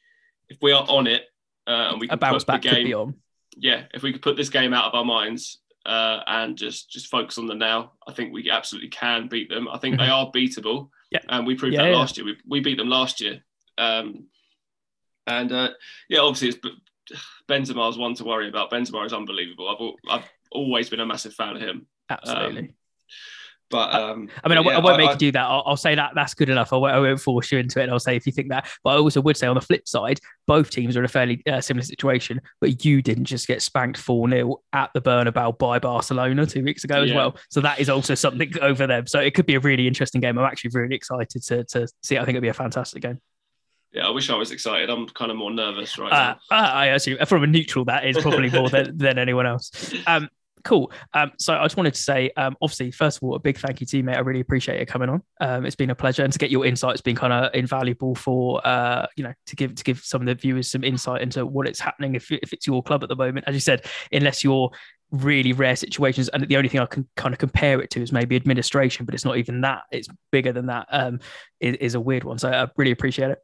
if 0.48 0.58
we 0.62 0.70
are 0.70 0.84
on 0.88 1.08
it 1.08 1.24
uh, 1.66 1.90
and 1.90 2.00
we 2.00 2.08
a 2.08 2.16
bounce 2.16 2.44
back 2.44 2.62
game, 2.62 2.74
could 2.74 2.84
be 2.84 2.94
on. 2.94 3.14
Yeah, 3.56 3.84
if 3.92 4.02
we 4.02 4.12
could 4.12 4.22
put 4.22 4.36
this 4.36 4.50
game 4.50 4.72
out 4.72 4.84
of 4.84 4.94
our 4.94 5.04
minds 5.04 5.58
uh, 5.84 6.20
and 6.28 6.56
just 6.56 6.88
just 6.90 7.08
focus 7.08 7.38
on 7.38 7.46
the 7.46 7.56
now, 7.56 7.92
I 8.06 8.12
think 8.12 8.32
we 8.32 8.50
absolutely 8.52 8.90
can 8.90 9.26
beat 9.26 9.48
them. 9.48 9.66
I 9.68 9.78
think 9.78 9.96
mm-hmm. 9.96 10.04
they 10.04 10.10
are 10.10 10.30
beatable. 10.30 10.90
Yeah, 11.10 11.20
and 11.28 11.44
we 11.44 11.56
proved 11.56 11.74
yeah, 11.74 11.82
that 11.82 11.90
yeah. 11.90 11.96
last 11.96 12.16
year. 12.16 12.26
We, 12.26 12.36
we 12.46 12.60
beat 12.60 12.76
them 12.76 12.88
last 12.88 13.20
year. 13.20 13.42
Um, 13.78 14.26
and 15.26 15.52
uh, 15.52 15.70
yeah, 16.08 16.20
obviously 16.20 16.48
it's 16.48 16.58
Benzema 17.48 17.90
is 17.90 17.98
one 17.98 18.14
to 18.14 18.24
worry 18.24 18.48
about. 18.48 18.70
Benzema 18.70 19.04
is 19.06 19.12
unbelievable. 19.12 19.96
I've 20.08 20.18
I've 20.20 20.30
always 20.52 20.88
been 20.88 21.00
a 21.00 21.06
massive 21.06 21.34
fan 21.34 21.56
of 21.56 21.62
him. 21.62 21.86
Absolutely. 22.10 22.60
Um, 22.60 22.74
but 23.70 23.94
um, 23.94 24.30
I 24.42 24.48
mean, 24.48 24.56
I, 24.56 24.62
yeah, 24.62 24.78
I 24.78 24.80
won't 24.80 24.96
make 24.96 25.10
I, 25.10 25.12
you 25.12 25.18
do 25.18 25.32
that. 25.32 25.44
I'll, 25.44 25.62
I'll, 25.66 25.76
say 25.76 25.94
that 25.94 26.12
that's 26.14 26.32
good 26.32 26.48
enough. 26.48 26.72
I 26.72 26.76
won't, 26.76 26.94
I 26.94 27.00
won't, 27.00 27.20
force 27.20 27.52
you 27.52 27.58
into 27.58 27.82
it. 27.82 27.90
I'll 27.90 27.98
say 27.98 28.16
if 28.16 28.24
you 28.26 28.32
think 28.32 28.48
that. 28.48 28.66
But 28.82 28.90
I 28.90 28.96
also 28.96 29.20
would 29.20 29.36
say 29.36 29.46
on 29.46 29.56
the 29.56 29.60
flip 29.60 29.86
side, 29.86 30.20
both 30.46 30.70
teams 30.70 30.96
are 30.96 31.00
in 31.00 31.04
a 31.04 31.08
fairly 31.08 31.42
uh, 31.46 31.60
similar 31.60 31.84
situation. 31.84 32.40
But 32.60 32.84
you 32.84 33.02
didn't 33.02 33.26
just 33.26 33.46
get 33.46 33.60
spanked 33.60 33.98
four 33.98 34.28
0 34.28 34.62
at 34.72 34.90
the 34.94 35.02
Bernabeu 35.02 35.58
by 35.58 35.78
Barcelona 35.78 36.46
two 36.46 36.64
weeks 36.64 36.84
ago 36.84 37.02
yeah. 37.02 37.10
as 37.10 37.14
well. 37.14 37.36
So 37.50 37.60
that 37.60 37.78
is 37.78 37.90
also 37.90 38.14
something 38.14 38.52
over 38.62 38.86
them. 38.86 39.06
So 39.06 39.20
it 39.20 39.34
could 39.34 39.46
be 39.46 39.56
a 39.56 39.60
really 39.60 39.86
interesting 39.86 40.22
game. 40.22 40.38
I'm 40.38 40.46
actually 40.46 40.70
really 40.72 40.96
excited 40.96 41.42
to 41.42 41.64
to 41.64 41.88
see. 42.02 42.16
I 42.16 42.24
think 42.24 42.36
it'll 42.36 42.42
be 42.42 42.48
a 42.48 42.54
fantastic 42.54 43.02
game. 43.02 43.20
Yeah, 43.92 44.06
I 44.06 44.10
wish 44.10 44.28
I 44.28 44.36
was 44.36 44.50
excited. 44.50 44.90
I'm 44.90 45.06
kind 45.08 45.30
of 45.30 45.36
more 45.36 45.50
nervous 45.50 45.98
right 45.98 46.12
uh, 46.12 46.34
now. 46.50 46.56
I 46.56 46.86
assume 46.86 47.18
from 47.26 47.42
a 47.42 47.46
neutral 47.46 47.84
that 47.86 48.06
is 48.06 48.18
probably 48.18 48.50
more 48.50 48.68
than, 48.68 48.96
than 48.98 49.18
anyone 49.18 49.46
else. 49.46 49.94
Um, 50.06 50.28
cool. 50.64 50.92
Um, 51.14 51.32
so 51.38 51.54
I 51.54 51.64
just 51.64 51.76
wanted 51.76 51.94
to 51.94 52.02
say, 52.02 52.30
um, 52.36 52.54
obviously, 52.60 52.90
first 52.90 53.16
of 53.16 53.22
all, 53.22 53.34
a 53.34 53.38
big 53.38 53.56
thank 53.56 53.80
you 53.80 53.86
to 53.86 53.96
you, 53.96 54.04
mate. 54.04 54.16
I 54.16 54.20
really 54.20 54.40
appreciate 54.40 54.80
it 54.80 54.86
coming 54.86 55.08
on. 55.08 55.22
Um, 55.40 55.64
it's 55.64 55.76
been 55.76 55.88
a 55.88 55.94
pleasure, 55.94 56.22
and 56.22 56.32
to 56.32 56.38
get 56.38 56.50
your 56.50 56.66
insights 56.66 57.00
been 57.00 57.16
kind 57.16 57.32
of 57.32 57.54
invaluable 57.54 58.14
for 58.14 58.66
uh, 58.66 59.06
you 59.16 59.24
know 59.24 59.32
to 59.46 59.56
give 59.56 59.74
to 59.74 59.84
give 59.84 60.00
some 60.00 60.20
of 60.20 60.26
the 60.26 60.34
viewers 60.34 60.70
some 60.70 60.84
insight 60.84 61.22
into 61.22 61.46
what 61.46 61.66
it's 61.66 61.80
happening 61.80 62.14
if 62.14 62.30
if 62.30 62.52
it's 62.52 62.66
your 62.66 62.82
club 62.82 63.02
at 63.02 63.08
the 63.08 63.16
moment. 63.16 63.46
As 63.48 63.54
you 63.54 63.60
said, 63.60 63.86
unless 64.12 64.44
you're 64.44 64.70
really 65.10 65.54
rare 65.54 65.74
situations 65.74 66.28
and 66.28 66.46
the 66.48 66.56
only 66.58 66.68
thing 66.68 66.80
i 66.80 66.84
can 66.84 67.08
kind 67.16 67.32
of 67.32 67.38
compare 67.38 67.80
it 67.80 67.88
to 67.88 68.02
is 68.02 68.12
maybe 68.12 68.36
administration 68.36 69.06
but 69.06 69.14
it's 69.14 69.24
not 69.24 69.38
even 69.38 69.62
that 69.62 69.80
it's 69.90 70.06
bigger 70.30 70.52
than 70.52 70.66
that 70.66 70.86
um 70.90 71.18
is, 71.60 71.76
is 71.76 71.94
a 71.94 72.00
weird 72.00 72.24
one 72.24 72.36
so 72.36 72.50
i 72.50 72.68
really 72.76 72.90
appreciate 72.90 73.30
it 73.30 73.38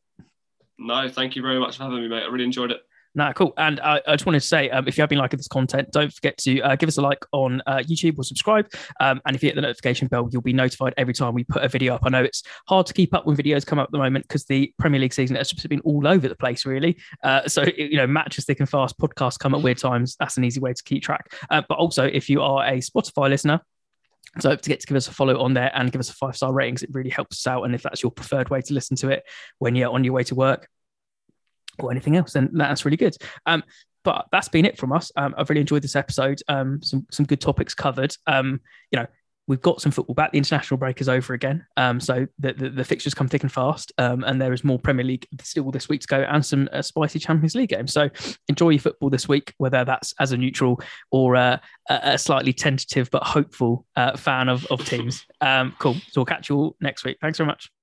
no 0.78 1.08
thank 1.08 1.36
you 1.36 1.42
very 1.42 1.58
much 1.58 1.76
for 1.76 1.84
having 1.84 2.02
me 2.02 2.08
mate 2.08 2.22
i 2.22 2.26
really 2.26 2.44
enjoyed 2.44 2.70
it 2.70 2.80
Nah, 3.16 3.32
cool. 3.32 3.52
And 3.56 3.78
I, 3.80 4.00
I 4.08 4.14
just 4.14 4.26
wanted 4.26 4.40
to 4.40 4.46
say, 4.46 4.68
um, 4.70 4.88
if 4.88 4.96
you 4.96 5.02
have 5.02 5.08
been 5.08 5.18
liking 5.18 5.36
this 5.36 5.46
content, 5.46 5.92
don't 5.92 6.12
forget 6.12 6.36
to 6.38 6.60
uh, 6.62 6.74
give 6.74 6.88
us 6.88 6.98
a 6.98 7.02
like 7.02 7.24
on 7.32 7.62
uh, 7.66 7.76
YouTube 7.76 8.18
or 8.18 8.24
subscribe. 8.24 8.68
Um, 8.98 9.20
and 9.24 9.36
if 9.36 9.42
you 9.42 9.48
hit 9.48 9.54
the 9.54 9.62
notification 9.62 10.08
bell, 10.08 10.28
you'll 10.32 10.42
be 10.42 10.52
notified 10.52 10.94
every 10.96 11.14
time 11.14 11.32
we 11.32 11.44
put 11.44 11.62
a 11.62 11.68
video 11.68 11.94
up. 11.94 12.02
I 12.04 12.08
know 12.08 12.24
it's 12.24 12.42
hard 12.66 12.86
to 12.86 12.92
keep 12.92 13.14
up 13.14 13.24
when 13.24 13.36
videos 13.36 13.64
come 13.64 13.78
up 13.78 13.84
at 13.84 13.92
the 13.92 13.98
moment 13.98 14.26
because 14.26 14.44
the 14.46 14.72
Premier 14.78 15.00
League 15.00 15.12
season 15.12 15.36
has 15.36 15.50
just 15.50 15.68
been 15.68 15.80
all 15.80 16.08
over 16.08 16.28
the 16.28 16.34
place, 16.34 16.66
really. 16.66 16.98
Uh, 17.22 17.46
so, 17.46 17.64
you 17.76 17.96
know, 17.96 18.06
matches 18.06 18.46
thick 18.46 18.58
and 18.58 18.68
fast, 18.68 18.98
podcasts 18.98 19.38
come 19.38 19.54
at 19.54 19.62
weird 19.62 19.78
times. 19.78 20.16
That's 20.18 20.36
an 20.36 20.44
easy 20.44 20.58
way 20.58 20.72
to 20.72 20.82
keep 20.82 21.04
track. 21.04 21.32
Uh, 21.50 21.62
but 21.68 21.78
also, 21.78 22.04
if 22.04 22.28
you 22.28 22.42
are 22.42 22.66
a 22.66 22.78
Spotify 22.78 23.28
listener, 23.28 23.60
so 24.41 24.51
hope 24.51 24.62
to 24.62 24.68
get 24.68 24.80
to 24.80 24.87
give 24.87 24.97
us 24.97 25.09
a 25.09 25.12
follow 25.12 25.41
on 25.41 25.55
there 25.55 25.70
and 25.74 25.93
give 25.93 26.01
us 26.01 26.11
a 26.11 26.14
five 26.14 26.37
star 26.37 26.53
ratings, 26.53 26.82
it 26.82 26.91
really 26.93 27.11
helps 27.11 27.39
us 27.39 27.51
out. 27.51 27.64
And 27.64 27.74
if 27.74 27.82
that's 27.82 28.03
your 28.03 28.12
preferred 28.12 28.51
way 28.51 28.61
to 28.62 28.74
listen 28.74 28.97
to 28.99 29.11
it 29.11 29.24
when 29.59 29.74
you're 29.74 29.93
on 29.93 30.05
your 30.05 30.12
way 30.12 30.24
to 30.24 30.35
work, 30.35 30.68
or 31.78 31.91
anything 31.91 32.16
else, 32.16 32.32
then 32.32 32.51
that's 32.53 32.85
really 32.85 32.97
good. 32.97 33.16
Um, 33.47 33.62
but 34.05 34.26
that's 34.30 34.49
been 34.49 34.66
it 34.66 34.78
from 34.78 34.93
us. 34.93 35.11
Um, 35.16 35.35
I've 35.37 35.49
really 35.49 35.62
enjoyed 35.62 35.82
this 35.82 35.97
episode. 35.97 36.41
Um, 36.49 36.82
some 36.82 37.07
some 37.11 37.26
good 37.26 37.41
topics 37.41 37.74
covered. 37.74 38.14
Um, 38.26 38.61
you 38.91 38.99
know, 38.99 39.07
we've 39.47 39.61
got 39.61 39.80
some 39.80 39.92
football 39.92 40.14
back. 40.14 40.32
The 40.32 40.38
international 40.38 40.78
break 40.78 41.01
is 41.01 41.09
over 41.09 41.34
again. 41.34 41.66
Um, 41.76 42.01
so 42.01 42.26
the, 42.38 42.53
the, 42.53 42.70
the 42.70 42.84
fixtures 42.84 43.14
come 43.14 43.28
thick 43.28 43.42
and 43.42 43.53
fast. 43.53 43.92
Um, 43.99 44.24
and 44.24 44.40
there 44.40 44.53
is 44.53 44.64
more 44.64 44.78
Premier 44.78 45.05
League 45.05 45.26
still 45.42 45.70
this 45.70 45.88
week 45.88 46.01
to 46.03 46.07
go, 46.07 46.20
and 46.20 46.45
some 46.45 46.68
uh, 46.72 46.82
spicy 46.82 47.18
Champions 47.18 47.55
League 47.55 47.70
games. 47.70 47.92
So 47.92 48.09
enjoy 48.49 48.70
your 48.70 48.80
football 48.80 49.11
this 49.11 49.28
week, 49.28 49.55
whether 49.59 49.84
that's 49.84 50.14
as 50.20 50.32
a 50.32 50.36
neutral 50.36 50.80
or 51.11 51.36
uh, 51.36 51.59
a 51.88 52.18
slightly 52.18 52.53
tentative 52.53 53.11
but 53.11 53.22
hopeful 53.24 53.86
uh, 53.97 54.16
fan 54.16 54.49
of 54.49 54.66
of 54.66 54.84
teams. 54.86 55.26
Um, 55.40 55.74
cool. 55.78 55.95
So 55.95 56.20
we'll 56.20 56.26
catch 56.26 56.49
you 56.49 56.57
all 56.57 56.76
next 56.80 57.05
week. 57.05 57.18
Thanks 57.20 57.38
very 57.38 57.47
much. 57.47 57.73